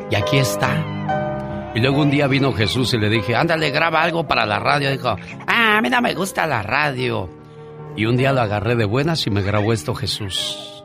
[0.09, 1.71] Y aquí está.
[1.75, 4.89] Y luego un día vino Jesús y le dije, ándale, graba algo para la radio.
[4.89, 5.15] Dijo,
[5.47, 7.29] ah, a mí no me gusta la radio.
[7.95, 10.83] Y un día lo agarré de buenas y me grabó esto Jesús.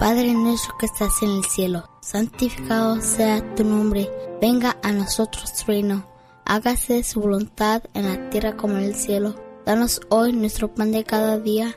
[0.00, 4.08] Padre nuestro que estás en el cielo, santificado sea tu nombre,
[4.40, 6.08] venga a nosotros tu reino,
[6.46, 9.34] hágase su voluntad en la tierra como en el cielo.
[9.66, 11.76] Danos hoy nuestro pan de cada día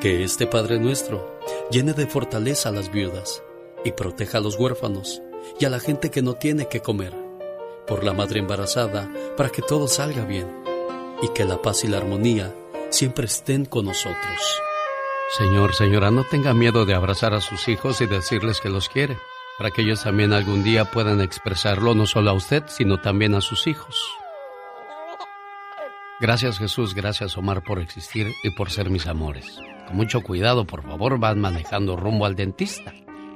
[0.00, 1.38] Que este Padre nuestro
[1.70, 3.42] llene de fortaleza a las viudas
[3.84, 5.20] y proteja a los huérfanos
[5.58, 7.12] y a la gente que no tiene que comer,
[7.86, 10.46] por la madre embarazada, para que todo salga bien
[11.20, 12.54] y que la paz y la armonía
[12.88, 14.62] siempre estén con nosotros.
[15.36, 19.18] Señor, señora, no tenga miedo de abrazar a sus hijos y decirles que los quiere,
[19.58, 23.42] para que ellos también algún día puedan expresarlo no solo a usted, sino también a
[23.42, 24.02] sus hijos.
[26.20, 29.60] Gracias Jesús, gracias Omar por existir y por ser mis amores.
[29.90, 32.94] Con mucho cuidado, por favor, van manejando rumbo al dentista.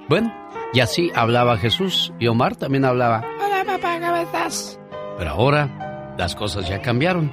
[0.08, 0.32] Bueno,
[0.72, 3.24] y así hablaba Jesús y Omar también hablaba.
[3.44, 4.78] Hola papá, ¿cómo estás?
[5.18, 7.32] Pero ahora las cosas ya cambiaron.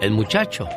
[0.00, 0.68] El muchacho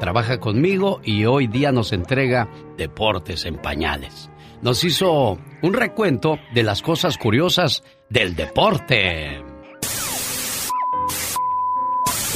[0.00, 4.28] trabaja conmigo y hoy día nos entrega deportes en pañales.
[4.60, 9.51] Nos hizo un recuento de las cosas curiosas del deporte.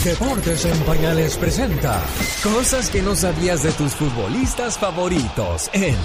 [0.07, 2.01] Deportes en Pañales presenta
[2.41, 5.97] cosas que no sabías de tus futbolistas favoritos en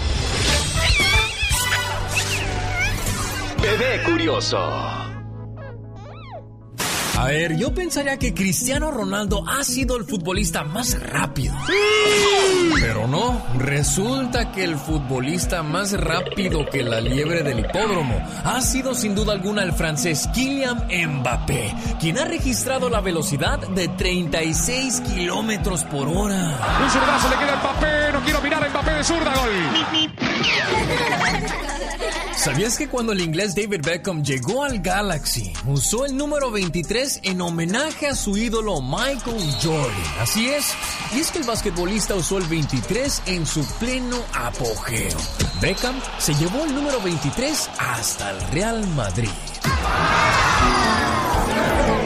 [3.61, 5.00] Bebé Curioso.
[7.21, 11.53] A ver, yo pensaría que Cristiano Ronaldo ha sido el futbolista más rápido.
[12.73, 18.95] Pero no, resulta que el futbolista más rápido que la liebre del hipódromo ha sido
[18.95, 25.83] sin duda alguna el francés Kylian Mbappé, quien ha registrado la velocidad de 36 kilómetros
[25.83, 26.57] por hora.
[26.83, 28.13] Un zurdazo le queda a Mbappé.
[28.13, 29.31] No quiero mirar a Mbappé de zurda.
[29.35, 29.51] Gol.
[32.41, 37.39] ¿Sabías que cuando el inglés David Beckham llegó al Galaxy, usó el número 23 en
[37.39, 40.03] homenaje a su ídolo Michael Jordan?
[40.19, 40.73] Así es.
[41.15, 45.19] Y es que el basquetbolista usó el 23 en su pleno apogeo.
[45.61, 49.29] Beckham se llevó el número 23 hasta el Real Madrid.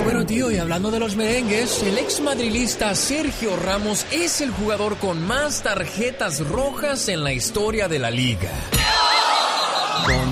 [0.03, 4.97] Bueno, tío, y hablando de los merengues, el ex madrilista Sergio Ramos es el jugador
[4.97, 8.51] con más tarjetas rojas en la historia de la liga.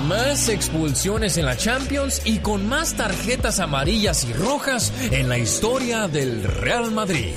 [0.08, 6.08] Más expulsiones en la Champions y con más tarjetas amarillas y rojas en la historia
[6.08, 7.32] del Real Madrid.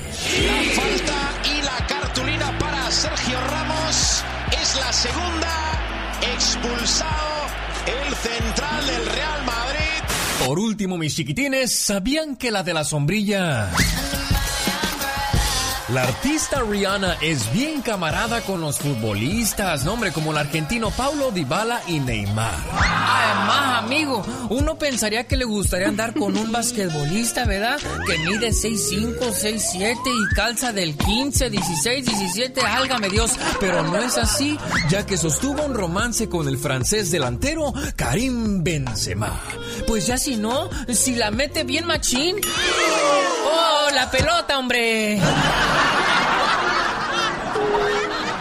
[0.45, 4.23] La falta y la cartulina para Sergio Ramos
[4.61, 5.81] es la segunda.
[6.34, 7.48] Expulsado
[7.85, 10.45] el central del Real Madrid.
[10.45, 13.72] Por último, mis chiquitines, ¿sabían que la de la sombrilla...
[15.89, 21.31] La artista Rihanna es bien camarada con los futbolistas, no, hombre, como el argentino Paulo
[21.31, 22.55] Dybala y Neymar.
[22.73, 27.80] Además, amigo, uno pensaría que le gustaría andar con un basquetbolista, ¿verdad?
[28.05, 33.31] Que mide 6'5, 6'7 y calza del 15, 16, 17, álgame Dios.
[33.61, 34.59] Pero no es así,
[34.89, 39.39] ya que sostuvo un romance con el francés delantero Karim Benzema.
[39.88, 42.35] Pues ya si no, si la mete bien machín.
[43.45, 45.22] ¡Oh, la pelota, hombre!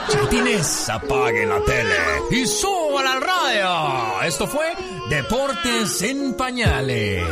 [0.08, 1.96] Chiquitines, apaguen la tele
[2.30, 4.22] y suban al radio.
[4.22, 4.74] Esto fue
[5.08, 7.24] Deportes en Pañales.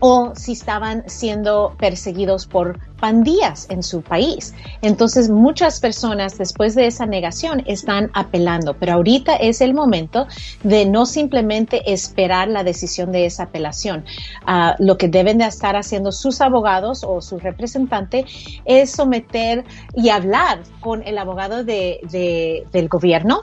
[0.00, 4.54] o si estaban siendo perseguidos por pandillas en su país.
[4.80, 10.26] Entonces muchas personas después de esa negación están apelando, pero ahorita es el momento
[10.62, 14.04] de no simplemente esperar la decisión de esa apelación.
[14.46, 18.24] Ah, lo que deben de estar haciendo sus abogados o su representante
[18.64, 23.42] es someter y hablar con el abogado de- de- del gobierno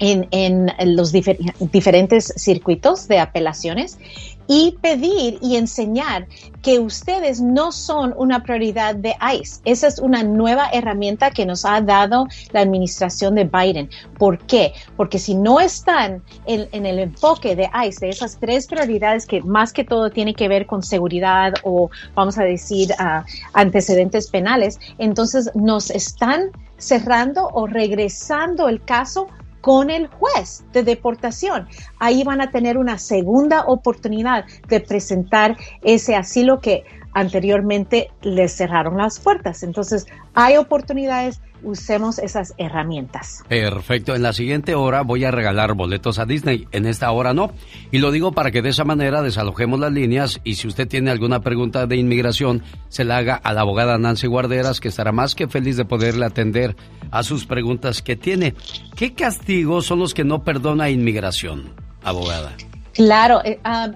[0.00, 1.38] en, los difer-
[1.70, 3.96] diferentes circuitos de apelaciones
[4.46, 6.26] y pedir y enseñar
[6.62, 9.60] que ustedes no son una prioridad de ICE.
[9.64, 13.90] Esa es una nueva herramienta que nos ha dado la administración de Biden.
[14.18, 14.72] ¿Por qué?
[14.96, 19.72] Porque si no están en, el enfoque de ICE, de esas tres prioridades que más
[19.72, 25.50] que todo tiene que ver con seguridad o vamos a decir ah, antecedentes penales, entonces
[25.54, 29.28] nos están cerrando o regresando el caso
[29.64, 31.66] con el juez de deportación.
[31.98, 36.84] Ahí van a tener una segunda oportunidad de presentar ese asilo que
[37.14, 39.62] anteriormente les cerraron las puertas.
[39.62, 43.42] Entonces, hay oportunidades, usemos esas herramientas.
[43.48, 47.52] Perfecto, en la siguiente hora voy a regalar boletos a Disney, en esta hora no.
[47.90, 51.10] Y lo digo para que de esa manera desalojemos las líneas y si usted tiene
[51.10, 55.34] alguna pregunta de inmigración, se la haga a la abogada Nancy Guarderas, que estará más
[55.34, 56.76] que feliz de poderle atender
[57.10, 58.54] a sus preguntas que tiene.
[58.96, 61.72] ¿Qué castigos son los que no perdona inmigración,
[62.02, 62.52] abogada?
[62.92, 63.90] Claro, eh, ah,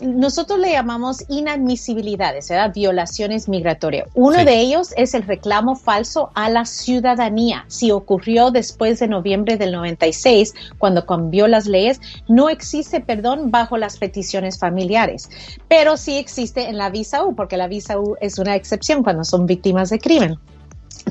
[0.00, 2.72] nosotros le llamamos inadmisibilidades, ¿verdad?
[2.74, 4.08] violaciones migratorias.
[4.14, 4.44] Uno Sí.
[4.44, 7.64] de ellos es el reclamo falso a la ciudadanía.
[7.68, 13.76] Si ocurrió después de noviembre del 96, cuando cambió las leyes, no existe perdón bajo
[13.76, 15.30] las peticiones familiares,
[15.68, 19.24] pero sí existe en la visa U, porque la visa U es una excepción cuando
[19.24, 20.38] son víctimas de crimen.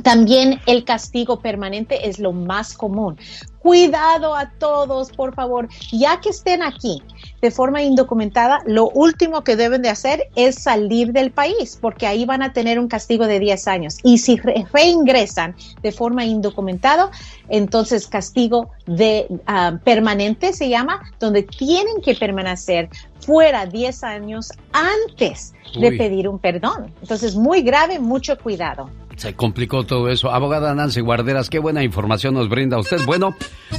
[0.02, 3.18] También el castigo permanente es lo más común.
[3.60, 7.02] Cuidado a todos, por favor, ya que estén aquí
[7.44, 12.24] de forma indocumentada, lo último que deben de hacer es salir del país, porque ahí
[12.24, 13.98] van a tener un castigo de 10 años.
[14.02, 17.11] Y si re- reingresan de forma indocumentada,
[17.49, 22.88] entonces castigo de ah, permanente se llama, donde tienen que permanecer
[23.20, 26.94] fuera 10 años antes de pedir un perdón.
[27.02, 28.90] Entonces, muy grave, mucho cuidado.
[29.18, 30.31] Se complicó todo eso.
[30.31, 33.06] Abogada Nancy Guarderas, qué buena información nos brinda usted.
[33.06, 33.35] Bueno,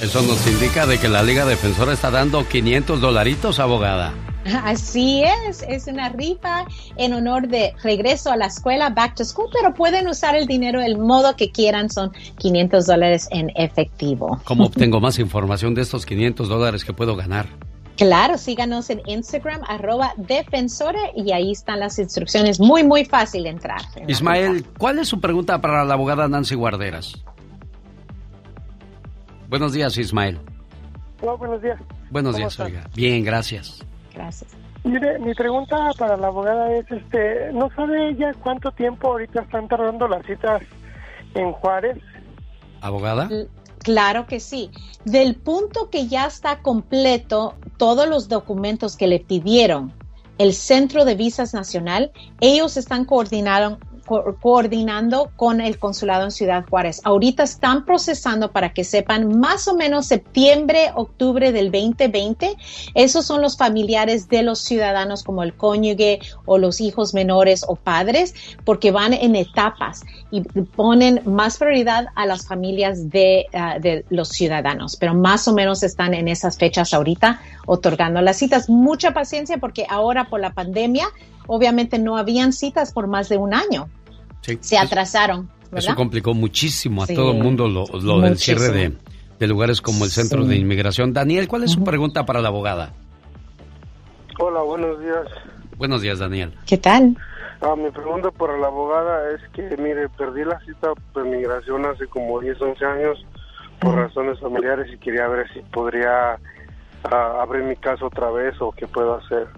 [0.00, 4.12] eso nos indica de que la Liga Defensora está dando 500 dolaritos, abogada.
[4.64, 6.66] Así es, es una rifa
[6.96, 10.80] en honor de regreso a la escuela, back to school, pero pueden usar el dinero
[10.80, 14.40] del modo que quieran, son 500 dólares en efectivo.
[14.44, 17.46] ¿Cómo obtengo más información de estos 500 dólares que puedo ganar?
[17.96, 22.60] Claro, síganos en Instagram, arroba defensora, y ahí están las instrucciones.
[22.60, 23.80] Muy, muy fácil entrar.
[24.06, 27.24] Ismael, ¿cuál es su pregunta para la abogada Nancy Guarderas?
[29.48, 30.38] Buenos días, Ismael.
[31.22, 31.78] Hola, buenos días.
[32.10, 32.84] Buenos días, oiga.
[32.94, 33.84] Bien, gracias.
[34.14, 34.50] Gracias.
[34.84, 39.66] Mire, mi pregunta para la abogada es, este, ¿no sabe ella cuánto tiempo ahorita están
[39.68, 40.62] tardando las citas
[41.34, 41.98] en Juárez?
[42.80, 43.28] ¿Abogada?
[43.78, 44.70] Claro que sí.
[45.04, 49.92] Del punto que ya está completo todos los documentos que le pidieron
[50.38, 53.04] el Centro de Visas Nacional, ellos están
[54.06, 57.00] coordinando, con el consulado en Ciudad Juárez.
[57.04, 62.56] Ahorita están procesando para que sepan más o menos septiembre, octubre del 2020.
[62.94, 67.76] Esos son los familiares de los ciudadanos como el cónyuge o los hijos menores o
[67.76, 68.34] padres,
[68.64, 74.28] porque van en etapas y ponen más prioridad a las familias de, ah, de los
[74.28, 74.96] ciudadanos.
[74.96, 78.68] Pero más o menos están en esas fechas ahorita otorgando las citas.
[78.68, 81.06] Mucha paciencia porque ahora por la pandemia
[81.46, 83.88] obviamente no habían citas por más de un año.
[84.60, 85.50] Se atrasaron.
[85.72, 88.92] Eso complicó muchísimo a todo el mundo lo, del cierre
[89.38, 91.12] de, lugares como el Centro de Inmigración.
[91.12, 92.92] Daniel, ¿cuál es su pregunta para la abogada?
[94.38, 95.26] Hola, buenos días.
[95.76, 96.54] Buenos días, Daniel.
[96.66, 97.16] ¿Qué tal?
[97.60, 102.06] Ah, mi pregunta para la abogada es que, mire, perdí la cita de inmigración hace
[102.06, 103.26] como 10, 11 años
[103.80, 106.38] por razones familiares y quería ver si podría
[107.04, 109.48] ah, abrir mi caso otra vez o qué puedo hacer.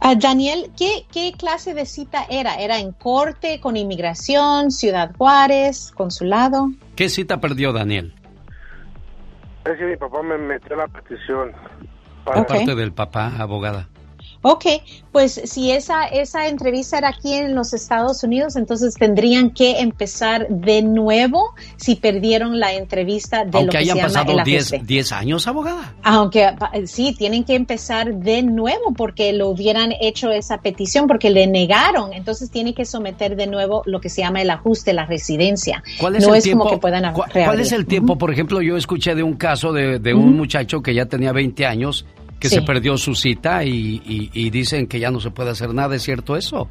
[0.00, 2.56] Ah, Daniel, ¿qué, ¿qué clase de cita era?
[2.56, 6.68] ¿Era en corte, con inmigración, Ciudad Juárez, consulado?
[6.96, 8.14] ¿Qué cita perdió Daniel?
[9.64, 11.52] Es que mi papá me metió la petición.
[12.24, 12.46] Para...
[12.46, 13.88] parte del papá, abogada.
[14.46, 14.66] Ok,
[15.10, 20.48] pues si esa, esa entrevista era aquí en los Estados Unidos, entonces tendrían que empezar
[20.50, 24.86] de nuevo si perdieron la entrevista de Aunque lo que hayan se llama pasado el
[24.86, 25.94] 10, años, abogada.
[26.02, 26.54] Aunque
[26.84, 32.12] sí, tienen que empezar de nuevo porque lo hubieran hecho esa petición, porque le negaron,
[32.12, 35.82] entonces tiene que someter de nuevo lo que se llama el ajuste, la residencia.
[35.98, 38.18] ¿Cuál es no el es tiempo, como que puedan ¿Cuál es el tiempo?
[38.18, 41.64] Por ejemplo, yo escuché de un caso de, de un muchacho que ya tenía 20
[41.64, 42.04] años
[42.38, 42.56] que Sí.
[42.56, 45.96] se perdió su cita y, y- y dicen que ya no se puede hacer nada.
[45.96, 46.68] ¿Es cierto eso?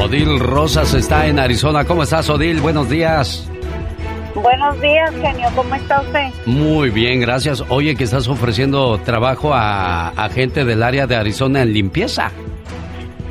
[0.00, 1.84] Odil Rosas está en Arizona.
[1.84, 2.60] ¿Cómo estás, Odil?
[2.60, 3.48] Buenos días.
[4.34, 5.48] Buenos días, genio.
[5.54, 6.28] ¿Cómo está usted?
[6.46, 7.64] Muy bien, gracias.
[7.68, 12.30] Oye, que estás ofreciendo trabajo a, a gente del área de Arizona en limpieza.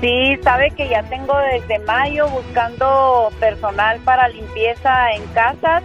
[0.02, 5.84] Sí, sabe que ya tengo desde mayo buscando personal para limpieza en casas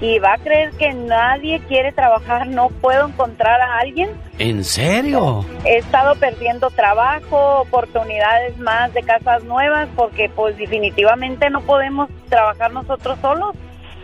[0.00, 4.10] y va a creer que nadie quiere trabajar, no puedo encontrar a alguien.
[4.38, 5.44] ¿En serio?
[5.64, 12.72] He estado perdiendo trabajo, oportunidades más de casas nuevas porque pues definitivamente no podemos trabajar
[12.72, 13.54] nosotros solos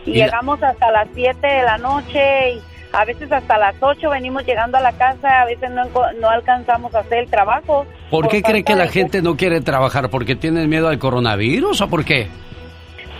[0.05, 2.61] y, Y la- llegamos hasta las 7 de la noche y
[2.93, 6.99] a veces hasta las 8 venimos llegando a la casa, a veces no, alcanzamos a
[6.99, 7.85] hacer el trabajo.
[8.11, 10.09] ¿Por qué cree que la gente no quiere trabajar?
[10.09, 12.27] ¿Porque tienen miedo al coronavirus o por qué?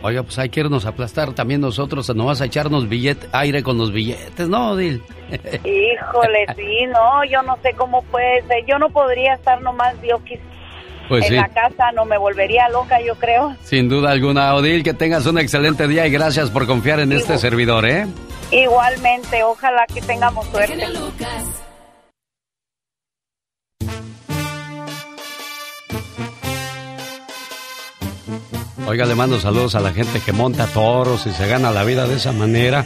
[0.04, 3.62] Oiga, pues hay que irnos a aplastar también nosotros, no vas a echarnos billete, aire
[3.62, 5.00] con los billetes, ¿no, Odil?
[5.30, 8.66] Híjole, sí, no, yo no sé cómo puede ser.
[8.66, 10.40] Yo no podría estar nomás diokis
[11.08, 11.36] Pues en sí.
[11.36, 13.54] la casa, no me volvería loca, yo creo.
[13.62, 17.38] Sin duda alguna, Odil, que tengas un excelente día y gracias por confiar en este
[17.38, 18.06] servidor, ¿eh?
[18.50, 20.84] Igualmente, ojalá que tengamos suerte.
[28.86, 32.06] Oiga, le mando saludos a la gente que monta toros y se gana la vida
[32.06, 32.84] de esa manera.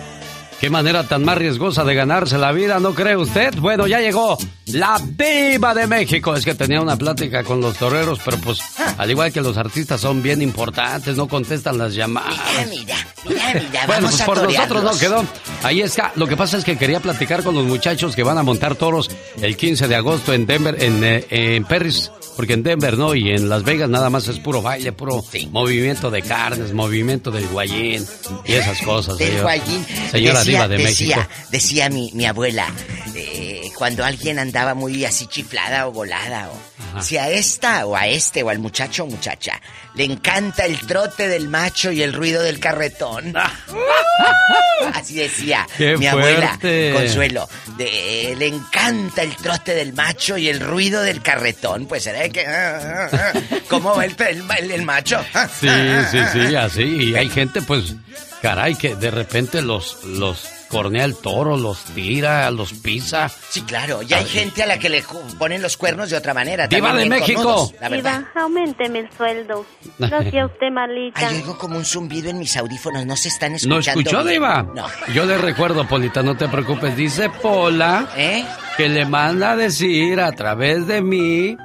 [0.61, 3.55] ¿Qué manera tan más riesgosa de ganarse la vida, no cree usted?
[3.59, 6.35] Bueno, ya llegó la diva de México.
[6.35, 8.59] Es que tenía una plática con los toreros, pero pues
[8.99, 12.35] al igual que los artistas son bien importantes, no contestan las llamadas.
[12.71, 12.97] Mira,
[13.29, 15.25] mira, mira, Bueno, vamos pues por nosotros no quedó.
[15.63, 16.13] Ahí está.
[16.17, 19.11] Lo que pasa es que quería platicar con los muchachos que van a montar toros
[19.41, 23.31] el 15 de agosto en Denver, en, eh, en Perris, porque en Denver no, y
[23.31, 28.05] en Las Vegas nada más es puro baile, puro movimiento de carnes, movimiento del guayín
[28.45, 29.17] y esas cosas.
[29.19, 29.87] Del guayín.
[30.11, 31.35] Señora Decía- Diva de decía, México.
[31.51, 32.67] Decía mi, mi abuela,
[33.15, 36.49] eh, cuando alguien andaba muy así chiflada o volada,
[36.97, 39.61] o si a esta o a este o al muchacho o muchacha
[39.95, 43.35] le encanta el trote del macho y el ruido del carretón.
[44.95, 46.93] así decía ¡Qué mi abuela, fuerte!
[46.95, 47.47] Consuelo.
[47.77, 51.85] de- le encanta el trote del macho y el ruido del carretón.
[51.87, 52.47] Pues será que...
[52.47, 53.33] ah, ah, ah.
[53.69, 55.23] ¿Cómo va el, el- el macho?
[55.61, 55.69] Sí,
[56.11, 56.83] sí, sí, así.
[56.83, 57.95] Y hay gente, pues,
[58.41, 63.29] caray, que de repente los, los cornea el toro, los tira, los pisa.
[63.29, 64.03] Sí, claro.
[64.03, 65.03] Y hay gente a la que le
[65.39, 66.67] ponen los cuernos de otra manera.
[66.67, 67.43] ¡Diva también de México!
[67.43, 68.19] cornudos, la verdad.
[68.19, 69.67] Diva, aumenteme el sueldo.
[69.99, 71.29] No sea usted malita.
[71.29, 73.07] Ay, oigo como un zumbido en mis audífonos.
[73.07, 74.01] No se están ¿No escuchando.
[74.01, 74.35] escuchó, bien.
[74.35, 74.63] Diva?
[74.75, 74.87] No.
[75.15, 76.97] Yo le recuerdo, Polita, no te preocupes.
[76.97, 78.45] Dice Pola ¿Eh?
[78.77, 81.57] que le manda a decir a través de mí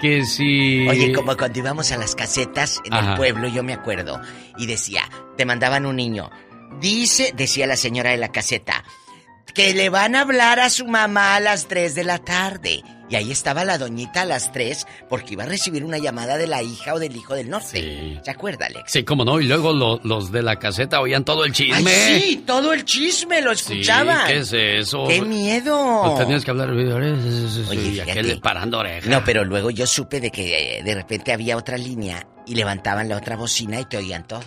[0.00, 0.86] que si...
[0.88, 3.10] Oye, como cuando íbamos a las casetas en Ajá.
[3.10, 4.20] el pueblo, yo me acuerdo.
[4.56, 5.02] Y decía,
[5.36, 6.30] te mandaban un niño.
[6.80, 8.84] Dice, decía la señora de la caseta,
[9.54, 12.82] que le van a hablar a su mamá a las 3 de la tarde.
[13.10, 16.46] Y ahí estaba la doñita a las 3 porque iba a recibir una llamada de
[16.46, 18.20] la hija o del hijo del norte.
[18.22, 18.92] ¿Se acuerda, Alex?
[18.92, 21.90] Sí, cómo no, y luego lo- los de la caseta oían todo el chisme.
[21.90, 24.26] Ay, sí, todo el chisme lo Sí, escuchaban.
[24.26, 25.06] ¿qué es eso?
[25.08, 26.02] ¡Qué miedo!
[26.04, 26.68] Pues tenías que hablar...
[26.70, 27.14] Oye,
[27.72, 28.36] y fíjate.
[28.42, 29.08] parando oreja.
[29.08, 33.08] No, pero luego yo supe de que eh, de repente había otra línea y levantaban
[33.08, 34.44] la otra bocina y te oían todo.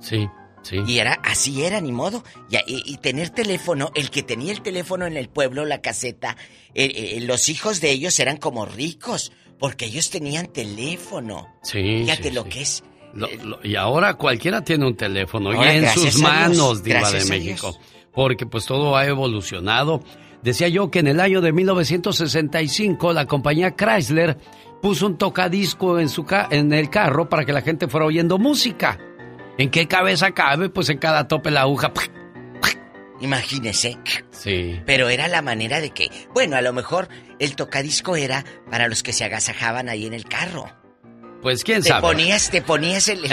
[0.00, 0.28] Sí,
[0.62, 0.78] sí.
[0.86, 2.24] Y era, así era, ni modo.
[2.50, 6.36] Y, y- y tener teléfono, el que tenía el teléfono en el pueblo, la caseta,
[6.74, 11.48] eh, eh, los hijos de ellos eran como ricos, porque ellos tenían teléfono.
[11.62, 12.48] Sí, Fíjate sí, lo sí.
[12.48, 12.84] que es.
[13.14, 17.10] Lo- lo- y ahora cualquiera tiene un teléfono Ahora, y en sus Dios, manos, Diva
[17.10, 17.76] de México.
[18.12, 20.02] Porque pues todo ha evolucionado.
[20.42, 24.36] Decía yo que en el año de 1965 la compañía Chrysler
[24.80, 28.38] puso un tocadisco en, su ca- en el carro para que la gente fuera oyendo
[28.38, 28.98] música.
[29.58, 30.68] ¿En qué cabeza cabe?
[30.68, 31.92] Pues en cada tope la aguja.
[33.20, 33.98] Imagínese.
[34.30, 34.80] Sí.
[34.84, 37.08] Pero era la manera de que, bueno, a lo mejor
[37.38, 40.66] el tocadisco era para los que se agasajaban ahí en el carro.
[41.42, 42.00] Pues quién Te sabe.
[42.02, 43.20] ponías, te ponías el...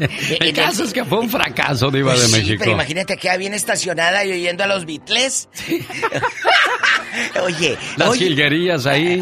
[0.40, 2.56] El caso es que fue un fracaso, Diva Pues de sí, México.
[2.60, 5.48] pero imagínate que bien estacionada y oyendo a los Beatles.
[7.42, 9.20] Oye, Las oye, jilguerillas ahí.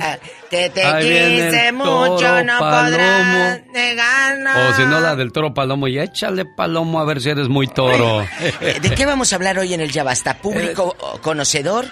[0.51, 4.57] te Ahí viene quise mucho, no podrás negarnos.
[4.73, 5.89] O si no, la del toro palomo.
[5.89, 8.27] Y échale palomo a ver si eres muy toro.
[8.61, 10.35] ¿De qué vamos a hablar hoy en el Ya Basta?
[10.39, 11.87] ¿Público Eh, conocedor?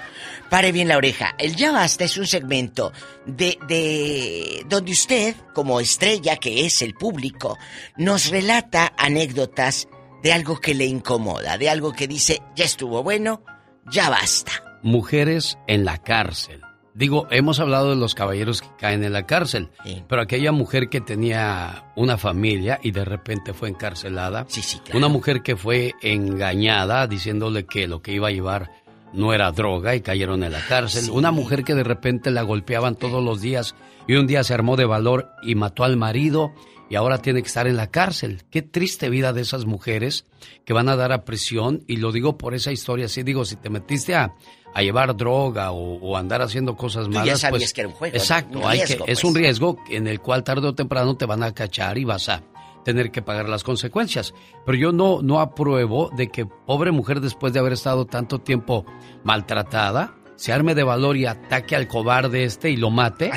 [0.51, 1.35] Pare bien la oreja.
[1.39, 2.93] El Ya Basta es un segmento
[3.24, 7.59] de, de donde usted, como estrella que es el público,
[7.97, 9.89] nos relata anécdotas
[10.23, 13.43] de algo que le incomoda, de algo que dice, ya estuvo bueno,
[13.90, 14.52] ya basta.
[14.82, 16.62] Mujeres en la cárcel.
[16.97, 19.68] Digo, hemos hablado de los caballeros que caen en la cárcel,
[20.09, 24.47] pero aquella mujer que tenía una familia y de repente fue encarcelada,
[24.94, 28.70] una mujer que fue engañada diciéndole que lo que iba a llevar
[29.12, 32.97] no era droga y cayeron en la cárcel, una mujer que de repente la golpeaban
[32.97, 33.74] todos los días
[34.07, 36.53] y un día se armó de valor y mató al marido
[36.89, 38.45] y ahora tiene que estar en la cárcel.
[38.51, 40.27] Qué triste vida de esas mujeres
[40.65, 43.57] que van a dar a prisión y lo digo por esa historia, sí digo, si
[43.57, 44.35] te metiste a,
[44.73, 48.16] a llevar droga o, andar haciendo cosas malas, ya sabías pues, que era un juego.
[48.16, 49.43] Exacto, hay que, es un pues.
[49.43, 52.43] riesgo en el cual tarde o temprano te van a cachar y vas a
[52.86, 54.32] tener que pagar las consecuencias.
[54.64, 58.86] Pero yo no, no apruebo de que pobre mujer después de haber estado tanto tiempo
[59.24, 63.30] maltratada, se arme de valor y ataque al cobarde este y lo mate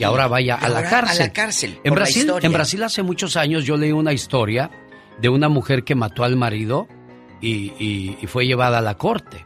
[0.00, 1.22] y ahora vaya a, la cárcel.
[1.22, 1.78] a la cárcel.
[1.84, 4.70] En Brasil, en Brasil hace muchos años yo leí una historia
[5.20, 6.88] de una mujer que mató al marido
[7.42, 9.44] y, y- y fue llevada a la corte.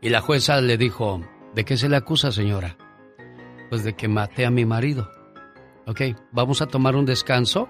[0.00, 1.22] Y la jueza le dijo,
[1.54, 2.76] ¿de qué se le acusa, señora?
[3.68, 5.10] Pues de que maté a mi marido.
[5.86, 6.00] Ok,
[6.30, 7.68] vamos a tomar un descanso.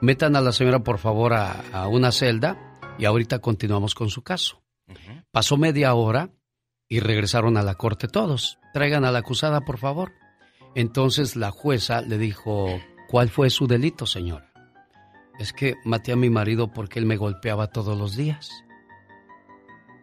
[0.00, 2.58] Metan a la señora, por favor, a, a una celda
[2.98, 4.62] y ahorita continuamos con su caso.
[5.30, 6.30] Pasó media hora
[6.88, 8.58] y regresaron a la corte todos.
[8.72, 10.12] Traigan a la acusada, por favor.
[10.74, 12.68] Entonces la jueza le dijo,
[13.08, 14.52] ¿cuál fue su delito, señora?
[15.38, 18.50] Es que maté a mi marido porque él me golpeaba todos los días.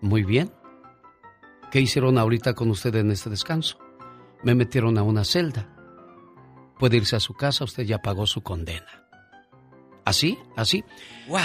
[0.01, 0.51] Muy bien.
[1.71, 3.79] ¿Qué hicieron ahorita con usted en este descanso?
[4.43, 5.69] Me metieron a una celda.
[6.77, 9.02] Puede irse a su casa, usted ya pagó su condena.
[10.05, 10.37] ¿Así?
[10.55, 10.83] ¿Así?
[11.27, 11.39] ¡Wow!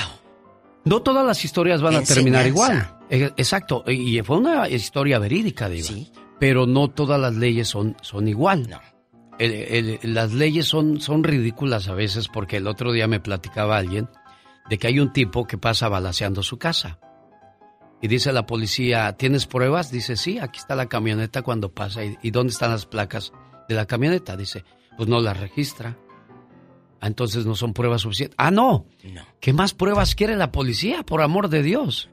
[0.84, 2.96] No todas las historias van a terminar igual.
[3.10, 5.88] Eh, Exacto, y fue una historia verídica, digo.
[6.38, 8.80] Pero no todas las leyes son, son igual.
[9.38, 13.76] El- el- las leyes son, son ridículas a veces porque el otro día me platicaba
[13.76, 14.08] alguien
[14.68, 16.98] de que hay un tipo que pasa balaseando su casa.
[18.00, 19.90] Y dice la policía, ¿tienes pruebas?
[19.90, 22.04] Dice, sí, aquí está la camioneta cuando pasa.
[22.04, 23.32] ¿Y, y dónde están las placas
[23.68, 24.36] de la camioneta?
[24.36, 24.64] Dice,
[24.96, 25.96] pues no las registra.
[27.00, 28.34] Ah, entonces no son pruebas suficientes.
[28.38, 28.86] Ah, no.
[29.40, 32.08] ¿Qué más pruebas quiere la policía, por amor de Dios?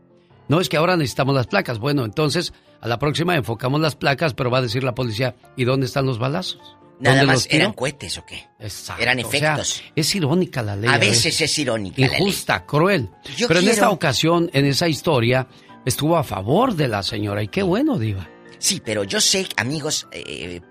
[0.48, 1.80] No es que ahora necesitamos las placas.
[1.80, 5.64] Bueno, entonces a la próxima enfocamos las placas, pero va a decir la policía, ¿y
[5.64, 6.78] dónde están los balazos?
[6.99, 8.48] Nada ¿Dónde más eran cohetes o qué.
[8.60, 9.84] Exacto, Eran o sea, efectos.
[9.95, 10.90] es irónica la ley.
[10.90, 12.18] A veces es irónica la ley.
[12.20, 13.10] Injusta, cruel.
[13.36, 15.48] Yo Pero en esta ocasión, en esa historia,
[15.86, 17.44] estuvo a favor de la señora.
[17.44, 18.30] Y qué bueno, Diva.
[18.60, 20.62] Sí, pero yo sé, amigos, eh,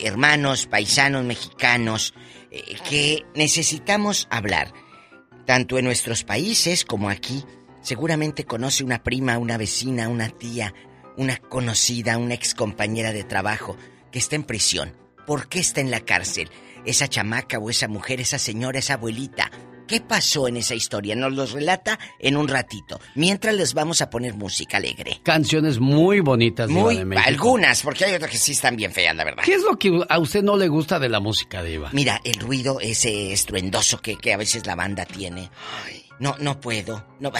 [0.00, 2.14] hermanos, paisanos mexicanos,
[2.88, 4.72] que necesitamos hablar,
[5.46, 7.44] tanto en nuestros países como aquí.
[7.80, 10.74] Seguramente conoce una prima, una vecina, una tía,
[11.16, 13.76] una conocida, una excompañera de trabajo
[14.10, 14.96] que está en prisión.
[15.26, 16.50] ¿Por qué está en la cárcel?
[16.84, 19.50] Esa chamaca o esa mujer, esa señora, esa abuelita.
[19.86, 21.14] ¿Qué pasó en esa historia?
[21.14, 23.00] Nos los relata en un ratito.
[23.14, 25.20] Mientras les vamos a poner música alegre.
[25.22, 27.28] Canciones muy bonitas, Diva Muy, de México.
[27.28, 29.42] algunas, porque hay otras que sí están bien feas, la verdad.
[29.44, 31.90] ¿Qué es lo que a usted no le gusta de la música, Diva?
[31.92, 35.50] Mira, el ruido ese estruendoso que, que a veces la banda tiene.
[35.84, 37.04] Ay, no, no puedo.
[37.20, 37.30] No,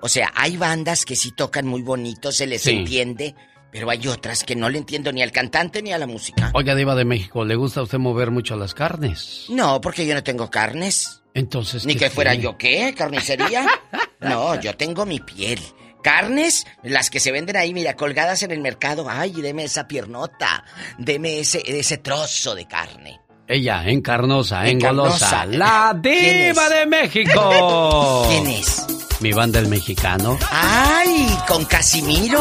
[0.00, 2.70] o sea, hay bandas que sí tocan muy bonito, se les Sí.
[2.70, 3.34] entiende,
[3.76, 6.50] pero hay otras que no le entiendo ni al cantante ni a la música.
[6.54, 9.44] Oiga, Diva de México, ¿le gusta a usted mover mucho las carnes?
[9.50, 11.22] No, porque yo no tengo carnes.
[11.34, 11.84] Entonces.
[11.84, 12.44] Ni ¿qué que fuera tiene?
[12.44, 13.66] yo qué, carnicería.
[14.18, 15.60] No, yo tengo mi piel.
[16.02, 19.06] Carnes, las que se venden ahí, mira, colgadas en el mercado.
[19.10, 20.64] Ay, deme esa piernota.
[20.96, 23.20] Deme ese, ese trozo de carne.
[23.48, 25.44] Ella, encarnosa, Encarnosa.
[25.44, 25.46] engolosa.
[25.46, 28.26] La ¿Quién Diva de México.
[28.28, 28.84] ¿Quién es?
[29.20, 30.36] Mi banda el mexicano.
[30.50, 31.26] ¡Ay!
[31.48, 32.40] ¡Con Casimiro!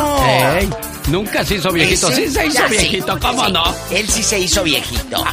[0.57, 0.69] Ey,
[1.07, 2.09] nunca se hizo viejito.
[2.09, 3.51] Ese- Sí se hizo ya, sí, viejito, ¿cómo sí.
[3.53, 3.63] no?
[3.91, 5.23] Él sí se hizo viejito.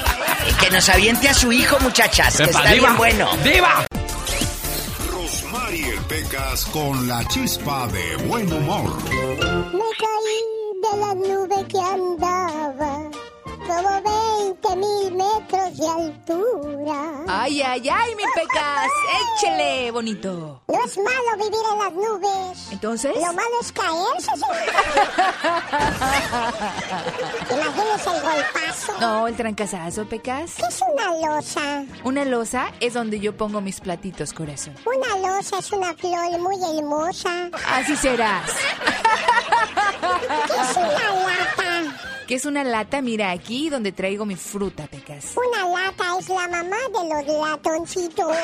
[0.60, 3.30] que nos aviente a su hijo, muchachas, que Epa, está diva, bien bueno.
[3.42, 3.86] ¡Diva!
[5.10, 9.02] Rosmarie Pecas con la chispa de buen humor.
[9.10, 10.42] Me caí
[10.82, 13.10] de la nube que andaba
[13.66, 17.24] como 20 mil metros de altura.
[17.28, 18.88] Ay, ay, ay, mi pecas.
[19.38, 20.62] Échele, bonito.
[20.68, 22.68] No es malo vivir en las nubes.
[22.72, 23.14] Entonces.
[23.14, 24.30] Lo malo es caerse.
[27.50, 28.92] Imagínese el golpazo.
[29.00, 30.52] No, el trancazazo, pecas.
[30.56, 31.84] ¿Qué es una losa?
[32.04, 34.74] Una losa es donde yo pongo mis platitos, corazón.
[34.86, 37.50] Una losa es una flor muy hermosa.
[37.68, 38.50] Así serás.
[40.46, 41.82] ¿Qué es una lata?
[42.26, 43.02] ¿Qué es una lata?
[43.02, 45.34] Mira, aquí donde traigo mi fruta, pecas.
[45.36, 48.36] Una lata es la mamá de los latoncitos.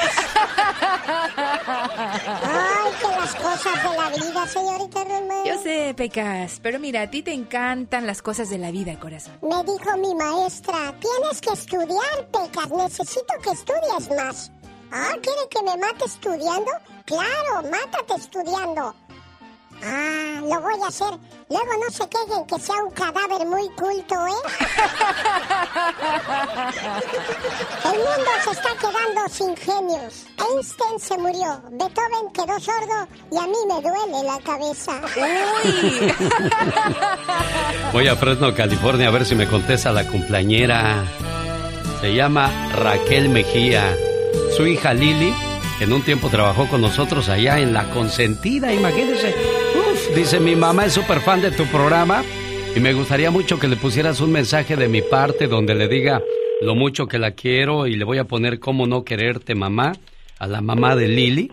[1.36, 5.44] Ay, que la las cosas de la vida, señorita Román.
[5.44, 9.38] Yo sé, Pecas, pero mira, a ti te encantan las cosas de la vida, corazón.
[9.42, 14.52] Me dijo mi maestra, tienes que estudiar, Pecas, necesito que estudies más.
[14.90, 16.70] Ah, ¿quiere que me mate estudiando?
[17.04, 18.94] Claro, mátate estudiando.
[19.84, 21.08] Ah, lo voy a hacer.
[21.50, 24.42] Luego no se quejen que sea un cadáver muy culto, ¿eh?
[27.84, 30.26] El mundo se está quedando sin genios.
[30.38, 35.00] Einstein se murió, Beethoven quedó sordo y a mí me duele la cabeza.
[35.64, 36.12] Uy.
[37.92, 41.04] Voy a Fresno, California, a ver si me contesta la cumpleañera.
[42.00, 43.96] Se llama Raquel Mejía.
[44.56, 45.34] Su hija Lili,
[45.78, 49.34] que en un tiempo trabajó con nosotros allá en La Consentida, imagínense.
[50.14, 52.22] Dice, mi mamá es súper fan de tu programa
[52.74, 56.20] y me gustaría mucho que le pusieras un mensaje de mi parte donde le diga
[56.60, 59.92] lo mucho que la quiero y le voy a poner cómo no quererte, mamá,
[60.38, 61.50] a la mamá de Lili,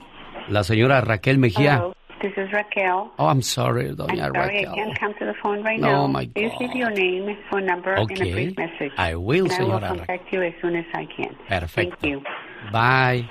[0.49, 1.75] la señora Raquel Mejía.
[1.75, 3.11] Hello, this is Raquel.
[3.17, 6.07] Oh, I'm sorry, doña I'm sorry, I can't come to the phone right No, now.
[6.07, 8.31] my Please leave your name, phone number, and a Okay.
[8.33, 8.91] brief message.
[8.97, 11.35] I will, and I will señora contact you as soon as I can.
[11.47, 11.95] Perfecto.
[12.01, 12.21] Thank you.
[12.71, 13.29] Bye.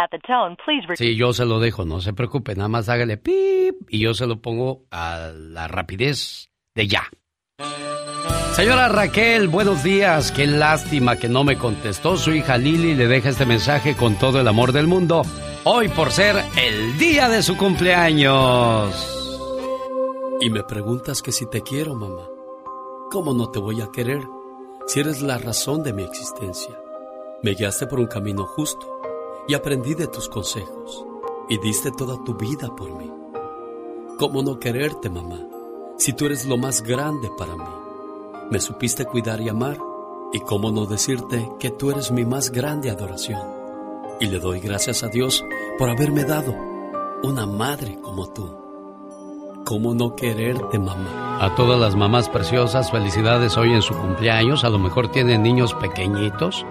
[0.00, 2.88] At the tone, please re- Sí, yo se lo dejo, no se preocupe, nada más
[2.88, 7.02] hágale pip y yo se lo pongo a la rapidez de ya.
[8.52, 10.30] Señora Raquel, buenos días.
[10.30, 12.16] Qué lástima que no me contestó.
[12.16, 15.22] Su hija Lili le deja este mensaje con todo el amor del mundo.
[15.64, 19.14] Hoy por ser el día de su cumpleaños.
[20.40, 22.22] Y me preguntas que si te quiero, mamá.
[23.10, 24.22] ¿Cómo no te voy a querer
[24.86, 26.74] si eres la razón de mi existencia?
[27.42, 28.97] Me guiaste por un camino justo
[29.48, 31.04] y aprendí de tus consejos
[31.48, 33.10] y diste toda tu vida por mí.
[34.18, 35.40] ¿Cómo no quererte, mamá,
[35.96, 37.64] si tú eres lo más grande para mí?
[38.50, 39.78] Me supiste cuidar y amar
[40.32, 43.40] y cómo no decirte que tú eres mi más grande adoración.
[44.20, 45.44] Y le doy gracias a Dios
[45.78, 46.54] por haberme dado
[47.22, 48.54] una madre como tú.
[49.64, 51.38] ¿Cómo no quererte, mamá?
[51.40, 54.64] A todas las mamás preciosas, felicidades hoy en su cumpleaños.
[54.64, 56.66] A lo mejor tienen niños pequeñitos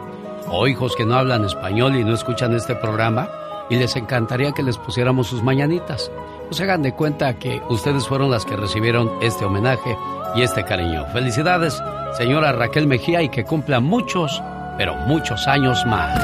[0.50, 3.30] o hijos que no hablan español y no escuchan este programa
[3.70, 6.12] y les encantaría que les pusiéramos sus mañanitas.
[6.48, 9.98] Pues hagan de cuenta que ustedes fueron las que recibieron este homenaje
[10.36, 11.06] y este cariño.
[11.12, 11.82] Felicidades,
[12.18, 14.42] señora Raquel Mejía, y que cumpla muchos,
[14.78, 16.18] pero muchos años más.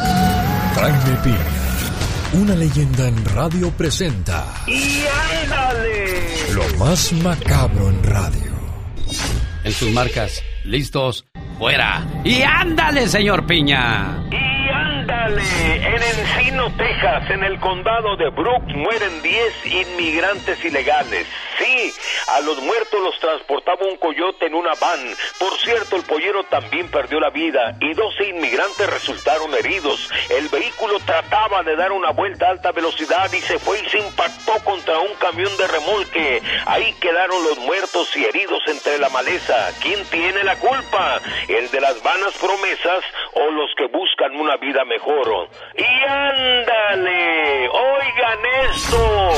[0.75, 5.03] Jaime Piña, una leyenda en radio presenta ¡Y
[5.43, 6.53] ándale!
[6.53, 8.53] lo más macabro en radio.
[9.63, 11.25] En sus marcas, listos,
[11.57, 12.05] fuera.
[12.23, 14.23] ¡Y ándale, señor Piña!
[15.25, 21.25] En Encino, Texas, en el condado de Brooks, mueren 10 inmigrantes ilegales.
[21.57, 21.93] Sí,
[22.27, 24.99] a los muertos los transportaba un coyote en una van.
[25.39, 30.09] Por cierto, el pollero también perdió la vida y 12 inmigrantes resultaron heridos.
[30.29, 33.99] El vehículo trataba de dar una vuelta a alta velocidad y se fue y se
[33.99, 36.41] impactó contra un camión de remolque.
[36.65, 39.69] Ahí quedaron los muertos y heridos entre la maleza.
[39.81, 41.21] ¿Quién tiene la culpa?
[41.47, 43.05] ¿El de las vanas promesas
[43.35, 45.12] o los que buscan una vida mejor?
[45.75, 48.39] Y ándale, oigan
[48.71, 49.29] esto.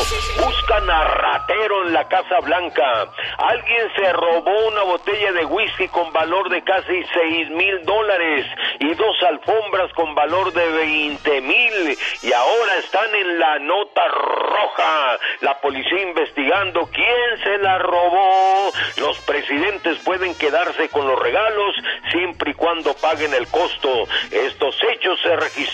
[0.43, 3.07] Buscan a ratero en la Casa Blanca.
[3.37, 8.45] Alguien se robó una botella de whisky con valor de casi 6 mil dólares
[8.79, 15.19] y dos alfombras con valor de 20 mil y ahora están en la nota roja.
[15.41, 18.71] La policía investigando quién se la robó.
[18.97, 21.75] Los presidentes pueden quedarse con los regalos
[22.11, 24.07] siempre y cuando paguen el costo.
[24.31, 25.64] Estos hechos se registraron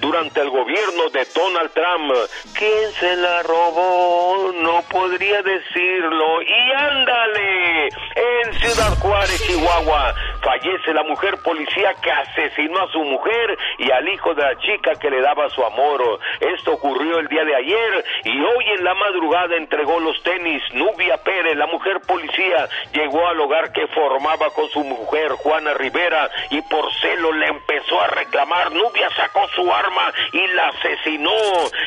[0.00, 2.12] durante el gobierno de Donald Trump.
[2.56, 4.52] ¿Quién se la robó?
[4.54, 6.42] No podría decirlo.
[6.42, 13.58] Y ándale, en Ciudad Juárez, Chihuahua, fallece la mujer policía que asesinó a su mujer
[13.78, 16.20] y al hijo de la chica que le daba su amor.
[16.40, 20.62] Esto ocurrió el día de ayer y hoy en la madrugada entregó los tenis.
[20.72, 26.30] Nubia Pérez, la mujer policía, llegó al hogar que formaba con su mujer Juana Rivera
[26.50, 28.72] y por celo le empezó a reclamar.
[28.72, 31.30] Nubia sacó su arma y la asesinó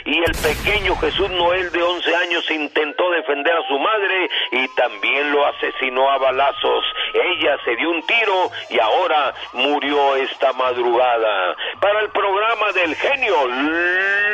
[0.05, 5.31] y el pequeño Jesús Noel de 11 años intentó defender a su madre y también
[5.31, 6.85] lo asesinó a balazos.
[7.13, 11.55] Ella se dio un tiro y ahora murió esta madrugada.
[11.79, 13.47] Para el programa del genio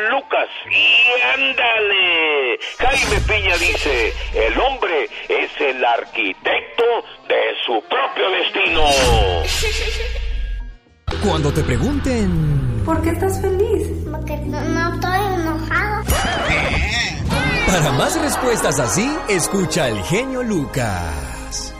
[0.09, 2.59] Lucas, y ándale.
[2.77, 6.83] Jaime Piña dice, el hombre es el arquitecto
[7.27, 8.85] de su propio destino.
[11.23, 12.56] Cuando te pregunten
[12.87, 13.85] ¿Por qué estás feliz?
[14.09, 16.03] Porque no, no estoy enojado.
[17.67, 21.73] para más respuestas así, escucha al genio Lucas.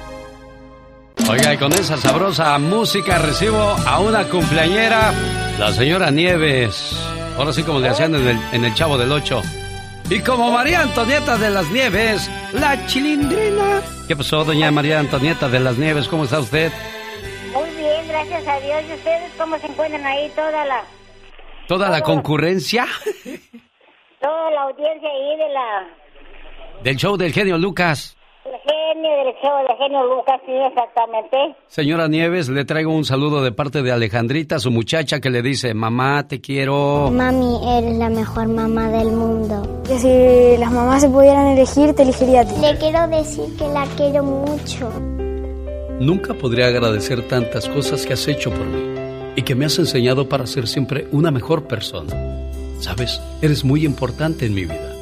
[1.30, 5.14] Oiga, y con esa sabrosa música recibo a una cumpleañera,
[5.58, 6.94] la señora Nieves.
[7.38, 9.42] Ahora sí como le hacían en el, en el Chavo del Ocho.
[10.10, 13.82] Y como María Antonieta de las Nieves, la chilindrina.
[14.10, 16.10] ¿Qué pasó, doña María Antonieta de las Nieves?
[16.10, 16.70] ¿Cómo está usted?
[18.18, 18.84] Gracias a Dios.
[18.90, 20.84] ¿Y ustedes cómo se encuentran ahí toda la...
[21.68, 22.88] ¿Toda la concurrencia?
[24.20, 26.84] Toda la audiencia ahí de la...
[26.84, 28.18] Del show del genio Lucas.
[28.44, 31.38] El genio del show del genio Lucas, sí, exactamente.
[31.68, 35.76] Señora Nieves, le traigo un saludo de parte de Alejandrita, su muchacha, que le dice,
[35.76, 37.12] mamá, te quiero.
[37.12, 39.84] Mami, eres la mejor mamá del mundo.
[39.86, 42.56] Que si las mamás se pudieran elegir, te elegiría a ti.
[42.60, 44.90] Le quiero decir que la quiero mucho.
[46.00, 50.30] Nunca podría agradecer tantas cosas que has hecho por mí y que me has enseñado
[50.30, 52.16] para ser siempre una mejor persona.
[52.80, 54.94] Sabes, eres muy importante en mi vida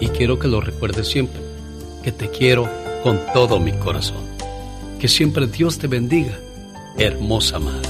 [0.00, 1.40] y quiero que lo recuerdes siempre,
[2.02, 2.68] que te quiero
[3.02, 4.22] con todo mi corazón.
[5.00, 6.38] Que siempre Dios te bendiga,
[6.98, 7.88] hermosa madre.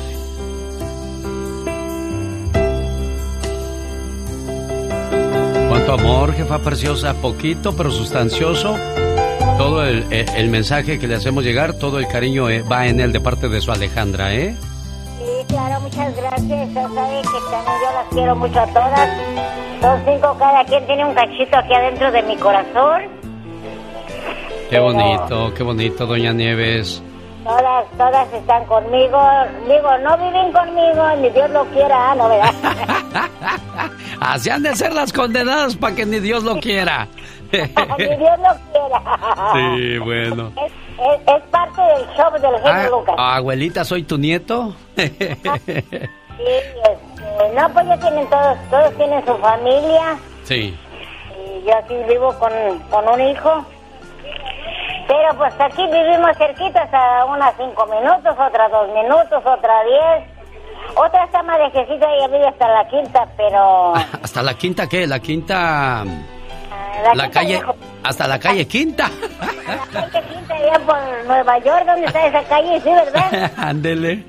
[5.68, 8.76] Cuánto amor, jefa preciosa, poquito pero sustancioso.
[9.58, 13.00] Todo el, el- el mensaje que le hacemos llegar, todo el cariño eh, va en
[13.00, 14.54] él de parte de su Alejandra, ¿eh?
[15.18, 16.72] Sí, claro, muchas gracias.
[16.74, 19.10] Ya saben que también yo las quiero mucho a todas.
[19.80, 23.02] Son cinco, cada quien tiene un cachito aquí adentro de mi corazón.
[24.70, 27.02] Qué bonito, qué bonito, doña Nieves.
[27.44, 29.20] Todas, todas están conmigo.
[29.68, 32.54] Digo, no viven conmigo, ni Dios lo quiera, ¿no, verdad?
[34.20, 37.06] Así han de ser las condenadas para que ni Dios lo quiera.
[37.98, 39.52] ni Dios lo quiera.
[39.52, 40.52] Sí, bueno.
[40.56, 43.14] Es, es- es parte del show del genio Ah, Lucas.
[43.18, 44.74] abuelita, ¿soy tu nieto?
[44.96, 50.18] Sí, este, no, pues ya tienen todos, todos tienen su familia.
[50.42, 50.76] sí.
[51.36, 52.50] Y yo aquí vivo con,
[52.90, 53.64] con un hijo.
[55.06, 60.28] Pero pues aquí vivimos cerquitas a unas cinco minutos, otras dos minutos, otra diez.
[60.96, 63.94] Otra está más lejecita, ella vive hasta la quinta, pero...
[64.22, 65.06] ¿Hasta la quinta qué?
[65.06, 66.04] La quinta...
[67.14, 67.60] La, calle...
[68.02, 69.10] Hasta la calle quinta.
[69.92, 72.80] La calle quinta allá por Nueva York, ¿dónde está esa calle?
[72.80, 73.52] Sí, ¿verdad?
[73.56, 74.24] Ándele.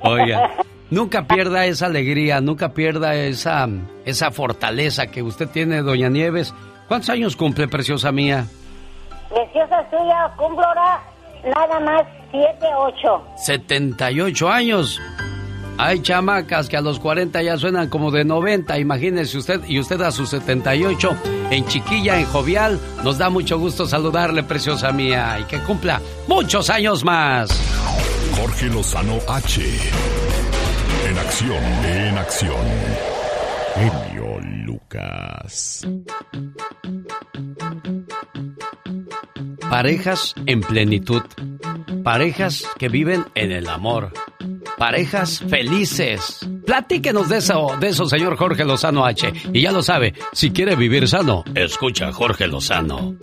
[0.00, 0.50] Oiga,
[0.90, 3.68] nunca pierda esa alegría, nunca pierda esa,
[4.04, 6.54] esa fortaleza que usted tiene, doña Nieves.
[6.88, 8.46] ¿Cuántos años cumple, preciosa mía?
[9.28, 11.00] Preciosa suya, cumplo ahora
[11.44, 13.22] nada más siete, ocho.
[13.36, 15.00] 78 años.
[15.78, 20.00] Hay chamacas que a los 40 ya suenan como de 90, imagínese usted, y usted
[20.02, 21.16] a sus 78,
[21.50, 26.70] en chiquilla, en jovial, nos da mucho gusto saludarle, preciosa mía, y que cumpla muchos
[26.70, 27.50] años más.
[28.36, 29.62] Jorge Lozano H.
[31.08, 32.66] En acción, en acción.
[33.74, 35.86] Genio Lucas.
[39.70, 41.22] Parejas en plenitud.
[42.04, 44.12] Parejas que viven en el amor.
[44.76, 46.38] Parejas felices.
[46.66, 49.32] Platíquenos de eso, de eso, señor Jorge Lozano H.
[49.52, 53.16] Y ya lo sabe, si quiere vivir sano, escucha a Jorge Lozano.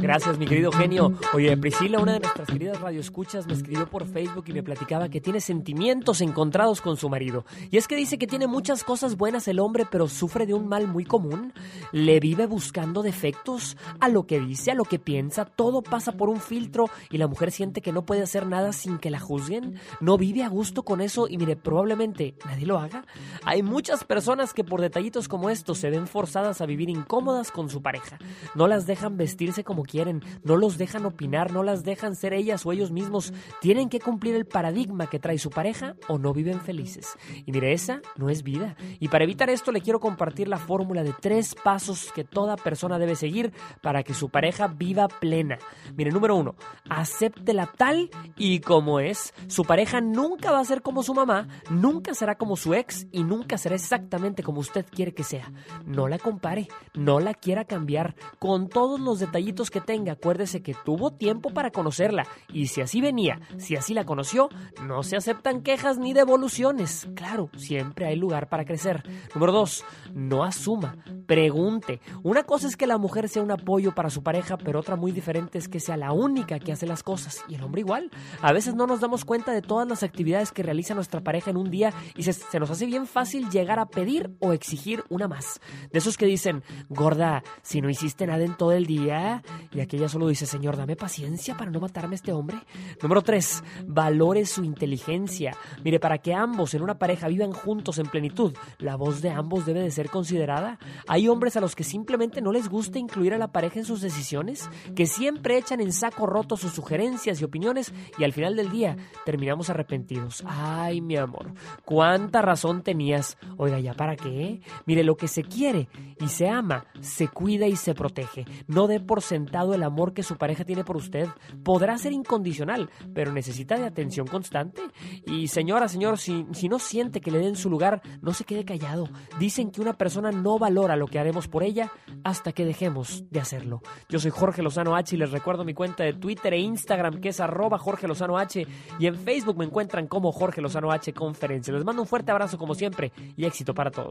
[0.00, 1.12] Gracias, mi querido genio.
[1.34, 5.20] Oye, Priscila, una de nuestras queridas radioescuchas, me escribió por Facebook y me platicaba que
[5.20, 7.44] tiene sentimientos encontrados con su marido.
[7.70, 10.68] Y es que dice que tiene muchas cosas buenas el hombre, pero sufre de un
[10.68, 11.52] mal muy común.
[11.92, 15.44] Le vive buscando defectos a lo que dice, a lo que piensa.
[15.44, 18.98] Todo pasa por un filtro y la mujer siente que no puede hacer nada sin
[18.98, 19.78] que la juzguen.
[20.00, 23.06] No vive a gusto con eso y mire, probablemente nadie lo haga.
[23.44, 27.70] Hay muchas personas que por detallitos como estos se ven forzadas a vivir incómodas con
[27.70, 28.18] su pareja.
[28.54, 32.66] No las dejan vestirse como quieren, no los dejan opinar, no las dejan ser ellas
[32.66, 33.32] o ellos mismos.
[33.60, 37.06] Tienen que cumplir el paradigma que trae su pareja o no viven felices.
[37.46, 38.76] Y mire, esa no es vida.
[38.98, 42.98] Y para evitar esto le quiero compartir la fórmula de tres pasos que toda persona
[42.98, 45.58] debe seguir para que su pareja viva plena.
[45.96, 46.54] Mire, número uno,
[46.88, 49.34] acéptela tal y como es.
[49.48, 53.24] Su pareja nunca va a ser como su mamá, nunca será como su ex y
[53.24, 55.52] nunca será exactamente como usted quiere que sea.
[55.84, 58.14] No la compare, no la quiera cambiar.
[58.38, 63.00] Con todos los detallitos que tenga, acuérdese que tuvo tiempo para conocerla y si así
[63.00, 64.48] venía, si así la conoció,
[64.86, 67.08] no se aceptan quejas ni devoluciones.
[67.14, 69.02] Claro, siempre hay lugar para crecer.
[69.34, 69.84] Número dos,
[70.14, 70.96] no asuma,
[71.26, 72.00] pregunte.
[72.22, 75.12] Una cosa es que la mujer sea un apoyo para su pareja, pero otra muy
[75.12, 77.44] diferente es que sea la única que hace las cosas.
[77.48, 78.10] Y el hombre igual.
[78.40, 81.56] A veces no nos damos cuenta de todas las actividades que realiza nuestra pareja en
[81.56, 85.60] un día y se, nos hace bien fácil llegar a pedir o exigir una más.
[85.92, 89.42] De esos que dicen, gorda, si no hiciste nada en todo el día,
[89.72, 92.58] y aquella solo dice, señor, dame paciencia para no matarme a este hombre.
[93.02, 93.64] Número 3.
[93.86, 95.56] Valore su inteligencia.
[95.84, 99.66] Mire, para que ambos en una pareja vivan juntos en plenitud, la voz de ambos
[99.66, 100.78] debe de ser considerada.
[101.08, 104.00] Hay hombres a los que simplemente no les gusta incluir a la pareja en sus
[104.00, 108.70] decisiones, que siempre echan en saco roto sus sugerencias y opiniones y al final del
[108.70, 110.19] día terminamos arrepentidos.
[110.46, 111.52] Ay, mi amor,
[111.84, 113.38] cuánta razón tenías.
[113.56, 114.60] Oiga, ¿ya para qué?
[114.86, 115.88] Mire, lo que se quiere
[116.20, 118.44] y se ama, se cuida y se protege.
[118.66, 121.28] No dé por sentado el amor que su pareja tiene por usted.
[121.62, 124.82] Podrá ser incondicional, pero necesita de atención constante.
[125.26, 128.64] Y señora, señor, si, si no siente que le den su lugar, no se quede
[128.64, 129.08] callado.
[129.38, 131.90] Dicen que una persona no valora lo que haremos por ella
[132.24, 133.82] hasta que dejemos de hacerlo.
[134.08, 137.30] Yo soy Jorge Lozano H y les recuerdo mi cuenta de Twitter e Instagram que
[137.30, 138.66] es arroba Jorge Lozano H
[138.98, 141.72] y en Facebook me encuentran como Jorge Lozano H Conferencia.
[141.72, 144.10] Les mando un fuerte abrazo como siempre y éxito para todos.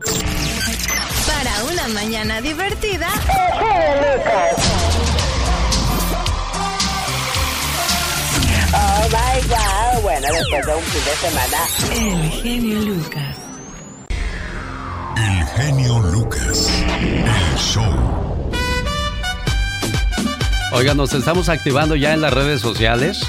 [1.28, 3.08] Para una mañana divertida.
[8.74, 10.02] Oh my God.
[10.02, 11.58] Bueno, después de un fin de semana.
[11.94, 13.38] El genio Lucas.
[15.18, 16.84] El genio Lucas.
[16.98, 17.94] El show.
[20.72, 23.28] Oigan, nos estamos activando ya en las redes sociales.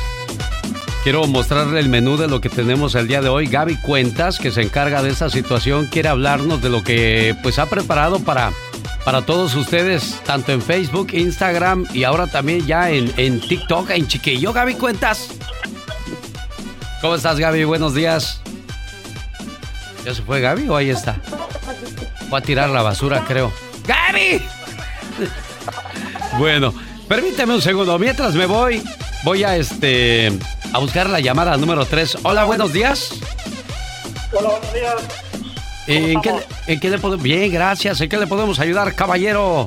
[1.03, 3.47] Quiero mostrarle el menú de lo que tenemos el día de hoy.
[3.47, 7.65] Gaby Cuentas, que se encarga de esta situación, quiere hablarnos de lo que pues ha
[7.65, 8.53] preparado para,
[9.03, 14.09] para todos ustedes, tanto en Facebook, Instagram y ahora también ya en, en TikTok, en
[14.09, 14.53] Chiquillo.
[14.53, 15.29] Gaby Cuentas.
[17.01, 17.65] ¿Cómo estás, Gaby?
[17.65, 18.43] Buenos días.
[20.05, 21.17] ¿Ya se fue Gaby o ahí está?
[22.29, 23.53] Fue a tirar la basura, creo.
[23.87, 24.43] ¡Gaby!
[26.39, 26.73] Bueno,
[27.09, 27.99] permíteme un segundo.
[27.99, 28.81] Mientras me voy,
[29.25, 30.31] voy a este
[30.73, 32.19] a buscar la llamada número 3.
[32.23, 33.13] Hola, buenos días.
[34.33, 34.95] Hola, buenos días.
[35.87, 36.33] ¿En qué,
[36.67, 37.23] en qué le podemos...?
[37.23, 38.01] Bien, gracias.
[38.01, 39.67] ¿En qué le podemos ayudar, caballero?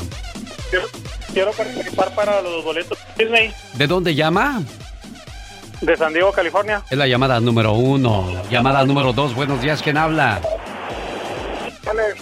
[0.70, 0.86] Quiero,
[1.34, 4.62] quiero participar para los boletos de Disney ¿De dónde llama?
[5.82, 6.82] de San Diego, California.
[6.90, 8.42] Es la llamada número uno.
[8.50, 9.36] Llamada número dos.
[9.36, 10.40] Buenos días, ¿quién habla?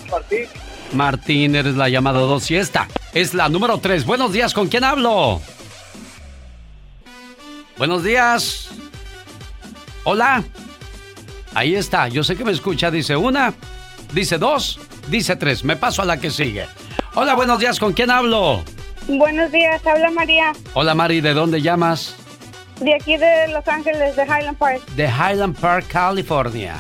[0.10, 0.48] Martín.
[0.94, 2.50] Martín, eres la llamada dos.
[2.50, 4.04] Y esta es la número tres.
[4.06, 5.40] Buenos días, ¿con quién hablo?
[7.82, 8.70] Buenos días.
[10.04, 10.44] Hola.
[11.56, 12.10] Ahí está.
[12.10, 12.92] Yo sé que me escucha.
[12.92, 13.56] Dice una,
[14.14, 15.64] dice dos, dice tres.
[15.64, 16.68] Me paso a la que sigue.
[17.16, 17.80] Hola, buenos días.
[17.80, 18.62] ¿Con quién hablo?
[19.08, 21.22] Buenos días, habla María, Hola, Mari.
[21.22, 22.16] ¿De dónde llamas?
[22.80, 24.86] de aquí de Los Ángeles, de Highland Park.
[24.96, 26.76] De Highland Park, California.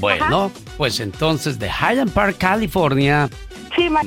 [0.00, 3.28] Bueno, pues entonces de Highland Park, California.
[3.76, 4.00] Sí, ma-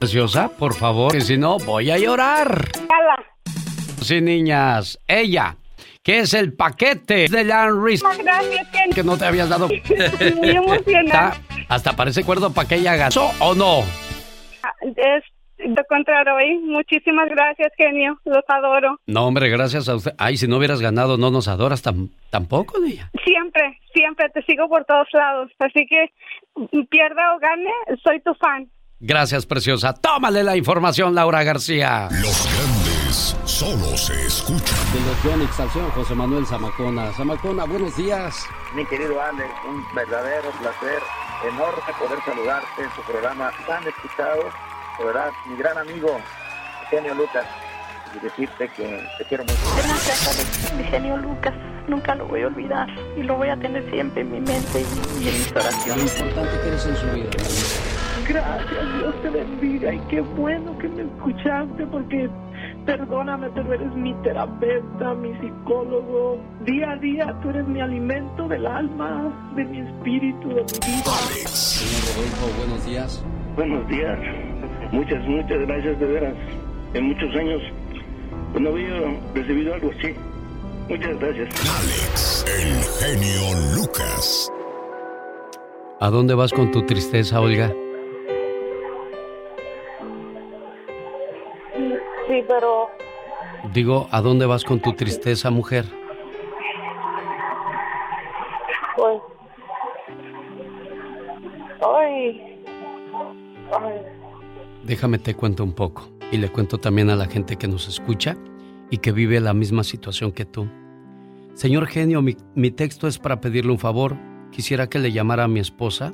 [0.00, 2.72] Preciosa, por favor, que si no voy a llorar.
[2.88, 3.33] Hola.
[4.04, 4.98] Sí, niñas.
[5.08, 5.56] Ella,
[6.02, 8.90] que es el paquete de Land Risk Gracias, Ken.
[8.94, 9.68] que no te habías dado.
[9.68, 11.36] Muy emocionada.
[11.68, 13.80] Hasta parece cuerdo para que ella ganó o no.
[14.96, 15.24] Es
[15.58, 16.58] lo contrario, ¿eh?
[16.62, 18.18] Muchísimas gracias, genio.
[18.24, 18.98] Los adoro.
[19.06, 20.12] No, hombre, gracias a usted.
[20.18, 23.10] Ay, si no hubieras ganado, no nos adoras tam- tampoco, niña.
[23.24, 25.50] Siempre, siempre te sigo por todos lados.
[25.58, 26.10] Así que
[26.90, 27.70] pierda o gane,
[28.02, 28.68] soy tu fan.
[29.00, 29.94] Gracias, preciosa.
[29.94, 32.08] Tómale la información, Laura García.
[32.10, 32.83] Los grandes
[33.46, 34.78] solo se escuchan.
[34.92, 35.56] De los Yonix
[35.94, 37.12] José Manuel Zamacona.
[37.12, 38.46] Zamacona, buenos días.
[38.74, 41.02] Mi querido Alex, un verdadero placer
[41.46, 44.44] enorme poder saludarte en tu programa tan escuchado.
[44.98, 46.18] De verdad, mi gran amigo,
[46.84, 47.46] Eugenio Lucas,
[48.14, 49.58] y decirte que te quiero mucho.
[49.76, 50.74] Gracias, Alex.
[50.74, 51.54] Mi genio Lucas.
[51.86, 52.88] Nunca lo voy a olvidar.
[53.16, 56.18] Y lo voy a tener siempre en mi mente y, y en mis oraciones.
[56.18, 57.30] importante que eres en su vida.
[58.26, 59.92] Gracias, Dios te bendiga.
[59.92, 62.30] Y qué bueno que me escuchaste porque
[62.84, 66.38] perdóname, pero eres mi terapeuta, mi psicólogo.
[66.64, 71.12] Día a día tú eres mi alimento del alma, de mi espíritu, de mi vida.
[71.46, 73.24] Señor Rodolfo, buenos días.
[73.56, 74.18] Buenos días.
[74.92, 76.34] Muchas, muchas gracias de veras.
[76.94, 77.62] En muchos años
[78.58, 78.94] no había
[79.34, 80.14] recibido algo así.
[80.88, 81.48] Muchas gracias.
[81.80, 84.50] Alex, el genio Lucas.
[86.00, 87.72] ¿A dónde vas con tu tristeza, Olga?
[92.34, 92.88] Sí, pero
[93.72, 95.84] Digo, ¿a dónde vas con tu tristeza, mujer?
[98.96, 99.20] pues...
[101.80, 102.64] Ay...
[103.72, 104.00] Ay...
[104.82, 108.36] Déjame te cuento un poco y le cuento también a la gente que nos escucha
[108.90, 110.68] y que vive la misma situación que tú.
[111.54, 114.16] Señor genio, mi, mi texto es para pedirle un favor.
[114.50, 116.12] Quisiera que le llamara a mi esposa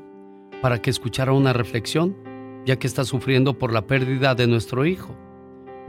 [0.61, 2.15] para que escuchara una reflexión,
[2.67, 5.17] ya que está sufriendo por la pérdida de nuestro hijo.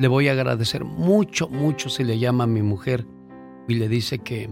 [0.02, 3.06] Le voy a agradecer mucho, mucho si le llama a mi mujer
[3.68, 4.50] y le dice que,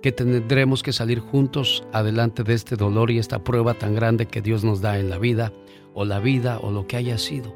[0.00, 4.40] que tendremos que salir juntos adelante de este dolor y esta prueba tan grande que
[4.40, 5.52] Dios nos da en la vida,
[5.92, 7.52] o la vida, o lo que haya sido.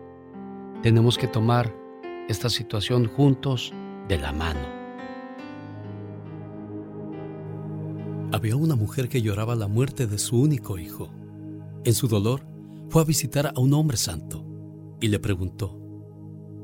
[0.82, 1.72] Tenemos que tomar
[2.28, 3.72] esta situación juntos
[4.08, 4.66] de la mano.
[8.32, 11.12] Había una mujer que lloraba la muerte de su único hijo.
[11.84, 12.44] En su dolor,
[12.88, 14.44] fue a visitar a un hombre santo
[15.00, 15.81] y le preguntó,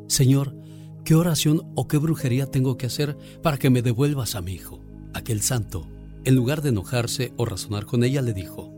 [0.09, 0.57] Señor,
[1.05, 4.81] ¿qué oración o qué brujería tengo que hacer para que me devuelvas a mi hijo?
[5.15, 5.87] Aquel santo
[6.29, 8.71] en lugar de enojarse o razonar con ella, le dijo,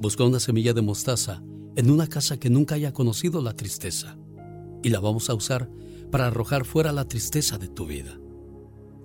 [0.00, 1.42] busca una semilla de mostaza
[1.76, 4.16] en una casa que nunca haya conocido la tristeza
[4.82, 5.70] y la vamos a usar
[6.10, 8.18] para arrojar fuera la tristeza de tu vida.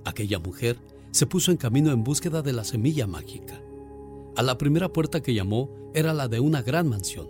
[0.06, 0.80] Aquella mujer
[1.12, 3.62] se puso en camino en búsqueda de la semilla mágica.
[4.36, 7.28] A la primera puerta que llamó era la de una gran mansión.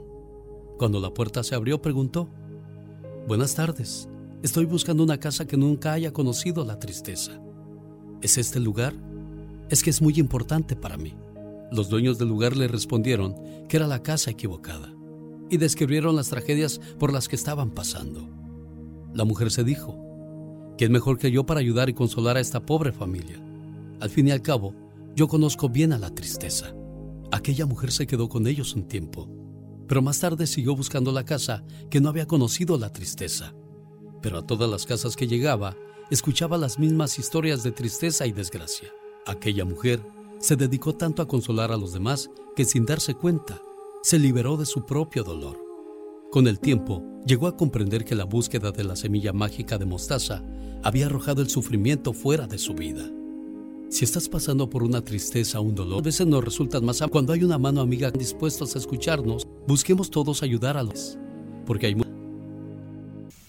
[0.78, 2.30] Cuando la puerta se abrió preguntó,
[3.30, 4.10] Buenas tardes,
[4.42, 7.40] estoy buscando una casa que nunca haya conocido la tristeza.
[8.24, 8.96] ¿Es este el lugar?
[9.70, 11.14] Es que es muy importante para mí.
[11.72, 13.36] Los dueños del lugar le respondieron
[13.68, 14.92] que era la casa equivocada
[15.48, 18.28] y describieron las tragedias por las que estaban pasando.
[19.14, 22.92] La mujer se dijo, ¿quién mejor que yo para ayudar y consolar a esta pobre
[22.92, 23.40] familia?
[24.00, 24.74] Al fin y al cabo,
[25.16, 26.74] yo conozco bien a la tristeza.
[27.32, 29.30] Aquella mujer se quedó con ellos un tiempo,
[29.90, 33.56] pero más tarde siguió buscando la casa que no había conocido la tristeza.
[34.22, 35.76] Pero a todas las casas que llegaba,
[36.12, 38.90] escuchaba las mismas historias de tristeza y desgracia.
[39.26, 40.06] Aquella mujer
[40.38, 43.64] se dedicó tanto a consolar a los demás que sin darse cuenta,
[44.04, 45.58] se liberó de su propio dolor.
[46.32, 50.44] Con el tiempo, llegó a comprender que la búsqueda de la semilla mágica de mostaza
[50.84, 53.10] había arrojado el sufrimiento fuera de su vida.
[53.90, 57.34] Si estás pasando por una tristeza o un dolor, a veces nos resultan más cuando
[57.34, 61.18] hay una mano amiga dispuestos a escucharnos, busquemos todos ayudar a los,
[61.66, 61.96] porque hay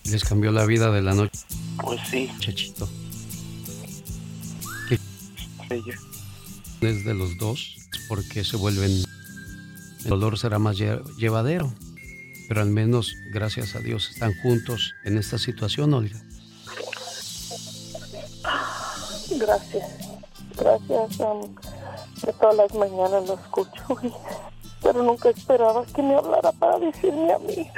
[0.05, 1.39] les cambió la vida de la noche.
[1.83, 2.29] Pues sí.
[2.41, 2.89] Chachito.
[5.71, 5.95] Ella.
[6.81, 7.77] Es de los dos,
[8.09, 8.91] porque se vuelven.
[8.91, 11.73] El dolor será más llevadero
[12.51, 16.21] pero al menos, gracias a Dios, están juntos en esta situación, Olga.
[19.39, 19.85] Gracias,
[20.61, 21.20] gracias.
[21.20, 21.55] Um,
[22.24, 23.82] de todas las mañanas lo escucho,
[24.82, 27.70] pero nunca esperaba que me hablara para decirme a mí.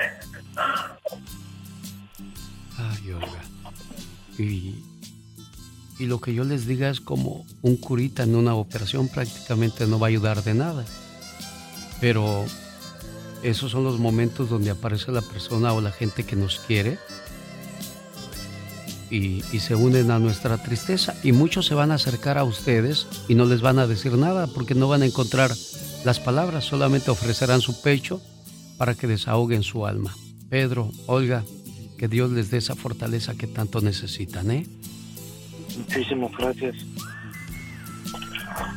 [2.77, 3.43] Ay, Olga.
[4.39, 4.83] Y,
[5.99, 9.99] y lo que yo les diga es como un curita en una operación prácticamente no
[9.99, 10.85] va a ayudar de nada.
[12.01, 12.45] Pero
[13.43, 16.99] esos son los momentos donde aparece la persona o la gente que nos quiere
[19.13, 21.15] y, se unen a nuestra tristeza.
[21.23, 24.47] Y muchos se van a acercar a ustedes y no les van a decir nada
[24.47, 25.51] porque no van a encontrar
[26.05, 28.23] las palabras, solamente ofrecerán su pecho
[28.79, 30.17] para que desahoguen su alma.
[30.49, 31.45] Pedro, Olga,
[31.99, 34.67] que Dios les dé esa fortaleza que tanto necesitan, ¿eh?
[35.77, 36.77] Muchísimas gracias.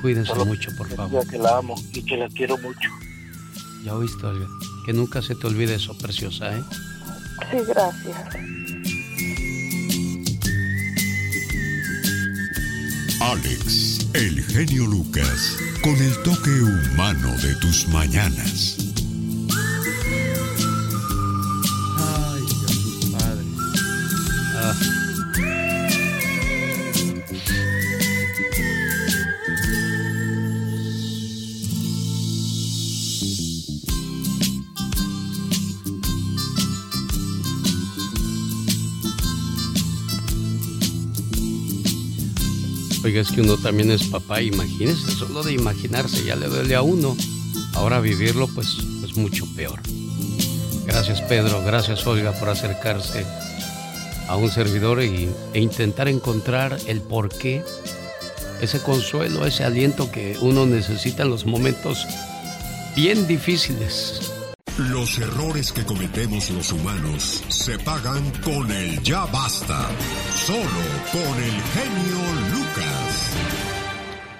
[0.01, 1.27] Cuídense mucho, por favor.
[1.27, 2.89] que la amo y que la quiero mucho.
[3.83, 4.47] Ya oíste, Olga.
[4.85, 6.63] Que nunca se te olvide eso, preciosa, ¿eh?
[7.51, 8.64] Sí, gracias.
[13.31, 18.84] Alex, el genio Lucas, con el toque humano de tus mañanas.
[43.15, 47.15] Es que uno también es papá, imagínese, solo de imaginarse ya le duele a uno.
[47.73, 49.79] Ahora vivirlo, pues, es mucho peor.
[50.85, 53.25] Gracias, Pedro, gracias, Olga, por acercarse
[54.27, 57.63] a un servidor e intentar encontrar el porqué,
[58.59, 62.05] ese consuelo, ese aliento que uno necesita en los momentos
[62.97, 64.33] bien difíciles.
[64.77, 69.89] Los errores que cometemos los humanos se pagan con el ya basta.
[70.35, 70.83] Solo
[71.13, 72.17] con el genio
[72.51, 72.94] Lucas.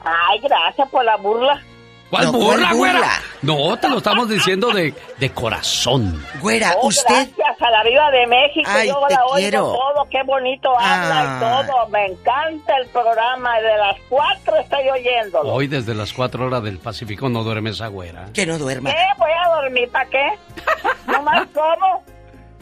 [0.04, 1.62] Ay, gracias por la burla.
[2.10, 2.94] ¿Cuál No, burla, ¿cuál güera?
[3.00, 3.12] burla?
[3.44, 6.26] No, te lo estamos diciendo de, de corazón.
[6.42, 7.30] Güera, Oh, usted.
[7.38, 8.68] Gracias a la Viva de México.
[8.74, 9.62] Ay, yo te la oigo quiero.
[9.74, 10.08] todo.
[10.10, 11.38] Qué bonito habla Ah.
[11.64, 11.88] y todo.
[11.90, 13.60] Me encanta el programa.
[13.60, 15.54] De las cuatro estoy oyéndolo.
[15.54, 18.26] Hoy desde las 4 horas del Pacífico no duerme esa güera.
[18.34, 18.90] Que no duerma.
[18.90, 18.98] ¿Qué?
[19.20, 20.28] ¿Voy a dormir para qué?
[21.08, 22.04] ¿No más como?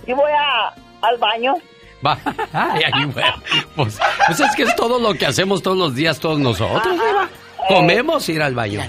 [0.06, 0.74] y voy a,
[1.08, 1.54] al baño.
[2.06, 2.18] Va.
[2.54, 3.34] Ay, ay, bueno.
[3.76, 6.94] Pues, pues es que es todo lo que hacemos todos los días, todos nosotros.
[6.94, 7.28] Diva.
[7.68, 8.82] Comemos ir al baño.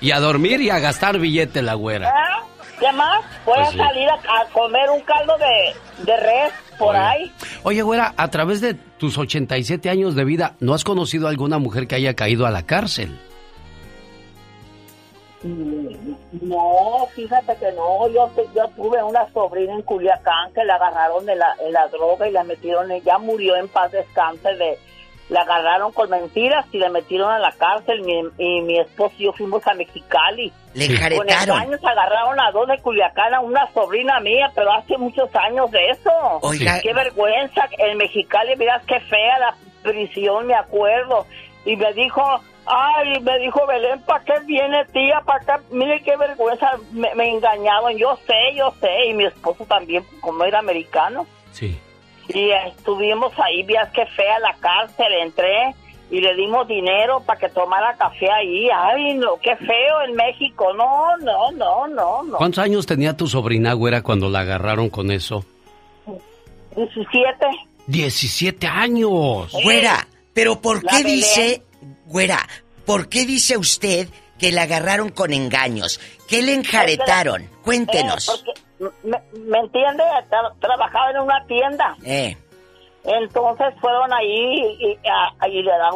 [0.00, 2.10] Y a dormir y a gastar billete la güera.
[2.14, 2.42] ¿Ah?
[2.78, 3.20] ¿Qué más?
[3.46, 3.78] Voy Pues a sí.
[3.78, 7.04] salir a, a comer un caldo de, de res por Oye.
[7.04, 7.32] ahí.
[7.62, 11.58] Oye, güera, a través de tus 87 años de vida, ¿no has conocido a alguna
[11.58, 13.18] mujer que haya caído a la cárcel?
[15.42, 18.08] No, fíjate que no.
[18.08, 22.28] Yo, yo tuve una sobrina en Culiacán que la agarraron en la, en la droga
[22.28, 24.78] y la metieron, ella murió en paz descanse de...
[25.28, 28.00] La agarraron con mentiras y la metieron a la cárcel.
[28.02, 30.52] Mi, y mi esposo y yo fuimos a Mexicali.
[30.72, 35.28] Le Con años agarraron a dos de Culiacán, a una sobrina mía, pero hace muchos
[35.34, 36.12] años de eso.
[36.42, 36.78] Oiga.
[36.80, 37.62] Qué vergüenza.
[37.76, 41.26] En Mexicali, miras qué fea la prisión, me acuerdo.
[41.64, 42.22] Y me dijo,
[42.66, 45.20] ay, me dijo Belén, ¿para qué viene tía?
[45.24, 45.64] ¿Para qué?
[45.74, 47.96] Mire qué vergüenza, me, me engañaron.
[47.96, 49.06] Yo sé, yo sé.
[49.08, 51.26] Y mi esposo también, como era americano.
[51.52, 51.78] Sí.
[52.28, 55.74] Y estuvimos ahí, vías qué fea la cárcel, entré
[56.10, 58.68] y le dimos dinero para que tomara café ahí.
[58.72, 60.72] Ay, no, qué feo en México.
[60.74, 62.36] No, no, no, no, no.
[62.38, 65.44] ¿Cuántos años tenía tu sobrina, güera, cuando la agarraron con eso?
[66.76, 67.46] 17.
[67.86, 69.52] 17 años.
[69.62, 71.16] Güera, pero ¿por La qué Belén.
[71.16, 71.62] dice,
[72.06, 72.38] güera,
[72.86, 74.08] por qué dice usted
[74.38, 76.00] que la agarraron con engaños?
[76.28, 77.48] ¿Qué le enjaretaron?
[77.64, 78.28] Cuéntenos.
[78.28, 80.02] Eh, porque, ¿me, me entiende?
[80.30, 81.96] Tra- trabajaba en una tienda.
[82.04, 82.36] Eh,
[83.04, 85.94] Entonces fueron ahí y, a, y le dan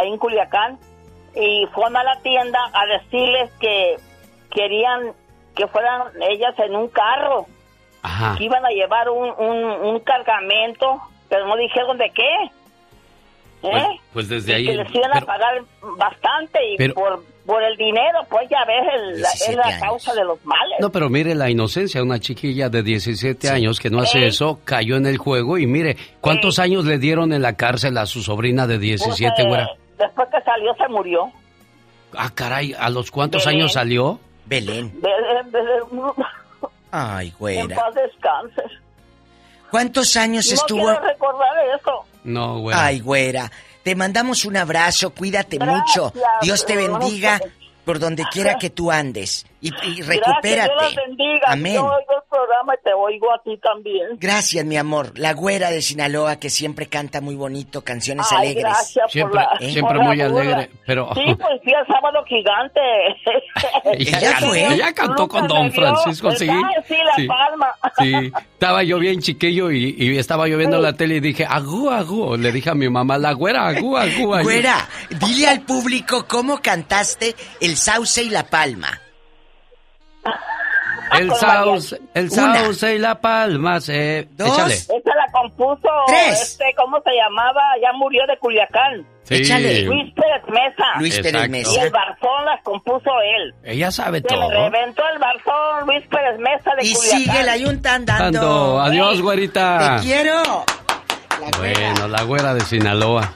[0.00, 0.78] ahí en Culiacán
[1.34, 3.96] y fueron a la tienda a decirles que
[4.50, 5.12] querían
[5.56, 7.46] que fueran ellas en un carro,
[8.02, 8.36] Ajá.
[8.38, 12.34] que iban a llevar un, un, un cargamento, pero no dijeron de qué.
[13.62, 13.68] ¿Eh?
[13.70, 14.66] Pues, pues desde ahí.
[14.66, 15.62] que les iban a pero- pagar
[15.96, 19.66] bastante y pero- por, por el dinero, pues ya ves, el- la- es 17 la
[19.66, 19.80] años.
[19.82, 20.78] causa de los males.
[20.80, 24.24] No, pero mire la inocencia, una chiquilla de 17 años que no hace Ey.
[24.28, 28.06] eso, cayó en el juego y mire, ¿cuántos años le dieron en la cárcel a
[28.06, 29.68] su sobrina de 17, Pues, eh, güera?
[29.98, 31.30] Después que salió se murió.
[32.16, 33.60] Ah, caray, ¿a los cuántos Belén.
[33.60, 34.18] años salió?
[34.46, 34.92] Belén.
[35.00, 36.12] Belén, Belén,
[36.90, 37.76] Ay, en güera.
[37.76, 38.62] paz descanse.
[39.70, 40.84] ¿Cuántos años No estuvo?
[40.84, 42.04] quiero recordar eso.
[42.24, 42.86] No, güera.
[42.86, 43.50] Ay, güera.
[43.82, 46.12] Te mandamos un abrazo, cuídate Gracias, mucho.
[46.40, 47.40] Dios te bendiga.
[47.84, 49.46] Por donde quiera que tú andes.
[49.60, 50.72] Y, y Gracias, recupérate.
[50.72, 51.40] Dios los bendiga.
[51.46, 51.74] Amén.
[51.74, 54.08] Yo oigo el programa y te oigo a ti también.
[54.18, 55.16] Gracias, mi amor.
[55.18, 58.64] La güera de Sinaloa que siempre canta muy bonito, canciones Ay, alegres.
[58.64, 61.10] gracias Siempre, por la, siempre por muy alegre, pero...
[61.14, 62.80] Sí, pues fui al sábado gigante.
[63.98, 64.66] Ella ya cantó- fue.
[64.74, 66.46] ella cantó con Don Francisco, sí.
[66.46, 66.62] ¿verdad?
[66.88, 67.26] Sí, la Sí.
[67.26, 67.68] palma.
[67.98, 71.90] Sí, estaba yo bien chiquillo y, y estaba yo viendo la tele y dije, agú,
[71.90, 72.36] agú.
[72.36, 74.34] Le dije a mi mamá, la güera, agú, agú.
[74.34, 74.42] agú.
[74.44, 79.00] Güera, dile al público cómo cantaste el sauce y la palma.
[81.18, 82.54] El Con sauce, el Una.
[82.62, 84.28] sauce y la palma se...
[84.32, 84.48] Dos.
[84.48, 84.74] Échale.
[84.74, 86.40] Esta la compuso, Tres.
[86.40, 87.60] este, ¿cómo se llamaba?
[87.82, 89.06] Ya murió de Culiacán.
[89.24, 89.34] Sí.
[89.34, 89.82] Échale.
[89.82, 90.84] Luis Pérez Mesa.
[90.98, 91.46] Luis Pérez Exacto.
[91.46, 91.82] Y Mesa.
[91.82, 93.54] el Barzón las compuso él.
[93.62, 94.50] Ella sabe Se le todo.
[94.50, 97.18] reventó el Barzón Luis Pérez Mesa de Y Culiacán.
[97.20, 98.24] sigue la yunta andando.
[98.40, 98.80] Ando.
[98.80, 99.96] Adiós, güerita.
[99.98, 100.42] Te quiero.
[101.42, 101.58] La.
[101.58, 103.34] Bueno, la güera de Sinaloa.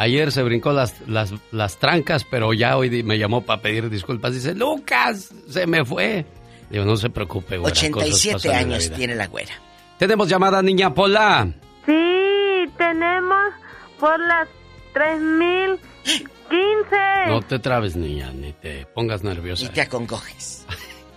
[0.00, 4.32] Ayer se brincó las, las, las trancas, pero ya hoy me llamó para pedir disculpas.
[4.32, 6.24] Dice, Lucas, se me fue.
[6.70, 7.74] Digo, no se preocupe, güera.
[7.74, 8.96] cosas 87 pasan en la años vida.
[8.96, 9.52] tiene la güera.
[9.98, 11.46] Tenemos llamada, niña Pola.
[11.84, 13.52] Sí, tenemos
[13.98, 14.48] por las
[14.94, 16.96] 3015.
[17.28, 19.66] No te trabes, niña, ni te pongas nerviosa.
[19.66, 20.64] Y te acongojes.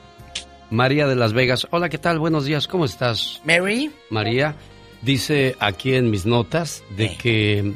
[0.69, 1.67] María de Las Vegas.
[1.71, 2.19] Hola, ¿qué tal?
[2.19, 3.41] Buenos días, ¿cómo estás?
[3.45, 4.55] Mary, María
[5.01, 7.17] dice aquí en mis notas de Eh.
[7.21, 7.73] que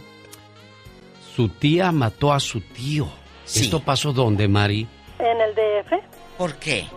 [1.38, 3.06] su tía mató a su tío.
[3.46, 3.66] Sí.
[3.66, 4.88] ¿Esto pasó dónde, Mari?
[5.20, 5.94] En el DF.
[6.36, 6.88] ¿por qué?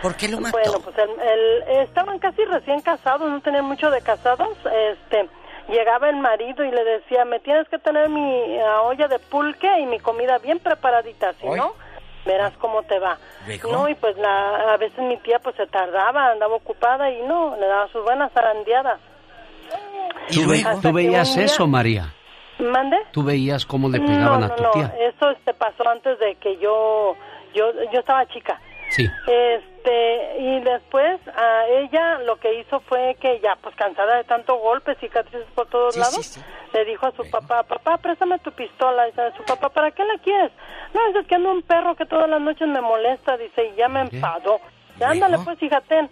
[0.00, 0.56] ¿Por qué lo mató?
[0.56, 4.56] Bueno, pues el, el- estaban casi recién casados, no tenían mucho de casados.
[4.92, 5.28] Este,
[5.68, 8.20] llegaba el marido y le decía, me tienes que tener mi
[8.54, 11.74] eh, olla de pulque y mi comida bien preparadita, si no,
[12.24, 13.18] verás cómo te va.
[13.68, 17.56] No, y pues la, a veces mi tía pues se tardaba, andaba ocupada y no,
[17.56, 19.00] le daba sus buenas zarandeadas.
[20.30, 20.80] ¿Y ¿Tú, ve- luego?
[20.80, 22.12] tú veías día- eso, María?
[22.62, 22.96] ¿Mande?
[23.12, 24.94] ¿Tú veías cómo le pegaban no, a no, tu no, tía?
[25.00, 27.16] eso este pasó antes de que yo,
[27.54, 28.60] yo, yo estaba chica.
[28.90, 29.08] Sí.
[29.26, 34.56] Este, y después a ella lo que hizo fue que ya, pues cansada de tanto
[34.56, 36.40] golpe, cicatrices por todos Sí, lados, sí, sí.
[36.74, 39.06] le dijo a su papá, papá, préstame tu pistola.
[39.06, 40.52] Dice a su papá, ¿para qué la quieres?
[40.92, 43.88] No, es que anda un perro que todas las noches me molesta, dice, y ya
[43.88, 44.16] me ¿Qué?
[44.16, 44.60] enfadó.
[44.98, 46.08] Ya, ándale, pues, fíjate.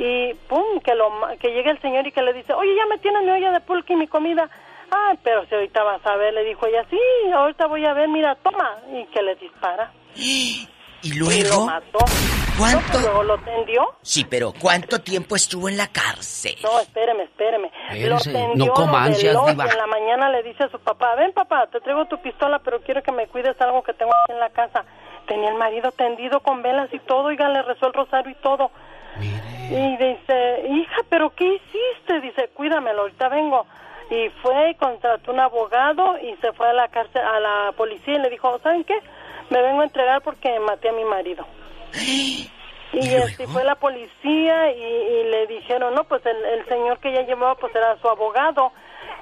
[0.00, 1.10] Y pum, que, lo,
[1.40, 3.60] que llega el señor y que le dice, oye, ya me tienes mi olla de
[3.60, 4.50] pulque y mi comida.
[4.90, 6.98] Ah, pero si ahorita vas a ver, le dijo ella, sí,
[7.32, 8.76] ahorita voy a ver, mira, toma.
[8.92, 9.92] Y que le dispara.
[10.16, 10.68] ¿Y
[11.02, 11.60] ¿Y luego?
[11.60, 11.98] lo mató.
[12.58, 12.80] ¿Cuánto?
[12.80, 13.82] No, pues luego lo tendió.
[14.00, 16.56] Sí, pero ¿cuánto tiempo estuvo en la cárcel?
[16.62, 17.70] No, espéreme, espéreme.
[18.08, 21.32] Lo tendió, no coma ansias, y en la mañana le dice a su papá, ven
[21.32, 24.40] papá, te traigo tu pistola, pero quiero que me cuides algo que tengo aquí en
[24.40, 24.84] la casa.
[25.28, 28.70] Tenía el marido tendido con velas y todo, oiga, le rezó el rosario y todo.
[29.20, 32.20] Y dice, hija, pero ¿qué hiciste?
[32.20, 33.66] Dice, cuídamelo, ahorita vengo.
[34.10, 38.14] Y fue y contrató un abogado y se fue a la cárcel, a la policía
[38.14, 38.98] y le dijo, ¿saben qué?
[39.50, 41.46] Me vengo a entregar porque maté a mi marido.
[42.92, 47.10] Y este, fue la policía y, y le dijeron, no, pues el, el señor que
[47.10, 48.72] ella llevaba pues era su abogado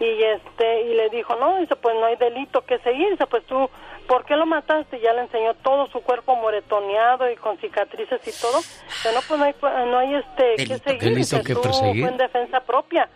[0.01, 3.45] y este y le dijo, no, dice, pues no hay delito que seguir, dice, pues
[3.47, 3.69] tú,
[4.07, 4.99] ¿por qué lo mataste?
[4.99, 8.61] Y ya le enseñó todo su cuerpo moretoneado y con cicatrices y todo.
[9.03, 12.03] Pero no, pues no hay, no hay este que seguir, delito dice, que tú perseguir.
[12.03, 13.09] fue en defensa propia.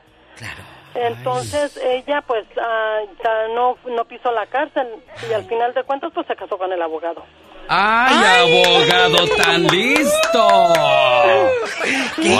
[0.94, 4.86] Entonces ella pues ah, ya no, no pisó la cárcel
[5.28, 7.24] y al final de cuentas pues se casó con el abogado.
[7.70, 10.48] ¡Ay, abogado tan listo!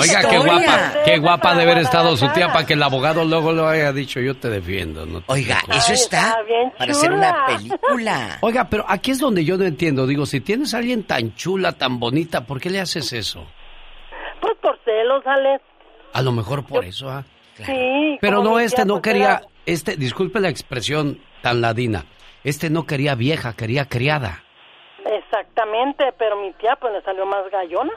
[0.00, 3.52] Oiga, qué guapa, qué guapa de haber estado su tía para que el abogado luego
[3.52, 5.04] lo haya dicho, yo te defiendo.
[5.04, 5.84] No te Oiga, preocupes.
[5.84, 6.38] eso está
[6.78, 8.38] para hacer una película.
[8.40, 10.06] Oiga, pero aquí es donde yo no entiendo.
[10.06, 13.46] Digo, si tienes a alguien tan chula, tan bonita, ¿por qué le haces eso?
[14.40, 15.62] Pues por celos, Alex.
[16.14, 17.22] A lo mejor por eso, ¿ah?
[17.66, 18.18] Sí.
[18.20, 22.04] Pero no, este no pues, quería, era- este, disculpe la expresión tan ladina,
[22.44, 24.42] este no quería vieja, quería criada.
[25.04, 27.92] Exactamente, pero mi tía pues le salió más gallona.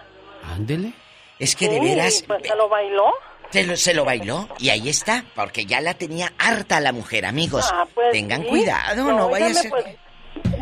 [0.55, 0.93] Ándele.
[1.39, 3.11] Es que de veras Pues se lo bailó.
[3.49, 7.25] se lo, se lo bailó y ahí está, porque ya la tenía harta la mujer,
[7.25, 7.69] amigos.
[7.73, 8.47] Ah, pues, Tengan sí.
[8.47, 9.71] cuidado, no, vaya a ser...
[9.71, 9.85] pues,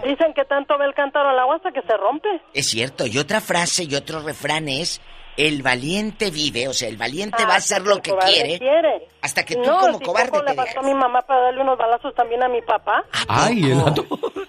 [0.04, 2.30] dicen que tanto ve el cántaro al agua hasta que se rompe.
[2.54, 5.02] Es cierto, y otra frase y otro refrán es,
[5.48, 9.08] el valiente vive, o sea, el valiente va a Ah, hacer lo que quiere, quiere.
[9.22, 11.62] hasta que tú no, como si cobarde te le bastó a mi mamá para darle
[11.62, 13.04] unos balazos también a mi papá.
[13.28, 13.82] Ay, el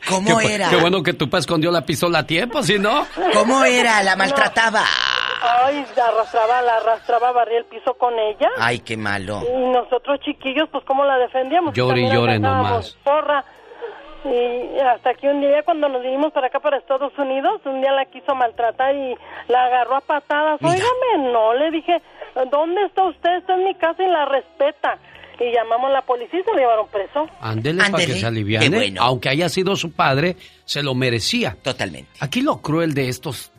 [0.08, 0.68] ¿Cómo qué, era?
[0.68, 3.06] Qué bueno que tu papá escondió la pistola a tiempo, si no.
[3.32, 4.02] ¿Cómo era?
[4.02, 4.84] ¿La maltrataba?
[5.64, 8.48] Ay, la arrastraba, la arrastraba, barría el piso con ella.
[8.58, 9.42] Ay, qué malo.
[9.42, 11.72] Y nosotros chiquillos, pues, ¿cómo la defendíamos?
[11.74, 12.96] Llore y llore nomás.
[13.04, 13.44] Porra.
[14.24, 17.92] Y hasta que un día cuando nos vinimos para acá, para Estados Unidos, un día
[17.92, 19.14] la quiso maltratar y
[19.48, 20.60] la agarró a patadas.
[20.62, 22.02] Óigame, no, le dije,
[22.50, 23.36] ¿dónde está usted?
[23.38, 24.98] Está en mi casa y la respeta.
[25.40, 27.26] Y llamamos a la policía y se lo llevaron preso.
[27.40, 28.68] Ándele para que se aliviane.
[28.68, 29.02] qué bueno.
[29.02, 30.36] Aunque haya sido su padre,
[30.66, 31.56] se lo merecía.
[31.62, 32.10] Totalmente.
[32.20, 33.50] Aquí lo cruel de estos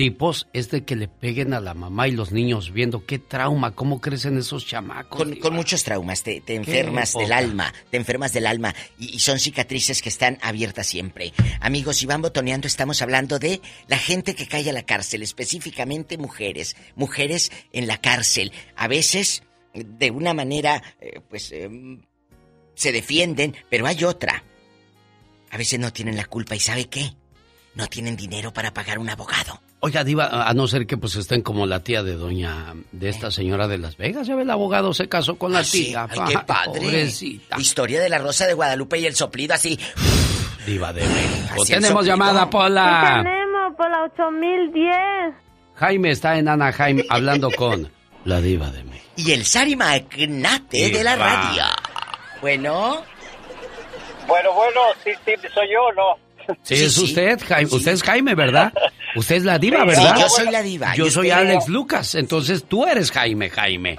[0.00, 3.74] tipos es de que le peguen a la mamá y los niños viendo qué trauma,
[3.74, 5.18] cómo crecen esos chamacos.
[5.18, 9.18] Con, con muchos traumas, te, te enfermas del alma, te enfermas del alma y, y
[9.18, 11.34] son cicatrices que están abiertas siempre.
[11.60, 16.78] Amigos, Iván Botoneando, estamos hablando de la gente que cae a la cárcel, específicamente mujeres,
[16.96, 18.52] mujeres en la cárcel.
[18.76, 19.42] A veces,
[19.74, 22.00] de una manera, eh, pues, em,
[22.72, 24.44] se defienden, pero hay otra.
[25.50, 27.12] A veces no tienen la culpa y ¿sabe qué?
[27.74, 29.60] No tienen dinero para pagar un abogado.
[29.82, 33.30] Oiga, Diva, a no ser que pues estén como la tía de doña, de esta
[33.30, 34.26] señora de Las Vegas.
[34.26, 36.06] Ya ve, el abogado se casó con la Ah, sí, tía.
[36.10, 36.80] ay, qué padre.
[36.80, 37.58] Pobrecita.
[37.58, 39.78] Historia de la Rosa de Guadalupe y el soplido así.
[40.66, 41.62] Diva de México.
[41.62, 43.20] El Tenemos llamada, Sí Pola.
[43.24, 45.34] tenemos por la 8010.
[45.76, 47.90] Jaime está en Anaheim hablando con
[48.26, 49.06] la Diva de México.
[49.16, 51.62] Y el Sari Magnate de la radio.
[52.42, 53.02] Bueno.
[54.28, 56.54] Bueno, bueno, sí, sí, soy yo, ¿no?
[56.62, 57.70] Sí, es usted, Jaime.
[57.72, 58.72] Usted es Jaime, ¿verdad?
[59.16, 60.16] Usted es la diva, Sí, ¿verdad?
[60.18, 60.94] yo soy la diva.
[60.94, 62.14] Yo Yo soy soy- Alex Lucas.
[62.14, 63.98] Entonces tú eres Jaime, Jaime.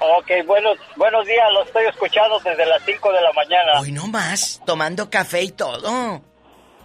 [0.00, 3.80] Ok, buenos, buenos días, lo estoy escuchando desde las 5 de la mañana.
[3.80, 6.22] Hoy no más, tomando café y todo.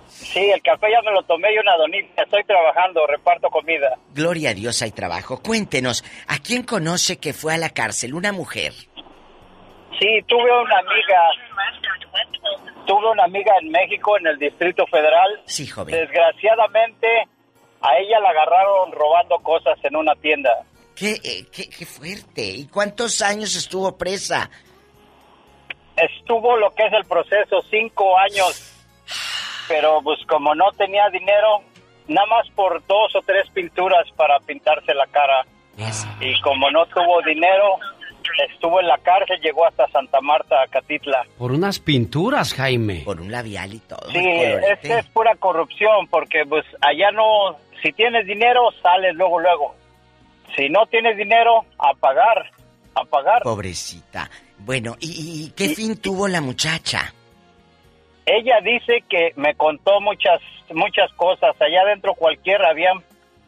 [0.09, 2.23] Sí, el café ya me lo tomé y una donita.
[2.23, 3.97] Estoy trabajando, reparto comida.
[4.13, 5.41] Gloria a Dios hay trabajo.
[5.41, 8.13] Cuéntenos, ¿a quién conoce que fue a la cárcel?
[8.13, 8.73] Una mujer.
[9.99, 11.29] Sí, tuve una amiga.
[12.85, 15.41] Tuve una amiga en México, en el Distrito Federal.
[15.45, 15.95] Sí, joven.
[15.95, 17.07] Desgraciadamente,
[17.81, 20.51] a ella la agarraron robando cosas en una tienda.
[20.95, 22.41] ¿Qué, eh, qué, qué fuerte?
[22.41, 24.49] ¿Y cuántos años estuvo presa?
[25.97, 28.71] Estuvo lo que es el proceso, cinco años.
[29.67, 31.63] Pero pues como no tenía dinero,
[32.07, 35.45] nada más por dos o tres pinturas para pintarse la cara.
[36.21, 37.77] Y como no tuvo dinero,
[38.49, 41.25] estuvo en la cárcel, llegó hasta Santa Marta, Catitla.
[41.37, 43.01] Por unas pinturas, Jaime.
[43.05, 44.09] Por un labial y todo.
[44.11, 49.75] Sí, es, es pura corrupción, porque pues allá no, si tienes dinero, sales luego, luego.
[50.55, 52.49] Si no tienes dinero, a pagar,
[52.95, 53.41] a pagar.
[53.43, 54.29] Pobrecita.
[54.59, 57.13] Bueno, ¿y, y qué fin tuvo la muchacha?
[58.25, 60.41] Ella dice que me contó muchas,
[60.73, 61.55] muchas cosas.
[61.61, 63.03] Allá adentro cualquiera, habían,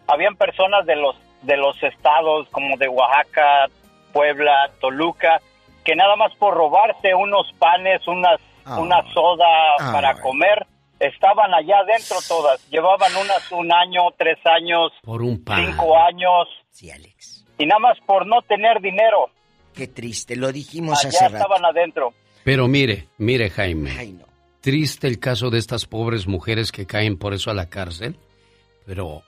[0.07, 3.67] habían personas de los, de los estados como de Oaxaca,
[4.13, 5.39] Puebla, Toluca,
[5.83, 8.79] que nada más por robarse unos panes, unas, Ah.
[8.79, 9.45] una soda
[9.79, 9.91] Ah.
[9.93, 10.65] para comer,
[10.99, 12.67] estaban allá adentro todas.
[12.69, 15.65] Llevaban unas un año, tres años, Por un pan.
[15.65, 16.47] cinco años.
[16.71, 17.45] Sí, Alex.
[17.57, 19.29] Y nada más por no tener dinero.
[19.73, 21.37] Qué triste, lo dijimos allá hace rato.
[21.37, 22.13] estaban adentro.
[22.43, 23.91] Pero mire, mire Jaime.
[24.61, 28.17] Triste el caso de estas pobres mujeres que caen por eso a la cárcel.
[28.85, 29.21] Pero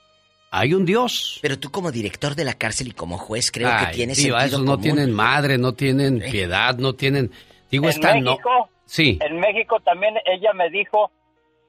[0.52, 1.40] hay un Dios.
[1.42, 4.40] Pero tú como director de la cárcel y como juez creo Ay, que tienes diva,
[4.42, 4.82] sentido esos no común.
[4.84, 7.32] tienen madre, no tienen piedad, no tienen...
[7.72, 8.24] Digo, en están...
[8.24, 8.32] No...
[8.32, 9.20] México, Sí.
[9.22, 11.12] en México también ella me dijo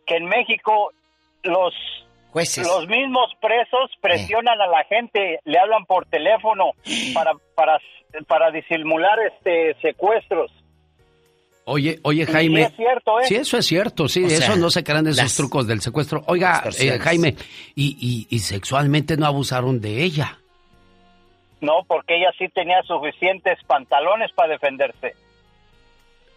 [0.06, 0.92] que en México
[1.42, 1.74] los
[2.30, 2.66] Jueces.
[2.66, 6.72] los mismos presos presionan a la gente, le hablan por teléfono
[7.14, 7.78] para para
[8.26, 10.50] para disimular este secuestros.
[11.70, 12.62] Oye, oye, Sí, Jaime.
[12.62, 13.24] es cierto, ¿eh?
[13.26, 15.66] Sí, eso es cierto, sí, O sea, eso no se crean de esos las trucos
[15.66, 16.24] del secuestro.
[16.26, 16.98] Oiga, eh.
[16.98, 17.36] Jaime,
[17.76, 20.38] y, y, y sexualmente no abusaron de ella.
[21.60, 25.14] No, porque ella sí tenía suficientes pantalones para defenderse.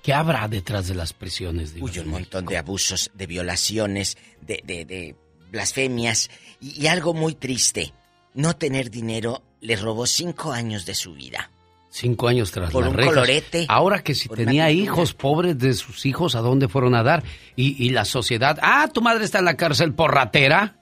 [0.03, 1.73] ¿Qué habrá detrás de las prisiones?
[1.80, 5.15] Uy, de un montón de abusos, de violaciones, de, de, de
[5.49, 6.30] blasfemias
[6.60, 7.93] y, y algo muy triste.
[8.34, 11.49] No tener dinero le robó cinco años de su vida.
[11.95, 13.14] Cinco años tras Por las un rejas.
[13.14, 17.03] colorete, Ahora que si por tenía hijos pobres de sus hijos, ¿a dónde fueron a
[17.03, 17.22] dar?
[17.56, 20.76] Y, y la sociedad, ah, tu madre está en la cárcel por ratera.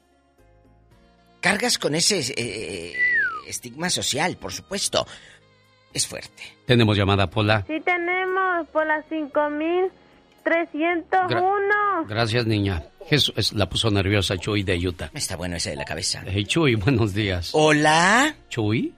[1.42, 2.94] Cargas con ese eh,
[3.46, 5.06] estigma social, por supuesto.
[5.94, 6.44] Es fuerte.
[6.66, 7.66] Tenemos llamada, Pola.
[7.68, 12.06] Sí tenemos por las 5301.
[12.08, 12.84] Gracias, niña.
[13.08, 15.12] Jesús es- la puso nerviosa Chuy de Utah.
[15.14, 16.24] Está bueno ese de la cabeza.
[16.26, 17.50] Hey, Chuy, buenos días.
[17.52, 18.34] Hola.
[18.48, 18.94] Chuy.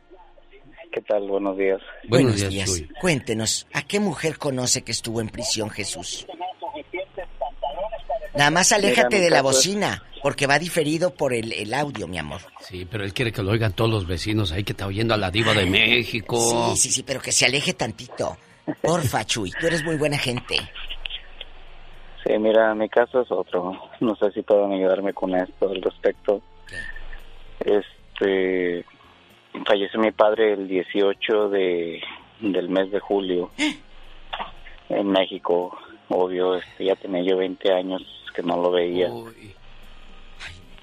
[0.94, 1.28] ¿Qué tal?
[1.28, 1.82] Buenos días.
[2.08, 2.88] Buenos días, Chuy.
[3.02, 6.28] Cuéntenos, ¿a qué mujer conoce que estuvo en prisión Jesús?
[8.36, 12.20] Nada más aléjate Mira, de la bocina, porque va diferido por el, el audio, mi
[12.20, 12.42] amor.
[12.60, 15.18] Sí, pero él quiere que lo oigan todos los vecinos ahí que está oyendo a
[15.18, 16.38] la diva de México.
[16.76, 18.38] Sí, sí, sí, pero que se aleje tantito.
[18.82, 20.58] Porfa, Chuy, tú eres muy buena gente.
[22.24, 23.74] Sí, mira, mi caso es otro.
[24.00, 26.42] No sé si pueden ayudarme con esto al respecto.
[27.60, 28.86] Este,
[29.66, 32.02] falleció mi padre el 18 de,
[32.40, 33.52] del mes de julio
[34.90, 35.78] en México.
[36.10, 38.02] Obvio, este, ya tenía yo 20 años
[38.36, 39.10] que no lo veía.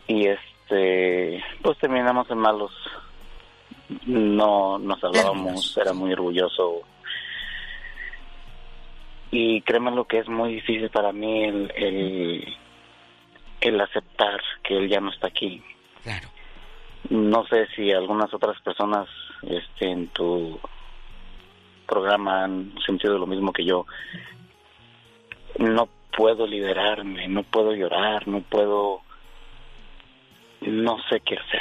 [0.07, 2.73] Y este, pues terminamos en malos.
[4.07, 6.85] No nos hablábamos, era muy orgulloso
[9.31, 12.57] y créeme lo que es muy difícil para mí el, el,
[13.61, 15.63] el aceptar que él ya no está aquí.
[16.03, 16.29] Claro.
[17.09, 19.09] No sé si algunas otras personas
[19.43, 20.61] este, en tu
[21.87, 23.87] programa han sentido lo mismo que yo.
[25.59, 29.01] No puedo liberarme, no puedo llorar, no puedo...
[30.61, 31.61] No sé qué hacer.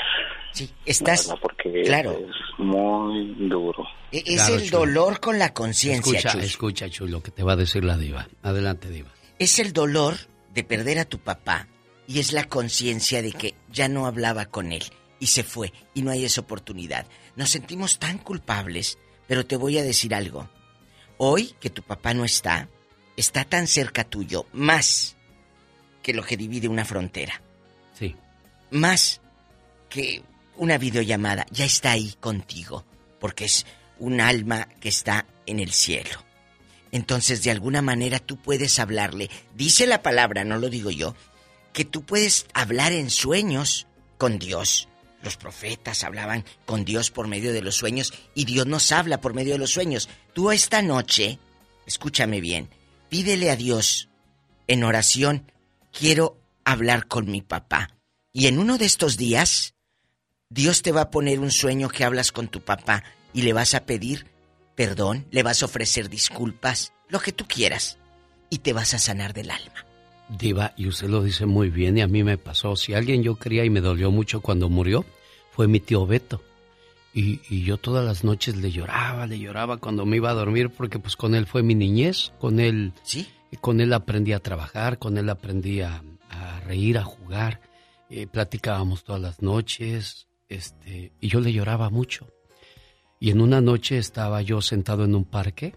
[0.51, 1.27] Sí, estás...
[1.27, 2.11] Verdad, porque claro.
[2.11, 3.85] es muy duro.
[4.11, 4.69] E- Es Claro, el Chuy.
[4.69, 6.41] dolor con la conciencia, Escucha, Chuy.
[6.45, 8.27] escucha, Chuy, lo que te va a decir la diva.
[8.43, 9.09] Adelante, diva.
[9.39, 10.15] Es el dolor
[10.53, 11.67] de perder a tu papá
[12.07, 14.83] y es la conciencia de que ya no hablaba con él
[15.19, 17.05] y se fue y no hay esa oportunidad.
[17.35, 18.97] Nos sentimos tan culpables,
[19.27, 20.49] pero te voy a decir algo.
[21.17, 22.69] Hoy que tu papá no está,
[23.17, 25.17] está tan cerca tuyo, más
[26.01, 27.41] que lo que divide una frontera.
[27.97, 28.15] Sí.
[28.71, 29.21] Más
[29.89, 30.23] que
[30.55, 32.85] una videollamada, ya está ahí contigo,
[33.19, 33.65] porque es
[33.97, 36.23] un alma que está en el cielo.
[36.91, 39.29] Entonces, de alguna manera tú puedes hablarle.
[39.55, 41.15] Dice la palabra, no lo digo yo,
[41.73, 43.87] que tú puedes hablar en sueños
[44.17, 44.87] con Dios.
[45.21, 49.33] Los profetas hablaban con Dios por medio de los sueños y Dios nos habla por
[49.33, 50.09] medio de los sueños.
[50.33, 51.39] Tú esta noche,
[51.85, 52.69] escúchame bien,
[53.09, 54.09] pídele a Dios
[54.67, 55.51] en oración,
[55.91, 57.97] quiero hablar con mi papá.
[58.31, 59.73] Y en uno de estos días,
[60.49, 63.73] Dios te va a poner un sueño que hablas con tu papá y le vas
[63.73, 64.27] a pedir
[64.79, 67.97] perdón, le vas a ofrecer disculpas, lo que tú quieras,
[68.49, 69.88] y te vas a sanar del alma.
[70.29, 72.75] Diva, y usted lo dice muy bien y a mí me pasó.
[72.75, 75.03] Si alguien yo quería y me dolió mucho cuando murió,
[75.51, 76.41] fue mi tío Beto.
[77.13, 80.69] Y, y yo todas las noches le lloraba, le lloraba cuando me iba a dormir
[80.69, 83.27] porque pues con él fue mi niñez, con él, ¿Sí?
[83.59, 87.61] con él aprendí a trabajar, con él aprendí a, a reír, a jugar,
[88.09, 92.27] eh, platicábamos todas las noches, este, y yo le lloraba mucho.
[93.19, 95.75] Y en una noche estaba yo sentado en un parque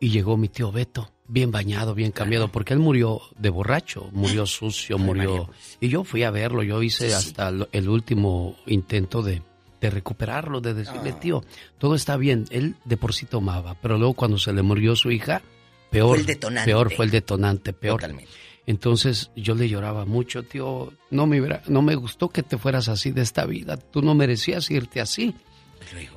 [0.00, 4.46] y llegó mi tío Beto, bien bañado, bien cambiado, porque él murió de borracho, murió
[4.46, 5.50] sucio, murió...
[5.80, 9.42] Y yo fui a verlo, yo hice hasta el último intento de,
[9.80, 11.20] de recuperarlo, de decirle, Ah.
[11.20, 11.44] tío,
[11.78, 15.10] todo está bien, él de por sí tomaba, pero luego cuando se le murió su
[15.10, 15.42] hija,
[15.90, 16.70] peor, Fue el detonante.
[16.70, 18.00] peor fue el detonante, peor.
[18.00, 18.30] Totalmente.
[18.66, 23.10] Entonces yo le lloraba mucho, tío, no me, no me gustó que te fueras así
[23.12, 25.34] de esta vida, tú no merecías irte así.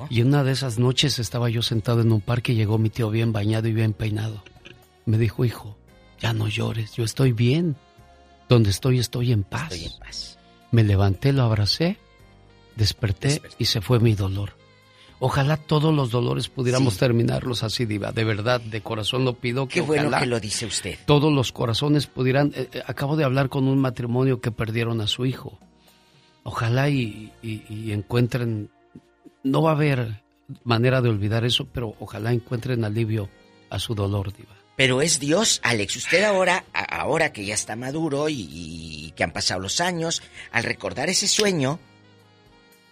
[0.09, 2.89] Y en una de esas noches estaba yo sentado en un parque y llegó mi
[2.89, 4.43] tío bien bañado y bien peinado.
[5.11, 5.77] Me dijo, hijo,
[6.21, 7.75] ya no llores, yo estoy bien.
[8.47, 9.73] Donde estoy, estoy en paz.
[9.73, 10.37] Estoy en paz.
[10.71, 11.97] Me levanté, lo abracé,
[12.77, 14.53] desperté, y se fue mi dolor.
[15.19, 18.13] Ojalá todos los dolores pudiéramos terminarlos así, Diva.
[18.13, 19.67] De verdad, de corazón lo pido.
[19.67, 20.97] Que Qué bueno ojalá que lo dice usted.
[21.05, 22.53] Todos los corazones pudieran.
[22.55, 25.59] eh, eh, acabo de hablar con un matrimonio que perdieron a su hijo.
[26.43, 28.69] Ojalá y, y- y encuentren.
[29.43, 30.23] No va a haber
[30.63, 33.29] manera de olvidar eso, pero ojalá encuentren alivio
[33.69, 34.55] a su dolor, Diva.
[34.75, 35.95] Pero es Dios, Alex.
[35.97, 40.63] Usted ahora, ahora que ya está maduro y, y que han pasado los años, al
[40.63, 41.79] recordar ese sueño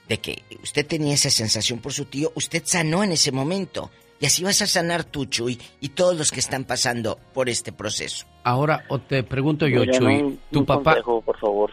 [0.07, 3.89] de que usted tenía esa sensación por su tío, usted sanó en ese momento.
[4.19, 7.71] Y así vas a sanar tú, Chuy, y todos los que están pasando por este
[7.71, 8.25] proceso.
[8.43, 10.91] Ahora o te pregunto yo, Oigan, Chuy, un- tu papá.
[10.95, 11.71] consejo, por favor.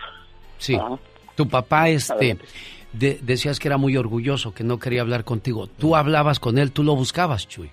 [0.59, 0.79] Sí.
[1.35, 2.39] Tu papá, este,
[2.93, 5.67] de- decías que era muy orgulloso, que no quería hablar contigo.
[5.67, 7.71] Tú hablabas con él, tú lo buscabas, Chuy.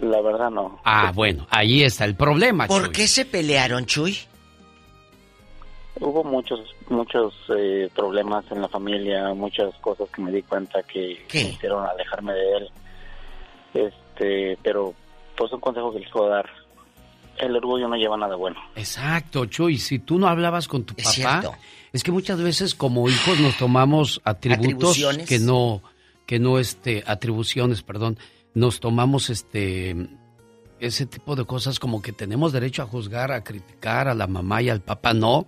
[0.00, 0.80] La verdad no.
[0.84, 2.92] Ah, bueno, ahí está el problema, ¿Por Chuy.
[2.92, 4.18] qué se pelearon, Chuy?
[5.98, 6.60] Hubo muchos
[6.90, 11.86] muchos eh, problemas en la familia, muchas cosas que me di cuenta que me hicieron
[11.86, 12.70] alejarme de él.
[13.74, 14.94] Este, pero
[15.36, 16.46] pues un consejo que les puedo dar.
[17.38, 18.56] El orgullo no lleva nada bueno.
[18.76, 19.76] Exacto, Chuy.
[19.78, 21.54] Si tú no hablabas con tu Es papá, cierto.
[21.92, 25.28] es que muchas veces como hijos nos tomamos atributos Atribuciones.
[25.28, 25.82] que no,
[26.24, 28.18] que no, este, atribuciones, perdón,
[28.56, 29.94] nos tomamos, este,
[30.80, 34.62] ese tipo de cosas como que tenemos derecho a juzgar, a criticar a la mamá
[34.62, 35.12] y al papá.
[35.12, 35.46] No,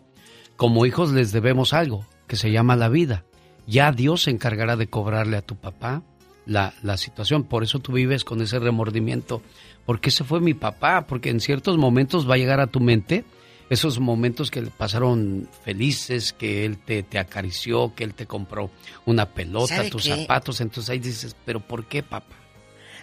[0.57, 3.25] como hijos les debemos algo que se llama la vida.
[3.67, 6.03] Ya Dios se encargará de cobrarle a tu papá
[6.45, 7.45] la, la situación.
[7.45, 9.41] Por eso tú vives con ese remordimiento.
[9.87, 11.07] Porque ese fue mi papá.
[11.07, 13.25] Porque en ciertos momentos va a llegar a tu mente
[13.71, 18.71] esos momentos que le pasaron felices, que él te, te acarició, que él te compró
[19.07, 20.15] una pelota, ¿Sabe tus qué?
[20.15, 20.61] zapatos.
[20.61, 22.35] Entonces ahí dices, ¿pero por qué, papá?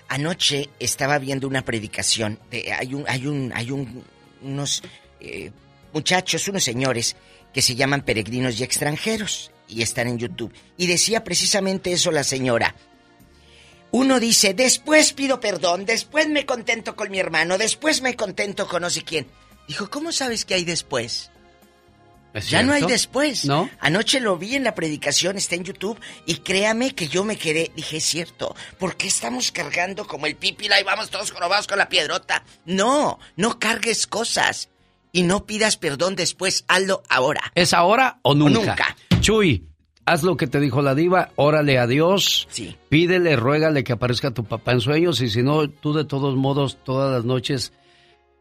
[0.07, 2.39] Anoche estaba viendo una predicación.
[2.51, 4.03] De, hay un, hay un, hay un,
[4.41, 4.83] unos
[5.19, 5.51] eh,
[5.93, 7.15] muchachos, unos señores
[7.53, 10.53] que se llaman peregrinos y extranjeros y están en YouTube.
[10.77, 12.75] Y decía precisamente eso la señora.
[13.91, 18.81] Uno dice, después pido perdón, después me contento con mi hermano, después me contento con
[18.81, 19.27] no sé quién.
[19.67, 21.31] Dijo, ¿cómo sabes que hay después?
[22.35, 23.45] ¿Es Ya no hay después.
[23.45, 23.69] ¿No?
[23.79, 27.71] Anoche lo vi en la predicación, está en YouTube, y créame que yo me quedé,
[27.75, 31.77] dije, es cierto, ¿por qué estamos cargando como el pipila y vamos todos jorobados con
[31.77, 32.43] la piedrota?
[32.65, 34.67] No, no cargues cosas
[35.13, 37.53] y no pidas perdón después, hazlo ahora.
[37.55, 38.59] ¿Es ahora o nunca?
[38.59, 38.97] nunca.
[39.21, 39.65] Chuy,
[40.05, 42.49] haz lo que te dijo la diva, órale a Dios.
[42.51, 42.75] Sí.
[42.89, 46.79] Pídele, ruégale que aparezca tu papá en sueños y si no, tú de todos modos,
[46.83, 47.71] todas las noches,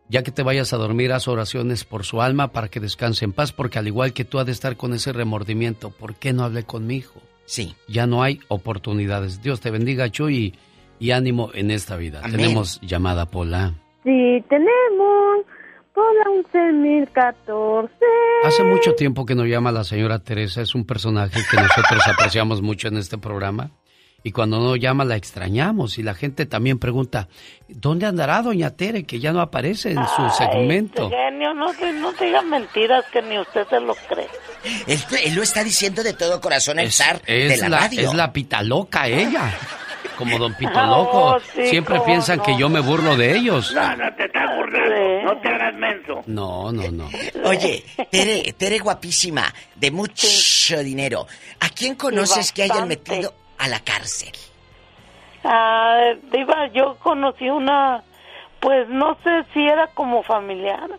[0.09, 3.32] ya que te vayas a dormir, haz oraciones por su alma para que descanse en
[3.32, 6.44] paz, porque al igual que tú has de estar con ese remordimiento, ¿por qué no
[6.44, 7.20] hablé con mi hijo?
[7.47, 7.74] Sí.
[7.89, 9.43] Ya no hay oportunidades.
[9.43, 10.55] Dios te bendiga, Chuy, y,
[11.06, 12.20] y ánimo en esta vida.
[12.22, 12.36] Amén.
[12.36, 13.74] Tenemos llamada Pola.
[14.02, 15.47] Sí, tenemos
[15.94, 17.89] por la 11.014.
[18.44, 22.60] Hace mucho tiempo que no llama la señora Teresa, es un personaje que nosotros apreciamos
[22.62, 23.70] mucho en este programa.
[24.27, 27.29] Y cuando no llama la extrañamos y la gente también pregunta,
[27.69, 31.05] ¿dónde andará doña Tere que ya no aparece en su Ay, segmento?
[31.05, 31.67] este genio, no,
[32.01, 34.27] no diga mentiras que ni usted se lo cree.
[34.87, 37.78] Él, él lo está diciendo de todo corazón el Es, zar de es la, la,
[37.81, 38.01] radio.
[38.09, 39.53] es la pita loca ella.
[40.17, 41.11] Como don Pito Ah, Loco.
[41.35, 42.44] oh, sí, Siempre piensan no.
[42.44, 43.73] que yo me burlo de ellos.
[43.75, 45.23] No, no te estás burlando.
[45.35, 46.23] No te hagas menso.
[46.27, 47.11] No, no, no.
[47.44, 51.27] Oye, Tere, Tere guapísima, de mucho dinero.
[51.59, 54.33] ¿A quién conoces que hayan metido a la cárcel?
[55.43, 58.02] Ah, Diva, yo conocí una,
[58.60, 60.91] pues no sé si era como familiar,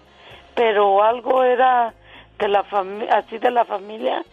[0.55, 1.93] pero algo era
[2.39, 2.65] de la
[3.11, 4.23] así de la familia.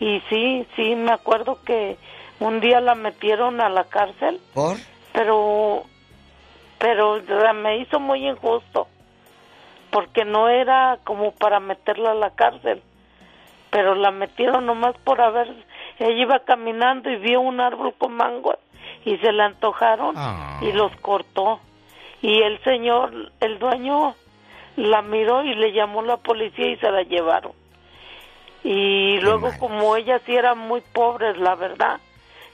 [0.00, 1.96] Y sí, sí, me acuerdo que
[2.40, 4.76] un día la metieron a la cárcel, ¿Por?
[5.12, 5.84] pero,
[6.78, 7.20] pero
[7.54, 8.88] me hizo muy injusto,
[9.90, 12.82] porque no era como para meterla a la cárcel,
[13.70, 15.48] pero la metieron nomás por haber,
[15.98, 18.56] ella iba caminando y vio un árbol con mangos
[19.04, 20.14] y se le antojaron
[20.62, 21.60] y los cortó.
[22.20, 24.14] Y el señor, el dueño,
[24.76, 27.52] la miró y le llamó la policía y se la llevaron.
[28.64, 31.98] Y luego como ella sí era muy pobre, la verdad,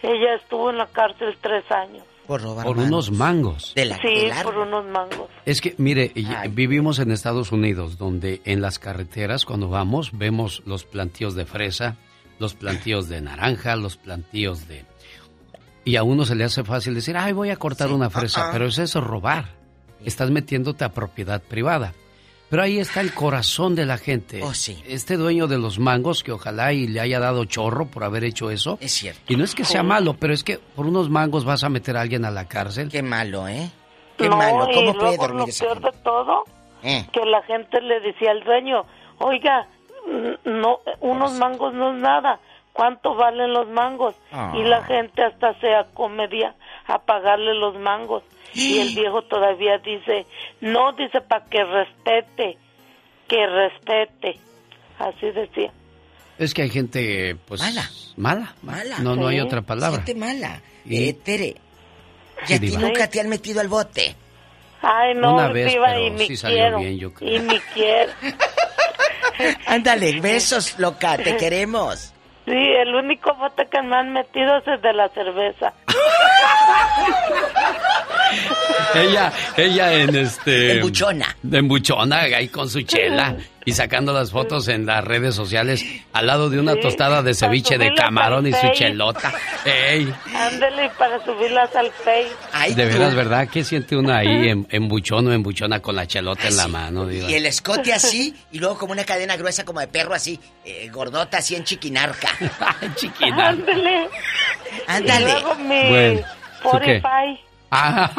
[0.03, 2.05] ella estuvo en la cárcel tres años.
[2.27, 3.73] Por robar Por unos mangos.
[3.75, 5.29] sí, por unos mangos.
[5.47, 6.13] Es que, mire,
[6.51, 11.97] vivimos en Estados Unidos, donde en las carreteras, cuando vamos, vemos los plantíos de fresa,
[12.39, 14.85] los plantíos de naranja, los plantíos de...
[15.85, 18.51] Y a uno se le hace fácil decir, ay, voy a cortar una fresa, ah.
[18.53, 19.47] pero es eso, robar.
[20.05, 21.95] Estás metiéndote a propiedad privada.
[22.51, 24.43] Pero ahí está el corazón de la gente.
[24.43, 24.83] Oh, sí.
[24.87, 28.51] Este dueño de los mangos, que ojalá y le haya dado chorro por haber hecho
[28.51, 28.79] eso.
[28.81, 29.21] Es cierto.
[29.33, 31.97] Y no es que sea malo, pero es que por unos mangos vas a meter
[31.97, 32.91] a alguien a la cárcel.
[32.91, 33.71] Qué malo, ¿eh?
[34.17, 34.67] Qué no, malo.
[34.71, 36.45] y ¿Cómo puede luego lo dormir esa peor de todo,
[36.83, 37.07] Eh.
[37.13, 38.85] que la gente le decía al dueño,
[39.21, 39.67] Oiga,
[40.45, 42.41] no, unos mangos no es nada.
[42.73, 44.15] ¿Cuánto valen los mangos?
[44.55, 46.55] Y la gente hasta se acomedia
[46.87, 48.23] a pagarle los mangos.
[48.55, 50.27] Y el viejo todavía dice,
[50.61, 52.57] no, dice para que respete,
[53.27, 54.39] que respete.
[54.99, 55.73] Así decía.
[56.39, 57.61] Es que hay gente, pues...
[57.61, 57.91] Mala.
[58.17, 58.55] Mala.
[58.63, 58.99] Mala.
[59.01, 60.03] No, no hay otra palabra.
[60.05, 60.61] Gente mala.
[60.89, 61.57] Eh, Tere,
[62.49, 64.15] ¿y a ti nunca te han metido al bote?
[64.81, 66.79] Ay, no, Una vez, Diva, pero y me sí salió quiero.
[66.79, 67.35] bien, yo creo.
[67.35, 68.13] Y me quiero.
[69.67, 72.13] Ándale, besos, loca, te queremos.
[72.45, 75.73] Sí, el único bote que me han metido es el de la cerveza.
[78.95, 80.73] Ella, ella en este...
[80.73, 81.37] Embuchona.
[81.51, 83.37] Embuchona, ahí con su chela.
[83.69, 87.35] Y sacando las fotos en las redes sociales al lado de una Sí, tostada de
[87.35, 89.33] ceviche de camarón y su chelota.
[89.65, 90.13] ¡Ey!
[90.35, 92.75] Ándele para subirlas al Face.
[92.75, 93.49] De veras, ¿verdad?
[93.51, 96.69] ¿Qué siente una ahí en, en buchón o en buchona con la chelota en la
[96.69, 97.07] mano?
[97.07, 97.31] diva?
[97.31, 100.89] Y el escote así, y luego como una cadena gruesa como de perro así, eh,
[100.93, 102.29] gordota así en chiquinarca.
[102.97, 103.49] Chiquinarca.
[103.49, 104.09] Ándele.
[104.87, 105.25] Ándale.
[105.29, 106.21] Y luego mi Bueno.
[106.63, 107.48] Spotify.
[107.71, 108.11] Ah,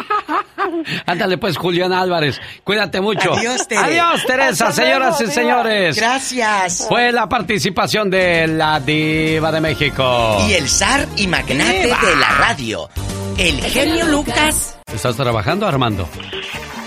[1.06, 2.40] ándale pues, Julián Álvarez.
[2.64, 3.34] Cuídate mucho.
[3.34, 3.82] Adiós, Tere.
[3.82, 5.96] Adiós, Teresa, Hasta señoras y señores.
[5.98, 6.86] Gracias.
[6.88, 10.38] Fue la participación de la diva de México.
[10.48, 11.98] Y el zar y magnate Diva.
[12.00, 12.90] de la radio,
[13.38, 14.80] el genio Lucas.
[14.94, 16.08] ¿Estás trabajando, Armando?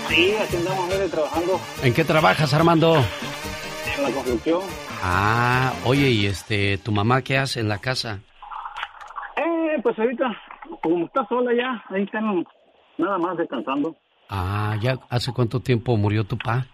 [0.09, 3.03] Sí, aquí andamos trabajando ¿En qué trabajas, Armando?
[3.97, 4.61] en la construcción.
[5.03, 8.19] Ah, oye, ¿y este, tu mamá qué hace en la casa?
[9.35, 10.25] Eh, pues ahorita,
[10.83, 12.45] como está sola ya, ahí están
[12.97, 13.95] nada más descansando.
[14.29, 16.65] Ah, ¿ya hace cuánto tiempo murió tu pa?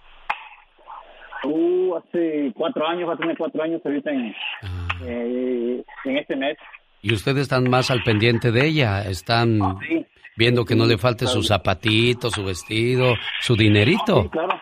[1.43, 4.87] Uh, hace cuatro años, va a tener cuatro años ahorita en, Ah.
[5.05, 6.57] eh, en este mes.
[7.01, 9.03] ¿Y ustedes están más al pendiente de ella?
[9.03, 10.05] ¿Están sí.
[10.35, 11.35] viendo que no le falte claro.
[11.35, 14.23] sus zapatitos, su vestido, su dinerito?
[14.23, 14.61] Sí, claro.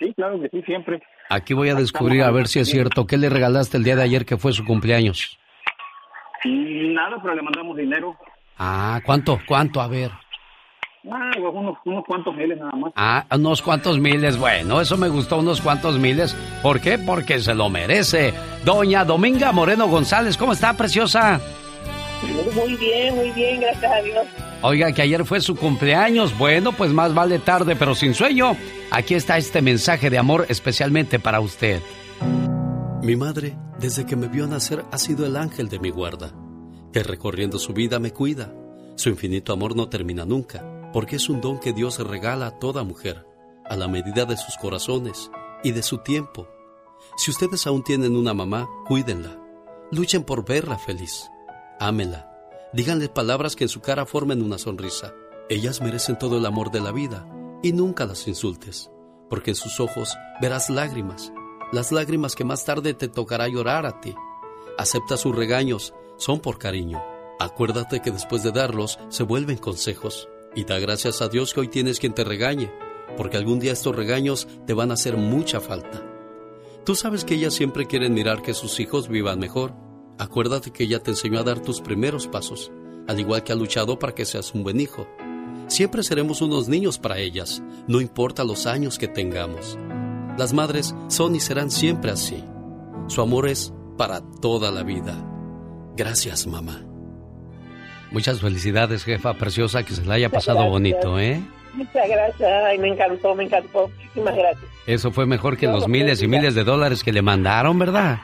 [0.00, 1.00] Sí, claro que sí, siempre.
[1.30, 3.06] Aquí voy a descubrir a ver si es cierto.
[3.06, 5.38] ¿Qué le regalaste el día de ayer que fue su cumpleaños?
[6.44, 8.16] Nada, pero le mandamos dinero.
[8.58, 9.38] Ah, ¿cuánto?
[9.46, 9.80] ¿Cuánto?
[9.80, 10.10] A ver.
[11.10, 12.92] Ah, unos, unos cuantos miles nada más.
[12.96, 14.36] Ah, unos cuantos miles.
[14.36, 16.34] Bueno, eso me gustó, unos cuantos miles.
[16.62, 16.98] ¿Por qué?
[16.98, 18.34] Porque se lo merece.
[18.64, 21.40] Doña Dominga Moreno González, ¿cómo está, preciosa?
[22.54, 24.26] Muy bien, muy bien, gracias a Dios.
[24.62, 26.36] Oiga, que ayer fue su cumpleaños.
[26.36, 28.56] Bueno, pues más vale tarde, pero sin sueño.
[28.90, 31.80] Aquí está este mensaje de amor especialmente para usted.
[33.02, 36.32] Mi madre, desde que me vio nacer, ha sido el ángel de mi guarda,
[36.96, 38.54] que recorriendo su vida me cuida.
[38.94, 42.84] Su infinito amor no termina nunca, porque es un don que Dios regala a toda
[42.84, 43.26] mujer,
[43.66, 45.30] a la medida de sus corazones
[45.62, 46.48] y de su tiempo.
[47.18, 49.38] Si ustedes aún tienen una mamá, cuídenla.
[49.90, 51.30] Luchen por verla feliz.
[51.80, 52.32] Ámenla.
[52.72, 55.12] Díganle palabras que en su cara formen una sonrisa.
[55.50, 57.28] Ellas merecen todo el amor de la vida
[57.62, 58.90] y nunca las insultes,
[59.28, 61.30] porque en sus ojos verás lágrimas,
[61.72, 64.14] las lágrimas que más tarde te tocará llorar a ti.
[64.78, 67.02] Acepta sus regaños, son por cariño.
[67.38, 71.68] Acuérdate que después de darlos se vuelven consejos y da gracias a Dios que hoy
[71.68, 72.72] tienes quien te regañe,
[73.16, 76.02] porque algún día estos regaños te van a hacer mucha falta.
[76.84, 79.74] Tú sabes que ellas siempre quieren mirar que sus hijos vivan mejor.
[80.18, 82.72] Acuérdate que ella te enseñó a dar tus primeros pasos,
[83.06, 85.06] al igual que ha luchado para que seas un buen hijo.
[85.68, 89.76] Siempre seremos unos niños para ellas, no importa los años que tengamos.
[90.38, 92.42] Las madres son y serán siempre así.
[93.08, 95.35] Su amor es para toda la vida.
[95.96, 96.82] Gracias, mamá.
[98.12, 100.72] Muchas felicidades, jefa preciosa, que se la haya Muchas pasado gracias.
[100.72, 101.40] bonito, ¿eh?
[101.74, 103.88] Muchas gracias, ay, me encantó, me encantó.
[103.88, 104.64] Muchísimas gracias.
[104.86, 108.18] Eso fue mejor que los miles y miles de dólares que le mandaron, ¿verdad?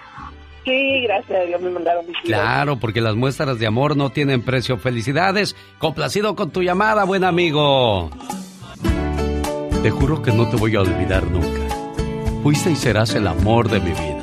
[0.65, 2.25] Sí, gracias a Dios me mandaron visitas.
[2.25, 4.79] Claro, porque las muestras de amor no tienen precio.
[4.79, 5.57] Felicidades.
[5.79, 8.11] Complacido con tu llamada, buen amigo.
[9.83, 11.75] Te juro que no te voy a olvidar nunca.
[12.45, 14.23] Fuiste y serás el amor de mi vida.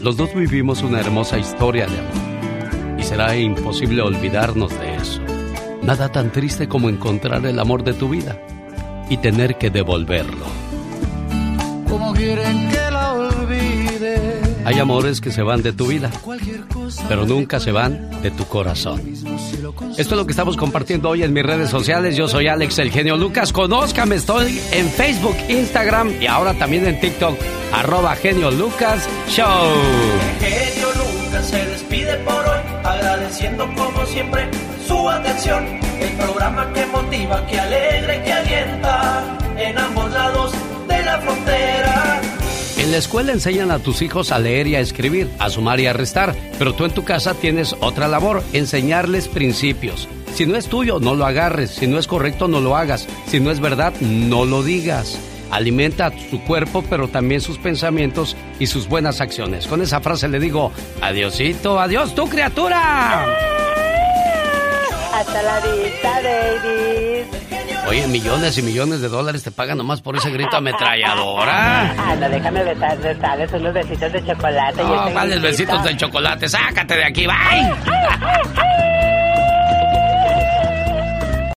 [0.00, 2.21] Los dos vivimos una hermosa historia de amor.
[3.12, 5.20] Será imposible olvidarnos de eso.
[5.82, 8.40] Nada tan triste como encontrar el amor de tu vida
[9.10, 10.46] y tener que devolverlo.
[11.90, 14.40] ¿Cómo quieren que la olvide?
[14.64, 16.10] Hay amores que se van de tu vida,
[17.06, 19.02] pero nunca se van de tu corazón.
[19.06, 22.16] Esto es lo que estamos compartiendo hoy en mis redes sociales.
[22.16, 23.52] Yo soy Alex el genio Lucas.
[23.52, 27.36] Conózcame, estoy en Facebook, Instagram y ahora también en TikTok.
[27.74, 29.70] Arroba genio Lucas Show.
[32.84, 34.48] Agradeciendo como siempre
[34.86, 35.64] su atención.
[36.00, 40.52] El programa que motiva, que alegra y que alienta en ambos lados
[40.88, 42.20] de la frontera.
[42.78, 45.86] En la escuela enseñan a tus hijos a leer y a escribir, a sumar y
[45.86, 50.08] a restar, pero tú en tu casa tienes otra labor, enseñarles principios.
[50.34, 51.70] Si no es tuyo, no lo agarres.
[51.70, 53.06] Si no es correcto, no lo hagas.
[53.28, 55.18] Si no es verdad, no lo digas.
[55.52, 59.66] Alimenta su cuerpo, pero también sus pensamientos y sus buenas acciones.
[59.68, 63.26] Con esa frase le digo, adiosito, adiós tu criatura.
[65.14, 67.42] Hasta la vista, baby.
[67.88, 71.94] Oye, millones y millones de dólares te pagan nomás por ese grito ametralladora.
[72.02, 74.82] Ah, no, déjame besar, besarles unos besitos de chocolate.
[74.82, 76.48] No, vale, besitos de chocolate.
[76.48, 78.92] Sácate de aquí, bye.